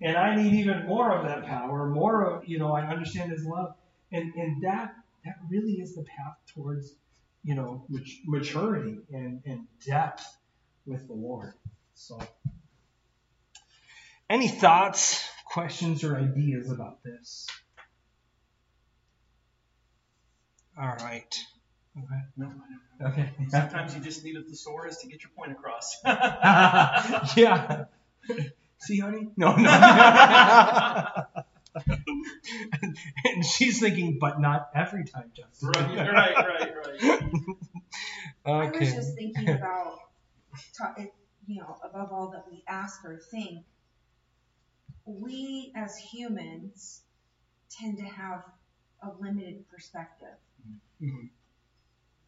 and 0.02 0.16
I 0.16 0.34
need 0.34 0.54
even 0.54 0.86
more 0.86 1.16
of 1.16 1.24
that 1.26 1.46
power, 1.46 1.88
more 1.88 2.24
of, 2.24 2.48
you 2.48 2.58
know, 2.58 2.72
I 2.72 2.82
understand 2.88 3.30
His 3.30 3.44
love. 3.44 3.74
And, 4.10 4.34
and 4.34 4.62
that, 4.64 4.96
that 5.24 5.36
really 5.48 5.74
is 5.74 5.94
the 5.94 6.02
path 6.02 6.38
towards, 6.52 6.92
you 7.44 7.54
know, 7.54 7.86
maturity 8.26 8.98
and, 9.12 9.42
and 9.46 9.68
depth 9.86 10.26
with 10.86 11.06
the 11.06 11.14
Lord. 11.14 11.52
So, 11.94 12.18
any 14.30 14.48
thoughts, 14.48 15.28
questions, 15.44 16.04
or 16.04 16.16
ideas 16.16 16.70
about 16.70 17.02
this? 17.02 17.46
All 20.80 20.86
right. 20.86 21.44
Okay. 21.98 22.20
No, 22.36 22.52
Okay. 23.02 23.30
Sometimes 23.48 23.94
you 23.94 24.00
just 24.00 24.24
need 24.24 24.36
a 24.36 24.42
thesaurus 24.42 24.98
to 24.98 25.08
get 25.08 25.22
your 25.22 25.30
point 25.36 25.52
across. 25.52 25.96
yeah. 27.36 27.84
See, 28.78 28.98
honey? 29.00 29.28
No, 29.36 29.56
no. 29.56 29.70
and 33.24 33.44
she's 33.44 33.80
thinking, 33.80 34.18
but 34.20 34.40
not 34.40 34.68
every 34.74 35.04
time, 35.04 35.32
Justin. 35.34 35.70
right, 35.70 35.96
right, 35.96 36.36
right, 36.36 36.72
right. 37.02 37.22
I 38.46 38.70
was 38.70 38.94
just 38.94 39.14
thinking 39.16 39.48
about, 39.48 39.98
you 41.46 41.60
know, 41.60 41.76
above 41.82 42.12
all 42.12 42.30
that 42.30 42.44
we 42.50 42.62
ask 42.68 43.04
or 43.04 43.18
think, 43.30 43.64
we 45.04 45.72
as 45.74 45.96
humans 45.96 47.02
tend 47.70 47.98
to 47.98 48.04
have 48.04 48.44
a 49.02 49.10
limited 49.20 49.68
perspective. 49.68 50.36
Mhm. 51.00 51.30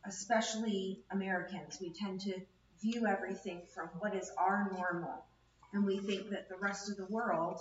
Especially 0.05 1.05
Americans, 1.11 1.81
we 1.81 1.93
tend 1.93 2.20
to 2.23 2.41
view 2.81 3.07
everything 3.07 3.66
from 3.66 3.89
what 4.01 4.14
is 4.14 4.31
our 4.31 4.70
normal. 4.73 5.27
And 5.73 5.85
we 5.85 5.99
think 6.01 6.31
that 6.31 6.49
the 6.49 6.57
rest 6.57 6.91
of 6.91 6.97
the 6.97 7.07
world 7.07 7.61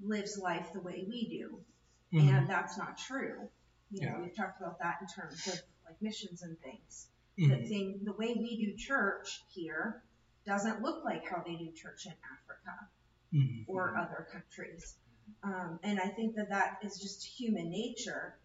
lives 0.00 0.38
life 0.38 0.72
the 0.72 0.80
way 0.80 1.04
we 1.08 1.28
do. 1.28 1.64
Mhm. 2.12 2.28
And 2.28 2.48
that's 2.48 2.76
not 2.78 2.96
true. 2.98 3.50
You 3.90 4.06
know, 4.06 4.12
Yeah. 4.16 4.20
we've 4.20 4.34
talked 4.34 4.60
about 4.60 4.78
that 4.78 5.00
in 5.00 5.08
terms 5.08 5.46
of 5.46 5.60
like 5.84 6.00
missions 6.00 6.42
and 6.42 6.58
things. 6.60 7.08
Mhm. 7.36 7.48
The 7.48 7.68
thing, 7.68 8.04
the 8.04 8.12
way 8.12 8.34
we 8.34 8.56
do 8.64 8.76
church 8.76 9.44
here 9.48 10.02
doesn't 10.44 10.80
look 10.80 11.04
like 11.04 11.26
how 11.26 11.42
they 11.42 11.56
do 11.56 11.72
church 11.72 12.06
in 12.06 12.14
Africa 12.32 12.88
Mhm. 13.32 13.64
or 13.68 13.96
other 13.96 14.26
countries. 14.32 14.96
Um, 15.42 15.78
and 15.82 16.00
I 16.00 16.08
think 16.08 16.34
that 16.36 16.48
that 16.50 16.78
is 16.82 16.98
just 16.98 17.24
human 17.24 17.70
nature. 17.70 18.36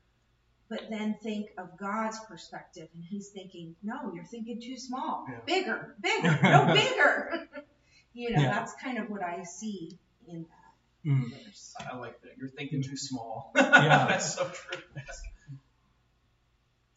But 0.68 0.90
then 0.90 1.16
think 1.22 1.50
of 1.60 1.78
God's 1.78 2.20
perspective, 2.28 2.90
and 2.96 3.04
He's 3.04 3.30
thinking, 3.30 3.76
no, 3.84 4.12
you're 4.16 4.24
thinking 4.26 4.60
too 4.62 4.78
small. 4.78 5.26
Yeah. 5.30 5.40
Bigger, 5.46 5.96
bigger, 6.02 6.40
no 6.44 6.74
bigger. 6.74 7.48
you 8.14 8.32
know, 8.32 8.42
Yeah. 8.42 8.50
that's 8.52 8.74
kind 8.82 8.98
of 8.98 9.10
what 9.10 9.22
I 9.24 9.44
see 9.44 10.00
in 10.28 10.44
that 10.44 11.30
verse. 11.46 11.76
I 11.80 11.96
like 11.98 12.20
that. 12.22 12.32
You're 12.38 12.50
thinking 12.50 12.82
too 12.82 12.98
small. 12.98 13.52
Yeah. 13.56 14.08
That's 14.10 14.34
so 14.34 14.46
true. 14.50 14.82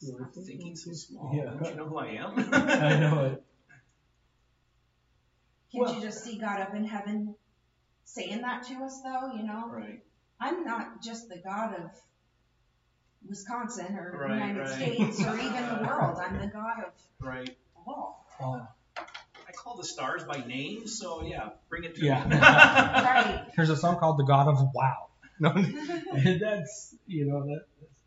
Stop 0.01 0.33
thinking 0.33 0.77
so 0.77 0.93
small. 0.93 1.33
Yeah. 1.35 1.45
Don't 1.45 1.65
you 1.67 1.75
know 1.75 1.87
who 1.89 1.99
I 1.99 2.07
am? 2.09 2.33
I 2.55 2.99
know 3.01 3.25
it. 3.27 3.43
Can't 5.73 5.85
Well- 5.85 5.95
you 5.95 6.01
just 6.01 6.23
see 6.25 6.39
God 6.39 6.61
up 6.61 6.75
in 6.75 6.85
heaven 6.85 7.35
saying 8.09 8.41
that 8.43 8.65
to 8.65 8.75
us, 8.85 9.01
though? 9.03 9.33
You 9.35 9.45
know, 9.45 9.69
Right. 9.69 10.03
I'm 10.41 10.65
not 10.65 11.03
just 11.03 11.29
the 11.29 11.39
God 11.39 11.75
of 11.75 11.91
Wisconsin 13.29 13.97
or 13.97 14.13
Right, 14.13 14.35
United 14.35 14.61
right. 14.61 14.69
States 14.69 15.25
or 15.25 15.37
even 15.37 15.69
the 15.69 15.83
world. 15.87 16.19
I'm 16.25 16.39
the 16.39 16.47
God 16.47 16.85
of 16.87 16.93
Right. 17.21 17.57
all. 17.87 18.27
Oh, 18.41 18.67
I 18.97 19.53
call 19.53 19.77
the 19.77 19.85
stars 19.85 20.25
by 20.25 20.39
name, 20.47 20.87
so 20.87 21.23
yeah, 21.23 21.51
bring 21.69 21.85
it 21.85 21.95
to 21.97 22.05
Yeah. 22.05 22.25
me. 22.25 22.37
Right. 22.39 23.51
There's 23.57 23.71
a 23.71 23.77
song 23.77 23.99
called 23.99 24.19
"The 24.19 24.25
God 24.25 24.49
of 24.49 24.59
Wow." 24.75 25.05
No, 25.41 25.53
that's 25.53 26.97
you 27.07 27.27
know 27.27 27.45
that. 27.45 27.61
That's, 27.81 28.01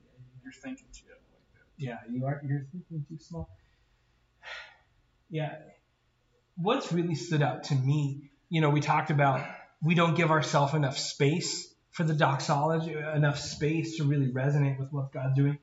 You're 0.44 0.52
thinking 0.52 0.88
too. 0.94 1.06
I 1.10 1.38
yeah, 1.78 1.98
you 2.10 2.26
are. 2.26 2.42
You're 2.46 2.66
thinking 2.72 3.06
too 3.08 3.18
small. 3.20 3.48
Yeah. 5.30 5.56
What's 6.58 6.92
really 6.92 7.16
stood 7.16 7.42
out 7.42 7.64
to 7.66 7.76
me, 7.76 8.30
you 8.50 8.60
know, 8.60 8.70
we 8.70 8.82
talked 8.82 9.12
about 9.12 9.42
we 9.82 9.96
don't 9.96 10.16
give 10.16 10.32
ourselves 10.32 10.74
enough 10.74 10.98
space 10.98 11.74
for 11.92 12.04
the 12.04 12.14
doxology, 12.14 12.94
enough 12.94 13.40
space 13.40 13.98
to 13.98 14.04
really 14.04 14.32
resonate 14.32 14.80
with 14.80 14.92
what 14.94 15.12
God's 15.12 15.36
doing. 15.36 15.58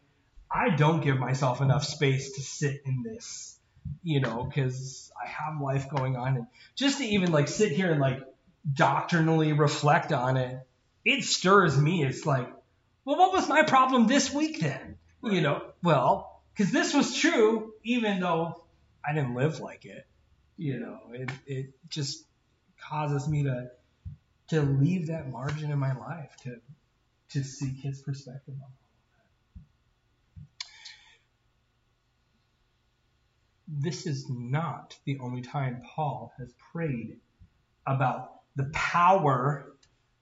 I 0.51 0.71
don't 0.71 1.03
give 1.03 1.19
myself 1.19 1.61
enough 1.61 1.85
space 1.85 2.33
to 2.33 2.43
sit 2.43 2.83
in 2.85 3.03
this, 3.03 3.59
you 4.03 4.21
know, 4.21 4.45
because 4.45 5.11
I 5.23 5.29
have 5.29 5.61
life 5.61 5.89
going 5.91 6.17
on, 6.17 6.37
and 6.37 6.47
just 6.75 6.99
to 6.99 7.05
even 7.05 7.33
like 7.33 7.49
sit 7.49 7.73
here 7.73 7.91
and 7.91 8.01
like 8.01 8.21
doctrinally 8.71 9.53
reflect 9.53 10.13
on 10.13 10.37
it, 10.37 10.61
it 11.05 11.25
stirs 11.25 11.79
me. 11.79 12.05
It's 12.05 12.27
like, 12.27 12.49
well, 13.05 13.19
what 13.19 13.33
was 13.33 13.49
my 13.49 13.63
problem 13.63 14.07
this 14.07 14.33
week 14.33 14.61
then? 14.61 14.97
You 15.23 15.41
know, 15.41 15.63
well, 15.83 16.43
because 16.55 16.73
this 16.73 16.95
was 16.95 17.17
true, 17.17 17.73
even 17.85 18.21
though 18.21 18.65
I 19.07 19.15
didn't 19.15 19.35
live 19.35 19.61
like 19.61 19.85
it. 19.85 20.07
You 20.57 20.81
know, 20.81 20.99
it 21.13 21.31
it 21.47 21.67
just 21.89 22.25
causes 22.81 23.29
me 23.29 23.45
to 23.45 23.71
to 24.49 24.63
leave 24.63 25.09
that 25.09 25.31
margin 25.31 25.71
in 25.71 25.79
my 25.79 25.97
life 25.97 26.35
to 26.43 26.61
to 27.31 27.45
seek 27.45 27.77
His 27.77 28.01
perspective 28.01 28.55
on. 28.63 28.71
This 33.69 34.07
is 34.07 34.27
not 34.31 34.97
the 35.05 35.19
only 35.21 35.43
time 35.43 35.83
Paul 35.95 36.33
has 36.39 36.51
prayed 36.73 37.19
about 37.87 38.31
the 38.57 38.65
power 38.73 39.71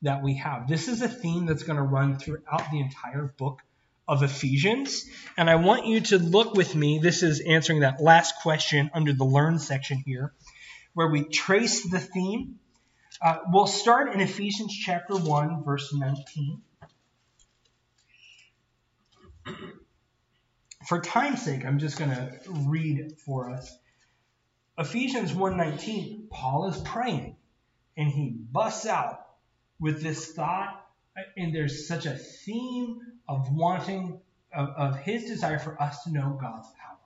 that 0.02 0.22
we 0.22 0.34
have. 0.34 0.66
This 0.68 0.88
is 0.88 1.00
a 1.00 1.08
theme 1.08 1.46
that's 1.46 1.62
going 1.62 1.76
to 1.76 1.82
run 1.82 2.18
throughout 2.18 2.70
the 2.72 2.80
entire 2.80 3.32
book 3.38 3.62
of 4.08 4.22
Ephesians. 4.22 5.04
And 5.36 5.48
I 5.48 5.56
want 5.56 5.86
you 5.86 6.00
to 6.00 6.18
look 6.18 6.54
with 6.54 6.74
me. 6.74 6.98
This 6.98 7.22
is 7.22 7.40
answering 7.40 7.80
that 7.80 8.00
last 8.00 8.34
question 8.42 8.90
under 8.94 9.12
the 9.12 9.24
Learn 9.24 9.58
section 9.58 10.02
here, 10.04 10.32
where 10.94 11.08
we 11.08 11.22
trace 11.24 11.88
the 11.88 12.00
theme. 12.00 12.58
Uh, 13.20 13.38
we'll 13.48 13.66
start 13.66 14.12
in 14.12 14.20
Ephesians 14.20 14.74
chapter 14.74 15.14
1, 15.14 15.64
verse 15.64 15.92
19. 15.94 16.60
For 20.86 21.00
time's 21.00 21.42
sake, 21.42 21.64
I'm 21.64 21.78
just 21.78 21.98
going 21.98 22.10
to 22.10 22.38
read 22.48 23.14
for 23.24 23.50
us. 23.50 23.76
Ephesians 24.78 25.32
1:19, 25.32 26.28
Paul 26.28 26.68
is 26.68 26.76
praying 26.82 27.36
and 27.96 28.10
he 28.10 28.28
busts 28.30 28.86
out 28.86 29.26
with 29.80 30.02
this 30.02 30.32
thought 30.32 30.86
and 31.36 31.54
there's 31.54 31.88
such 31.88 32.04
a 32.04 32.14
theme 32.14 33.00
of 33.26 33.50
wanting 33.50 34.20
of, 34.52 34.68
of 34.68 34.98
his 34.98 35.24
desire 35.24 35.58
for 35.58 35.80
us 35.80 36.04
to 36.04 36.12
know 36.12 36.38
God's 36.38 36.68
power. 36.68 36.98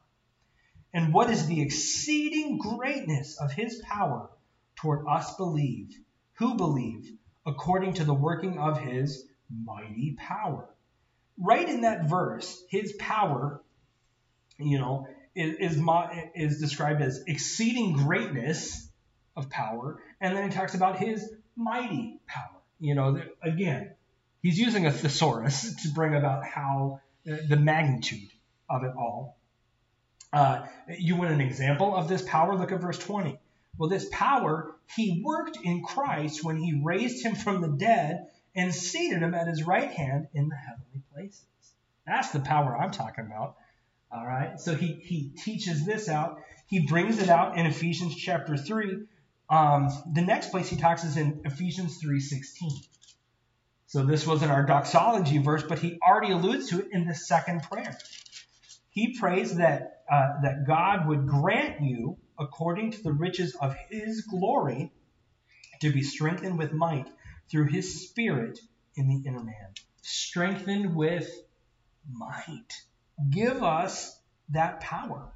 And 0.92 1.14
what 1.14 1.30
is 1.30 1.46
the 1.46 1.62
exceeding 1.62 2.58
greatness 2.58 3.38
of 3.40 3.52
his 3.52 3.80
power 3.88 4.28
toward 4.80 5.06
us 5.06 5.36
believe, 5.36 5.94
who 6.34 6.56
believe, 6.56 7.10
according 7.46 7.94
to 7.94 8.04
the 8.04 8.14
working 8.14 8.58
of 8.58 8.78
his 8.78 9.26
mighty 9.64 10.16
power. 10.18 10.68
Right 11.38 11.68
in 11.68 11.82
that 11.82 12.08
verse, 12.08 12.62
his 12.68 12.92
power, 12.94 13.62
you 14.58 14.78
know, 14.78 15.06
is, 15.34 15.78
is, 16.34 16.60
described 16.60 17.02
as 17.02 17.22
exceeding 17.26 17.92
greatness 17.92 18.88
of 19.36 19.48
power, 19.48 20.02
and 20.20 20.36
then 20.36 20.50
he 20.50 20.56
talks 20.56 20.74
about 20.74 20.98
his 20.98 21.30
mighty 21.56 22.20
power. 22.26 22.60
You 22.78 22.94
know, 22.94 23.22
again, 23.42 23.92
he's 24.42 24.58
using 24.58 24.86
a 24.86 24.92
thesaurus 24.92 25.82
to 25.82 25.88
bring 25.90 26.14
about 26.14 26.44
how 26.44 27.00
uh, 27.30 27.36
the 27.48 27.56
magnitude 27.56 28.30
of 28.68 28.84
it 28.84 28.92
all. 28.96 29.38
Uh, 30.32 30.66
you 30.98 31.16
want 31.16 31.32
an 31.32 31.40
example 31.40 31.94
of 31.94 32.08
this 32.08 32.22
power? 32.22 32.54
Look 32.56 32.72
at 32.72 32.80
verse 32.80 32.98
20. 32.98 33.38
Well, 33.80 33.88
this 33.88 34.06
power 34.12 34.76
he 34.94 35.22
worked 35.24 35.56
in 35.64 35.82
Christ 35.82 36.44
when 36.44 36.58
he 36.58 36.82
raised 36.84 37.24
him 37.24 37.34
from 37.34 37.62
the 37.62 37.78
dead 37.78 38.26
and 38.54 38.74
seated 38.74 39.22
him 39.22 39.32
at 39.32 39.46
his 39.46 39.62
right 39.62 39.90
hand 39.90 40.28
in 40.34 40.50
the 40.50 40.54
heavenly 40.54 41.02
places. 41.14 41.46
That's 42.06 42.30
the 42.30 42.40
power 42.40 42.76
I'm 42.76 42.90
talking 42.90 43.24
about. 43.24 43.56
All 44.12 44.26
right. 44.26 44.60
So 44.60 44.74
he, 44.74 45.00
he 45.02 45.30
teaches 45.30 45.86
this 45.86 46.10
out. 46.10 46.42
He 46.66 46.80
brings 46.80 47.20
it 47.20 47.30
out 47.30 47.56
in 47.56 47.64
Ephesians 47.64 48.14
chapter 48.16 48.58
3. 48.58 48.98
Um, 49.48 49.88
the 50.12 50.20
next 50.20 50.50
place 50.50 50.68
he 50.68 50.76
talks 50.76 51.04
is 51.04 51.16
in 51.16 51.40
Ephesians 51.46 52.02
3.16. 52.04 52.72
So 53.86 54.04
this 54.04 54.26
wasn't 54.26 54.50
our 54.50 54.66
doxology 54.66 55.38
verse, 55.38 55.62
but 55.66 55.78
he 55.78 55.98
already 56.06 56.32
alludes 56.32 56.68
to 56.68 56.80
it 56.80 56.88
in 56.92 57.06
the 57.06 57.14
second 57.14 57.62
prayer. 57.62 57.96
He 58.90 59.18
prays 59.18 59.56
that 59.56 60.02
uh, 60.12 60.42
that 60.42 60.66
God 60.66 61.08
would 61.08 61.26
grant 61.26 61.80
you, 61.80 62.18
according 62.40 62.92
to 62.92 63.02
the 63.02 63.12
riches 63.12 63.54
of 63.54 63.76
His 63.90 64.22
glory, 64.22 64.92
to 65.80 65.92
be 65.92 66.02
strengthened 66.02 66.58
with 66.58 66.72
might 66.72 67.06
through 67.50 67.66
His 67.66 68.08
Spirit 68.08 68.58
in 68.96 69.08
the 69.08 69.28
inner 69.28 69.42
man. 69.42 69.74
Strengthened 70.02 70.96
with 70.96 71.30
might. 72.10 72.82
Give 73.28 73.62
us 73.62 74.18
that 74.48 74.80
power. 74.80 75.28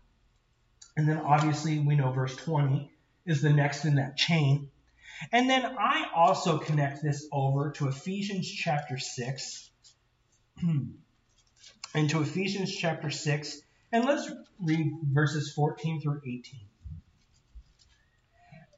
And 0.97 1.09
then 1.09 1.19
obviously 1.19 1.79
we 1.79 1.97
know 1.97 2.11
verse 2.11 2.35
20 2.37 2.91
is 3.27 3.43
the 3.43 3.53
next 3.53 3.85
in 3.85 3.97
that 3.97 4.17
chain. 4.17 4.71
And 5.33 5.49
then 5.49 5.65
I 5.65 6.11
also 6.15 6.59
connect 6.59 7.03
this 7.03 7.27
over 7.31 7.73
to 7.73 7.89
Ephesians 7.89 8.51
chapter 8.51 8.99
6. 8.99 9.71
and 11.95 12.11
to 12.11 12.21
Ephesians 12.21 12.75
chapter 12.75 13.11
6. 13.11 13.61
And 13.93 14.05
let's 14.05 14.31
read 14.61 14.93
verses 15.05 15.53
14 15.53 16.01
through 16.01 16.21
18. 16.27 16.43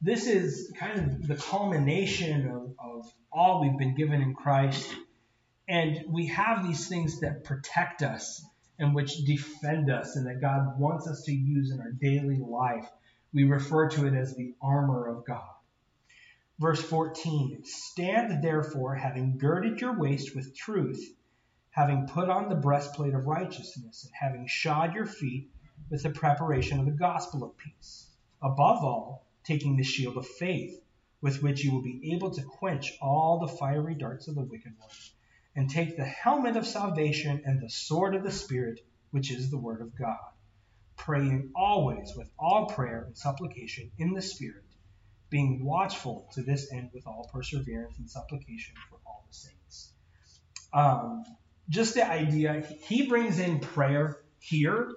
This 0.02 0.26
is 0.26 0.72
kind 0.78 0.98
of 0.98 1.26
the 1.26 1.36
culmination 1.36 2.48
of, 2.48 2.74
of 2.78 3.12
all 3.32 3.62
we've 3.62 3.78
been 3.78 3.94
given 3.94 4.20
in 4.20 4.34
Christ. 4.34 4.94
And 5.68 6.04
we 6.08 6.26
have 6.26 6.66
these 6.66 6.86
things 6.88 7.20
that 7.20 7.44
protect 7.44 8.02
us 8.02 8.44
and 8.78 8.94
which 8.94 9.24
defend 9.24 9.90
us 9.90 10.16
and 10.16 10.26
that 10.26 10.40
God 10.40 10.78
wants 10.78 11.08
us 11.08 11.22
to 11.22 11.32
use 11.32 11.70
in 11.70 11.80
our 11.80 11.92
daily 11.92 12.38
life. 12.38 12.86
We 13.32 13.44
refer 13.44 13.88
to 13.90 14.06
it 14.06 14.14
as 14.14 14.34
the 14.34 14.54
armor 14.62 15.06
of 15.06 15.24
God. 15.24 15.48
Verse 16.58 16.82
14 16.82 17.64
Stand 17.64 18.42
therefore, 18.42 18.94
having 18.94 19.38
girded 19.38 19.80
your 19.80 19.98
waist 19.98 20.34
with 20.34 20.56
truth, 20.56 21.02
having 21.70 22.06
put 22.06 22.30
on 22.30 22.48
the 22.48 22.54
breastplate 22.54 23.14
of 23.14 23.26
righteousness, 23.26 24.04
and 24.04 24.12
having 24.14 24.46
shod 24.46 24.94
your 24.94 25.06
feet 25.06 25.50
with 25.90 26.02
the 26.02 26.10
preparation 26.10 26.78
of 26.80 26.86
the 26.86 26.92
gospel 26.92 27.44
of 27.44 27.56
peace. 27.58 28.06
Above 28.42 28.84
all, 28.84 29.25
taking 29.46 29.76
the 29.76 29.84
shield 29.84 30.16
of 30.16 30.26
faith, 30.26 30.80
with 31.20 31.42
which 31.42 31.64
you 31.64 31.72
will 31.72 31.82
be 31.82 32.12
able 32.14 32.30
to 32.30 32.42
quench 32.42 32.92
all 33.00 33.38
the 33.38 33.56
fiery 33.56 33.94
darts 33.94 34.28
of 34.28 34.34
the 34.34 34.42
wicked 34.42 34.72
one 34.78 34.90
and 35.56 35.70
take 35.70 35.96
the 35.96 36.04
helmet 36.04 36.56
of 36.56 36.66
salvation 36.66 37.42
and 37.46 37.60
the 37.60 37.70
sword 37.70 38.14
of 38.14 38.22
the 38.22 38.30
Spirit, 38.30 38.80
which 39.10 39.30
is 39.30 39.50
the 39.50 39.58
Word 39.58 39.80
of 39.80 39.96
God, 39.98 40.18
praying 40.96 41.50
always 41.56 42.12
with 42.14 42.28
all 42.38 42.66
prayer 42.66 43.04
and 43.06 43.16
supplication 43.16 43.90
in 43.98 44.12
the 44.12 44.20
Spirit, 44.20 44.64
being 45.30 45.64
watchful 45.64 46.28
to 46.34 46.42
this 46.42 46.70
end 46.70 46.90
with 46.92 47.06
all 47.06 47.28
perseverance 47.32 47.96
and 47.98 48.08
supplication 48.08 48.74
for 48.90 48.98
all 49.06 49.24
the 49.26 49.34
saints. 49.34 49.92
Um, 50.74 51.24
just 51.70 51.94
the 51.94 52.08
idea, 52.08 52.60
he 52.82 53.06
brings 53.06 53.38
in 53.38 53.60
prayer 53.60 54.18
here, 54.38 54.92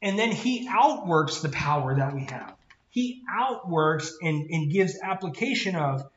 and 0.00 0.18
then 0.18 0.32
he 0.32 0.66
outworks 0.70 1.40
the 1.40 1.50
power 1.50 1.96
that 1.96 2.14
we 2.14 2.24
have. 2.30 2.56
He 2.90 3.22
outworks 3.30 4.12
and, 4.20 4.50
and 4.50 4.70
gives 4.70 4.98
application 5.00 5.76
of 5.76 6.08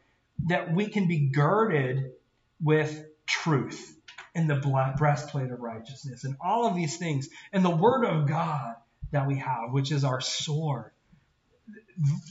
that 0.48 0.74
we 0.74 0.88
can 0.88 1.08
be 1.08 1.30
girded 1.30 2.12
with 2.62 3.06
truth 3.26 3.96
and 4.36 4.50
the 4.50 4.56
breastplate 4.98 5.52
of 5.52 5.60
righteousness 5.60 6.24
and 6.24 6.36
all 6.44 6.68
of 6.68 6.76
these 6.76 6.98
things 6.98 7.30
and 7.52 7.64
the 7.64 7.70
word 7.70 8.04
of 8.04 8.28
God 8.28 8.76
that 9.12 9.28
we 9.28 9.38
have, 9.38 9.72
which 9.72 9.92
is 9.92 10.04
our 10.04 10.20
sword. 10.20 10.92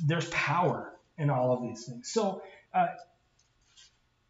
There's 0.05 0.29
power 0.31 0.93
in 1.17 1.31
all 1.31 1.53
of 1.53 1.63
these 1.63 1.87
things. 1.87 2.11
So 2.11 2.43
uh, 2.75 2.89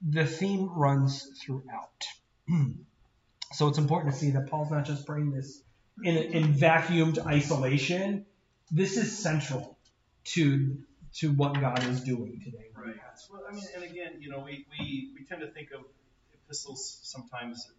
the 0.06 0.26
theme 0.26 0.68
runs 0.68 1.26
throughout. 1.42 2.04
so 3.52 3.68
it's 3.68 3.78
important 3.78 4.12
to 4.12 4.20
see 4.20 4.30
that 4.32 4.50
Paul's 4.50 4.70
not 4.70 4.84
just 4.84 5.06
praying 5.06 5.30
this 5.30 5.62
in, 6.04 6.16
in 6.16 6.54
vacuumed 6.54 7.24
isolation. 7.24 8.26
This 8.70 8.98
is 8.98 9.16
central 9.16 9.78
to 10.24 10.78
to 11.14 11.32
what 11.32 11.60
God 11.60 11.84
is 11.84 12.02
doing 12.02 12.40
today. 12.42 12.68
Right. 12.74 12.96
Well, 13.30 13.42
I 13.48 13.54
mean, 13.54 13.64
and 13.74 13.84
again, 13.84 14.12
you 14.18 14.30
know, 14.30 14.40
we, 14.40 14.66
we, 14.78 15.10
we 15.14 15.24
tend 15.26 15.42
to 15.42 15.46
think 15.48 15.68
of 15.72 15.84
epistles 16.32 17.00
sometimes 17.02 17.70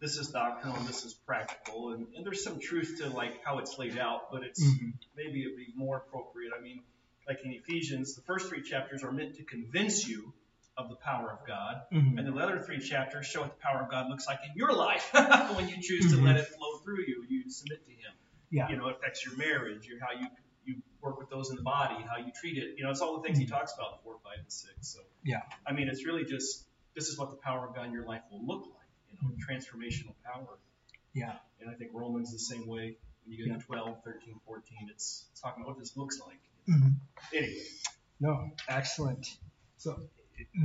this 0.00 0.18
is 0.18 0.28
doctrinal 0.28 0.76
and 0.76 0.86
this 0.86 1.04
is 1.04 1.14
practical 1.14 1.92
and, 1.92 2.06
and 2.14 2.24
there's 2.24 2.44
some 2.44 2.60
truth 2.60 2.98
to 3.00 3.08
like 3.08 3.42
how 3.44 3.58
it's 3.58 3.78
laid 3.78 3.98
out 3.98 4.30
but 4.30 4.42
it's 4.42 4.62
mm-hmm. 4.62 4.90
maybe 5.16 5.42
it'd 5.42 5.56
be 5.56 5.72
more 5.74 5.96
appropriate 5.96 6.52
i 6.56 6.60
mean 6.60 6.80
like 7.26 7.38
in 7.44 7.52
ephesians 7.52 8.14
the 8.14 8.22
first 8.22 8.48
three 8.48 8.62
chapters 8.62 9.02
are 9.02 9.12
meant 9.12 9.34
to 9.36 9.42
convince 9.44 10.06
you 10.06 10.32
of 10.76 10.88
the 10.88 10.96
power 10.96 11.30
of 11.30 11.46
god 11.46 11.82
mm-hmm. 11.92 12.18
and 12.18 12.26
the 12.26 12.40
other 12.40 12.60
three 12.60 12.80
chapters 12.80 13.26
show 13.26 13.40
what 13.40 13.50
the 13.56 13.62
power 13.62 13.82
of 13.82 13.90
god 13.90 14.08
looks 14.08 14.26
like 14.26 14.40
in 14.48 14.56
your 14.56 14.72
life 14.72 15.10
when 15.56 15.68
you 15.68 15.76
choose 15.80 16.06
mm-hmm. 16.06 16.18
to 16.18 16.24
let 16.24 16.36
it 16.36 16.46
flow 16.48 16.78
through 16.84 17.00
you 17.06 17.24
you 17.28 17.48
submit 17.48 17.84
to 17.86 17.92
him 17.92 18.12
yeah. 18.50 18.68
you 18.68 18.76
know 18.76 18.88
it 18.88 18.96
affects 18.96 19.24
your 19.24 19.36
marriage 19.36 19.86
your 19.86 19.98
how 20.00 20.12
you 20.12 20.26
work 21.04 21.18
with 21.18 21.30
those 21.30 21.50
in 21.50 21.56
the 21.56 21.62
body 21.62 21.94
how 22.10 22.16
you 22.16 22.32
treat 22.34 22.56
it 22.58 22.74
you 22.76 22.82
know 22.82 22.90
it's 22.90 23.00
all 23.00 23.20
the 23.20 23.22
things 23.22 23.38
he 23.38 23.44
mm-hmm. 23.44 23.54
talks 23.54 23.74
about 23.74 23.92
in 23.92 23.98
four 24.02 24.16
five 24.24 24.38
and 24.38 24.50
six 24.50 24.74
so 24.80 25.00
yeah 25.22 25.42
i 25.66 25.72
mean 25.72 25.88
it's 25.88 26.04
really 26.04 26.24
just 26.24 26.66
this 26.94 27.08
is 27.08 27.18
what 27.18 27.30
the 27.30 27.36
power 27.36 27.66
of 27.66 27.74
God 27.74 27.86
in 27.86 27.92
your 27.92 28.04
life 28.04 28.22
will 28.30 28.44
look 28.44 28.64
like, 28.66 28.88
you 29.10 29.18
know, 29.20 29.34
mm-hmm. 29.34 29.52
transformational 29.52 30.14
power. 30.24 30.58
Yeah. 31.12 31.32
And 31.60 31.70
I 31.70 31.74
think 31.74 31.90
Romans 31.92 32.32
the 32.32 32.38
same 32.38 32.66
way. 32.66 32.96
When 33.24 33.32
you 33.32 33.38
get 33.38 33.52
yeah. 33.52 33.58
to 33.58 33.64
12, 33.64 34.04
13, 34.04 34.40
14, 34.46 34.76
it's, 34.90 35.26
it's 35.32 35.40
talking 35.40 35.62
about 35.62 35.76
what 35.76 35.78
this 35.78 35.96
looks 35.96 36.20
like. 36.20 36.40
Mm-hmm. 36.68 37.36
Anyway. 37.36 37.62
No, 38.20 38.50
excellent. 38.68 39.26
So 39.76 40.00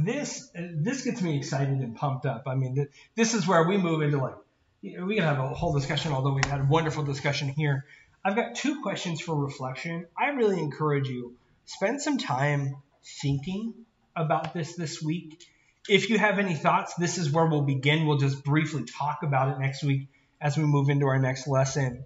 this 0.04 0.50
this 0.54 1.04
gets 1.04 1.22
me 1.22 1.38
excited 1.38 1.80
and 1.80 1.96
pumped 1.96 2.26
up. 2.26 2.44
I 2.48 2.56
mean, 2.56 2.88
this 3.16 3.34
is 3.34 3.48
where 3.48 3.64
we 3.64 3.78
move 3.78 4.02
into 4.02 4.18
like 4.18 4.36
we 4.82 5.16
can 5.16 5.24
have 5.24 5.40
a 5.40 5.50
whole 5.50 5.74
discussion. 5.74 6.14
Although 6.14 6.34
we've 6.34 6.46
had 6.46 6.62
a 6.62 6.66
wonderful 6.66 7.04
discussion 7.04 7.50
here, 7.50 7.86
I've 8.24 8.36
got 8.36 8.56
two 8.56 8.82
questions 8.82 9.22
for 9.22 9.36
reflection. 9.36 10.08
I 10.18 10.30
really 10.30 10.60
encourage 10.60 11.08
you 11.08 11.36
spend 11.66 12.02
some 12.02 12.18
time 12.18 12.76
thinking 13.22 13.74
about 14.16 14.54
this 14.54 14.76
this 14.76 15.02
week 15.02 15.42
if 15.90 16.10
you 16.10 16.20
have 16.20 16.40
any 16.40 16.56
thoughts, 16.56 16.94
this 16.96 17.18
is 17.18 17.32
where 17.32 17.46
we'll 17.46 17.64
begin. 17.64 18.06
We'll 18.06 18.18
just 18.18 18.44
briefly 18.44 18.84
talk 18.84 19.24
about 19.24 19.50
it 19.50 19.60
next 19.60 19.84
week 19.84 20.08
as 20.40 20.56
we 20.56 20.64
move 20.64 20.90
into 20.90 21.08
our 21.08 21.20
next 21.20 21.48
lesson. 21.48 22.06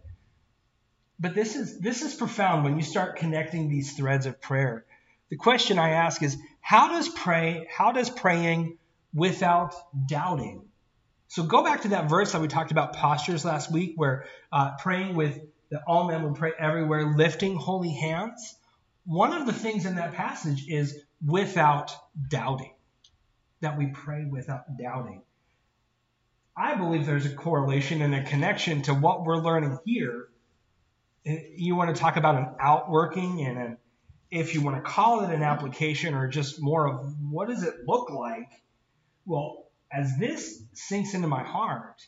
But 1.20 1.36
this 1.36 1.56
is 1.56 1.80
this 1.80 2.02
is 2.02 2.14
profound 2.14 2.64
when 2.64 2.78
you 2.78 2.82
start 2.82 3.18
connecting 3.18 3.70
these 3.70 3.94
threads 3.94 4.26
of 4.26 4.42
prayer. 4.42 4.86
The 5.30 5.36
question 5.36 5.80
I 5.80 5.92
ask 5.92 6.22
is 6.24 6.38
how 6.62 6.90
does 6.90 7.10
pray 7.10 7.68
how 7.70 7.92
does 7.92 8.10
praying 8.10 8.78
without 9.14 9.76
doubting? 10.08 10.64
So 11.28 11.44
go 11.44 11.64
back 11.64 11.82
to 11.82 11.90
that 11.90 12.10
verse 12.10 12.32
that 12.32 12.42
we 12.42 12.48
talked 12.48 12.72
about 12.72 12.96
postures 12.96 13.44
last 13.44 13.72
week, 13.72 13.94
where 13.96 14.26
uh, 14.52 14.72
praying 14.80 15.16
with 15.16 15.40
that 15.74 15.82
all 15.88 16.08
men 16.08 16.24
would 16.24 16.36
pray 16.36 16.54
everywhere, 16.58 17.16
lifting 17.16 17.56
holy 17.56 17.92
hands. 17.92 18.56
One 19.06 19.34
of 19.34 19.46
the 19.46 19.54
things 19.54 19.86
in 19.86 19.96
that 19.96 20.14
passage 20.14 20.68
is 20.70 20.98
without 21.26 21.92
doubting 22.30 22.72
that 23.64 23.78
we 23.78 23.88
pray 23.88 24.26
without 24.26 24.78
doubting. 24.78 25.22
I 26.56 26.76
believe 26.76 27.06
there's 27.06 27.26
a 27.26 27.34
correlation 27.34 28.02
and 28.02 28.14
a 28.14 28.24
connection 28.24 28.84
to 28.84 28.94
what 28.94 29.26
we're 29.26 29.38
learning 29.38 29.80
here. 29.86 30.28
Eh, 31.26 31.40
you 31.56 31.76
want 31.76 31.96
to 31.96 32.00
talk 32.00 32.18
about 32.18 32.36
an 32.36 32.50
outworking 32.60 33.42
and 33.42 33.58
an, 33.58 33.78
if 34.30 34.54
you 34.54 34.62
want 34.62 34.76
to 34.76 34.82
call 34.82 35.24
it 35.24 35.34
an 35.34 35.42
application 35.42 36.14
or 36.14 36.28
just 36.28 36.62
more 36.62 36.88
of 36.88 37.16
what 37.32 37.48
does 37.48 37.64
it 37.64 37.74
look 37.88 38.12
like? 38.12 38.50
Well, 39.26 39.66
as 39.92 40.18
this 40.20 40.62
sinks 40.74 41.14
into 41.14 41.28
my 41.28 41.44
heart, 41.44 42.06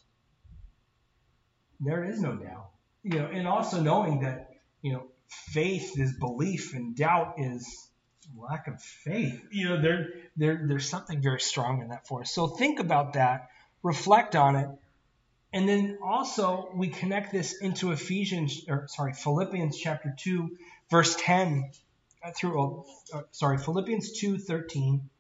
there 1.80 2.04
is 2.04 2.22
no 2.22 2.36
doubt. 2.36 2.75
You 3.08 3.20
know, 3.20 3.28
and 3.28 3.48
also 3.48 3.80
knowing 3.82 4.22
that, 4.22 4.50
you 4.82 4.94
know, 4.94 5.04
faith 5.28 6.00
is 6.00 6.18
belief 6.18 6.74
and 6.74 6.96
doubt 6.96 7.36
is 7.38 7.88
lack 8.36 8.68
of 8.68 8.82
faith. 8.82 9.40
You 9.52 9.70
know, 9.70 9.80
there, 9.80 10.10
there, 10.36 10.66
there's 10.68 10.90
something 10.90 11.22
very 11.22 11.40
strong 11.40 11.84
in 11.84 11.90
that 11.90 12.08
for 12.08 12.22
us. 12.22 12.32
So 12.32 12.48
think 12.48 12.80
about 12.80 13.14
that, 13.14 13.50
reflect 13.84 14.36
on 14.36 14.56
it, 14.56 14.70
and 15.54 15.70
then 15.70 16.00
also 16.04 16.72
we 16.74 16.88
connect 16.88 17.32
this 17.32 17.62
into 17.62 17.92
Ephesians, 17.92 18.66
or 18.68 18.88
sorry, 18.88 19.14
Philippians 19.14 19.78
chapter 19.78 20.16
two, 20.18 20.58
verse 20.90 21.16
ten 21.16 21.70
uh, 22.24 22.32
through, 22.36 22.86
uh, 23.14 23.22
sorry, 23.30 23.60
Philippians 23.60 24.14
two 24.14 24.40
thirteen, 24.40 25.12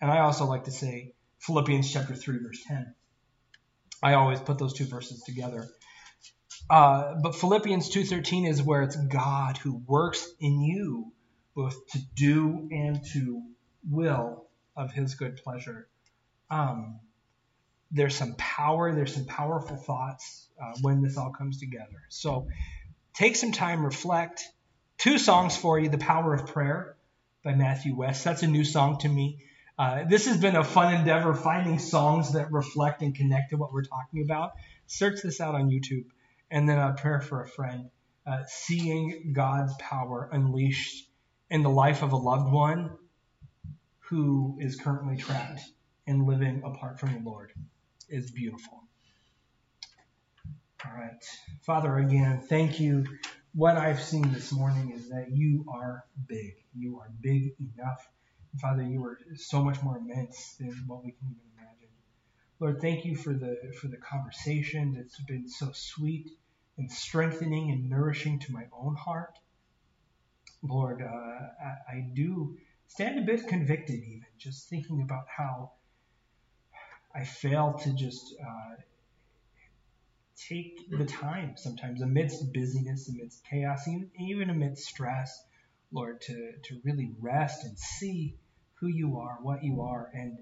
and 0.00 0.10
I 0.10 0.20
also 0.20 0.46
like 0.46 0.64
to 0.64 0.70
say 0.70 1.12
Philippians 1.40 1.92
chapter 1.92 2.14
three, 2.14 2.38
verse 2.38 2.64
ten. 2.66 2.94
I 4.02 4.14
always 4.14 4.40
put 4.40 4.56
those 4.56 4.72
two 4.72 4.86
verses 4.86 5.22
together. 5.24 5.68
Uh, 6.70 7.14
but 7.22 7.34
Philippians 7.34 7.88
2:13 7.90 8.46
is 8.46 8.62
where 8.62 8.82
it's 8.82 8.96
God 8.96 9.56
who 9.58 9.82
works 9.86 10.28
in 10.38 10.60
you 10.60 11.12
both 11.54 11.86
to 11.88 11.98
do 12.14 12.68
and 12.70 13.04
to 13.12 13.42
will 13.88 14.44
of 14.76 14.92
his 14.92 15.14
good 15.14 15.36
pleasure. 15.38 15.88
Um, 16.50 17.00
there's 17.90 18.14
some 18.14 18.34
power, 18.36 18.94
there's 18.94 19.14
some 19.14 19.24
powerful 19.24 19.76
thoughts 19.76 20.46
uh, 20.62 20.74
when 20.82 21.02
this 21.02 21.16
all 21.16 21.30
comes 21.30 21.58
together. 21.58 22.02
So 22.10 22.48
take 23.14 23.36
some 23.36 23.52
time, 23.52 23.84
reflect. 23.84 24.44
Two 24.98 25.18
songs 25.18 25.56
for 25.56 25.78
you 25.78 25.88
The 25.88 25.98
Power 25.98 26.34
of 26.34 26.46
Prayer 26.46 26.96
by 27.42 27.54
Matthew 27.54 27.96
West. 27.96 28.24
That's 28.24 28.42
a 28.42 28.46
new 28.46 28.64
song 28.64 28.98
to 28.98 29.08
me. 29.08 29.38
Uh, 29.78 30.04
this 30.04 30.26
has 30.26 30.36
been 30.36 30.56
a 30.56 30.64
fun 30.64 30.92
endeavor 30.92 31.34
finding 31.34 31.78
songs 31.78 32.32
that 32.32 32.50
reflect 32.52 33.00
and 33.00 33.14
connect 33.14 33.50
to 33.50 33.56
what 33.56 33.72
we're 33.72 33.84
talking 33.84 34.22
about. 34.22 34.52
Search 34.86 35.22
this 35.22 35.40
out 35.40 35.54
on 35.54 35.70
YouTube. 35.70 36.04
And 36.50 36.68
then 36.68 36.78
a 36.78 36.94
prayer 36.94 37.20
for 37.20 37.42
a 37.42 37.48
friend. 37.48 37.90
Uh, 38.26 38.42
seeing 38.46 39.32
God's 39.34 39.74
power 39.78 40.28
unleashed 40.32 41.08
in 41.50 41.62
the 41.62 41.70
life 41.70 42.02
of 42.02 42.12
a 42.12 42.16
loved 42.16 42.52
one 42.52 42.90
who 44.00 44.58
is 44.60 44.76
currently 44.76 45.16
trapped 45.16 45.62
and 46.06 46.26
living 46.26 46.62
apart 46.64 47.00
from 47.00 47.12
the 47.12 47.20
Lord 47.20 47.52
is 48.08 48.30
beautiful. 48.30 48.82
All 50.84 50.92
right. 50.94 51.24
Father, 51.62 51.96
again, 51.98 52.40
thank 52.48 52.80
you. 52.80 53.04
What 53.54 53.76
I've 53.76 54.00
seen 54.02 54.32
this 54.32 54.52
morning 54.52 54.92
is 54.92 55.08
that 55.10 55.30
you 55.30 55.64
are 55.72 56.04
big. 56.26 56.54
You 56.76 57.00
are 57.00 57.10
big 57.20 57.54
enough. 57.58 58.06
Father, 58.60 58.82
you 58.82 59.04
are 59.04 59.18
so 59.36 59.62
much 59.62 59.82
more 59.82 59.98
immense 59.98 60.56
than 60.58 60.84
what 60.86 61.04
we 61.04 61.12
can 61.12 61.28
even. 61.30 61.47
Lord, 62.60 62.80
thank 62.80 63.04
you 63.04 63.16
for 63.16 63.32
the 63.32 63.72
for 63.80 63.86
the 63.88 63.96
conversation 63.96 64.94
that's 64.94 65.20
been 65.20 65.48
so 65.48 65.70
sweet 65.72 66.30
and 66.76 66.90
strengthening 66.90 67.70
and 67.70 67.88
nourishing 67.88 68.40
to 68.40 68.52
my 68.52 68.66
own 68.72 68.96
heart. 68.96 69.38
Lord, 70.62 71.02
uh, 71.02 71.06
I, 71.06 71.96
I 71.96 72.10
do 72.14 72.56
stand 72.88 73.18
a 73.18 73.22
bit 73.22 73.46
convicted, 73.46 74.00
even 74.02 74.26
just 74.38 74.68
thinking 74.68 75.02
about 75.02 75.26
how 75.28 75.72
I 77.14 77.24
fail 77.24 77.74
to 77.84 77.92
just 77.92 78.34
uh, 78.40 78.82
take 80.36 80.90
the 80.90 81.04
time 81.04 81.54
sometimes 81.56 82.02
amidst 82.02 82.52
busyness, 82.52 83.08
amidst 83.08 83.44
chaos, 83.44 83.88
even, 84.18 84.50
amidst 84.50 84.84
stress, 84.84 85.42
Lord, 85.92 86.20
to, 86.22 86.52
to 86.64 86.80
really 86.84 87.12
rest 87.20 87.64
and 87.64 87.78
see 87.78 88.36
who 88.74 88.86
you 88.86 89.18
are, 89.18 89.38
what 89.42 89.64
you 89.64 89.82
are, 89.82 90.10
and 90.12 90.38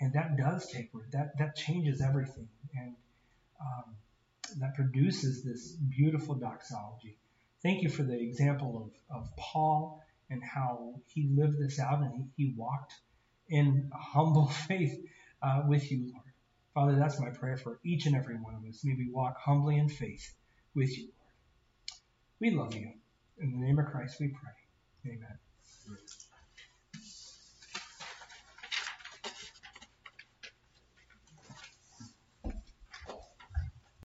and 0.00 0.12
that 0.14 0.36
does 0.36 0.70
take 0.70 0.90
root. 0.92 1.06
That 1.12 1.38
that 1.38 1.56
changes 1.56 2.00
everything, 2.00 2.48
and 2.74 2.94
um, 3.60 3.96
that 4.60 4.74
produces 4.74 5.44
this 5.44 5.72
beautiful 5.72 6.34
doxology. 6.34 7.18
Thank 7.62 7.82
you 7.82 7.88
for 7.88 8.02
the 8.02 8.18
example 8.18 8.90
of, 9.10 9.22
of 9.22 9.36
Paul 9.36 10.02
and 10.30 10.42
how 10.42 11.00
he 11.06 11.28
lived 11.34 11.58
this 11.58 11.80
out 11.80 12.00
and 12.00 12.30
he, 12.36 12.44
he 12.44 12.54
walked 12.56 12.94
in 13.48 13.90
humble 13.94 14.46
faith 14.68 14.94
uh, 15.42 15.62
with 15.66 15.90
you, 15.90 16.10
Lord. 16.12 16.24
Father, 16.74 16.98
that's 16.98 17.18
my 17.20 17.30
prayer 17.30 17.56
for 17.56 17.80
each 17.84 18.06
and 18.06 18.14
every 18.14 18.36
one 18.36 18.54
of 18.54 18.62
us. 18.68 18.84
May 18.84 18.94
we 18.94 19.10
walk 19.10 19.36
humbly 19.38 19.78
in 19.78 19.88
faith 19.88 20.34
with 20.74 20.96
you, 20.96 21.08
Lord. 21.18 21.32
We 22.40 22.50
love 22.50 22.74
you. 22.74 22.92
In 23.40 23.52
the 23.52 23.66
name 23.66 23.78
of 23.78 23.86
Christ 23.86 24.16
we 24.20 24.28
pray. 24.28 25.12
Amen. 25.12 25.38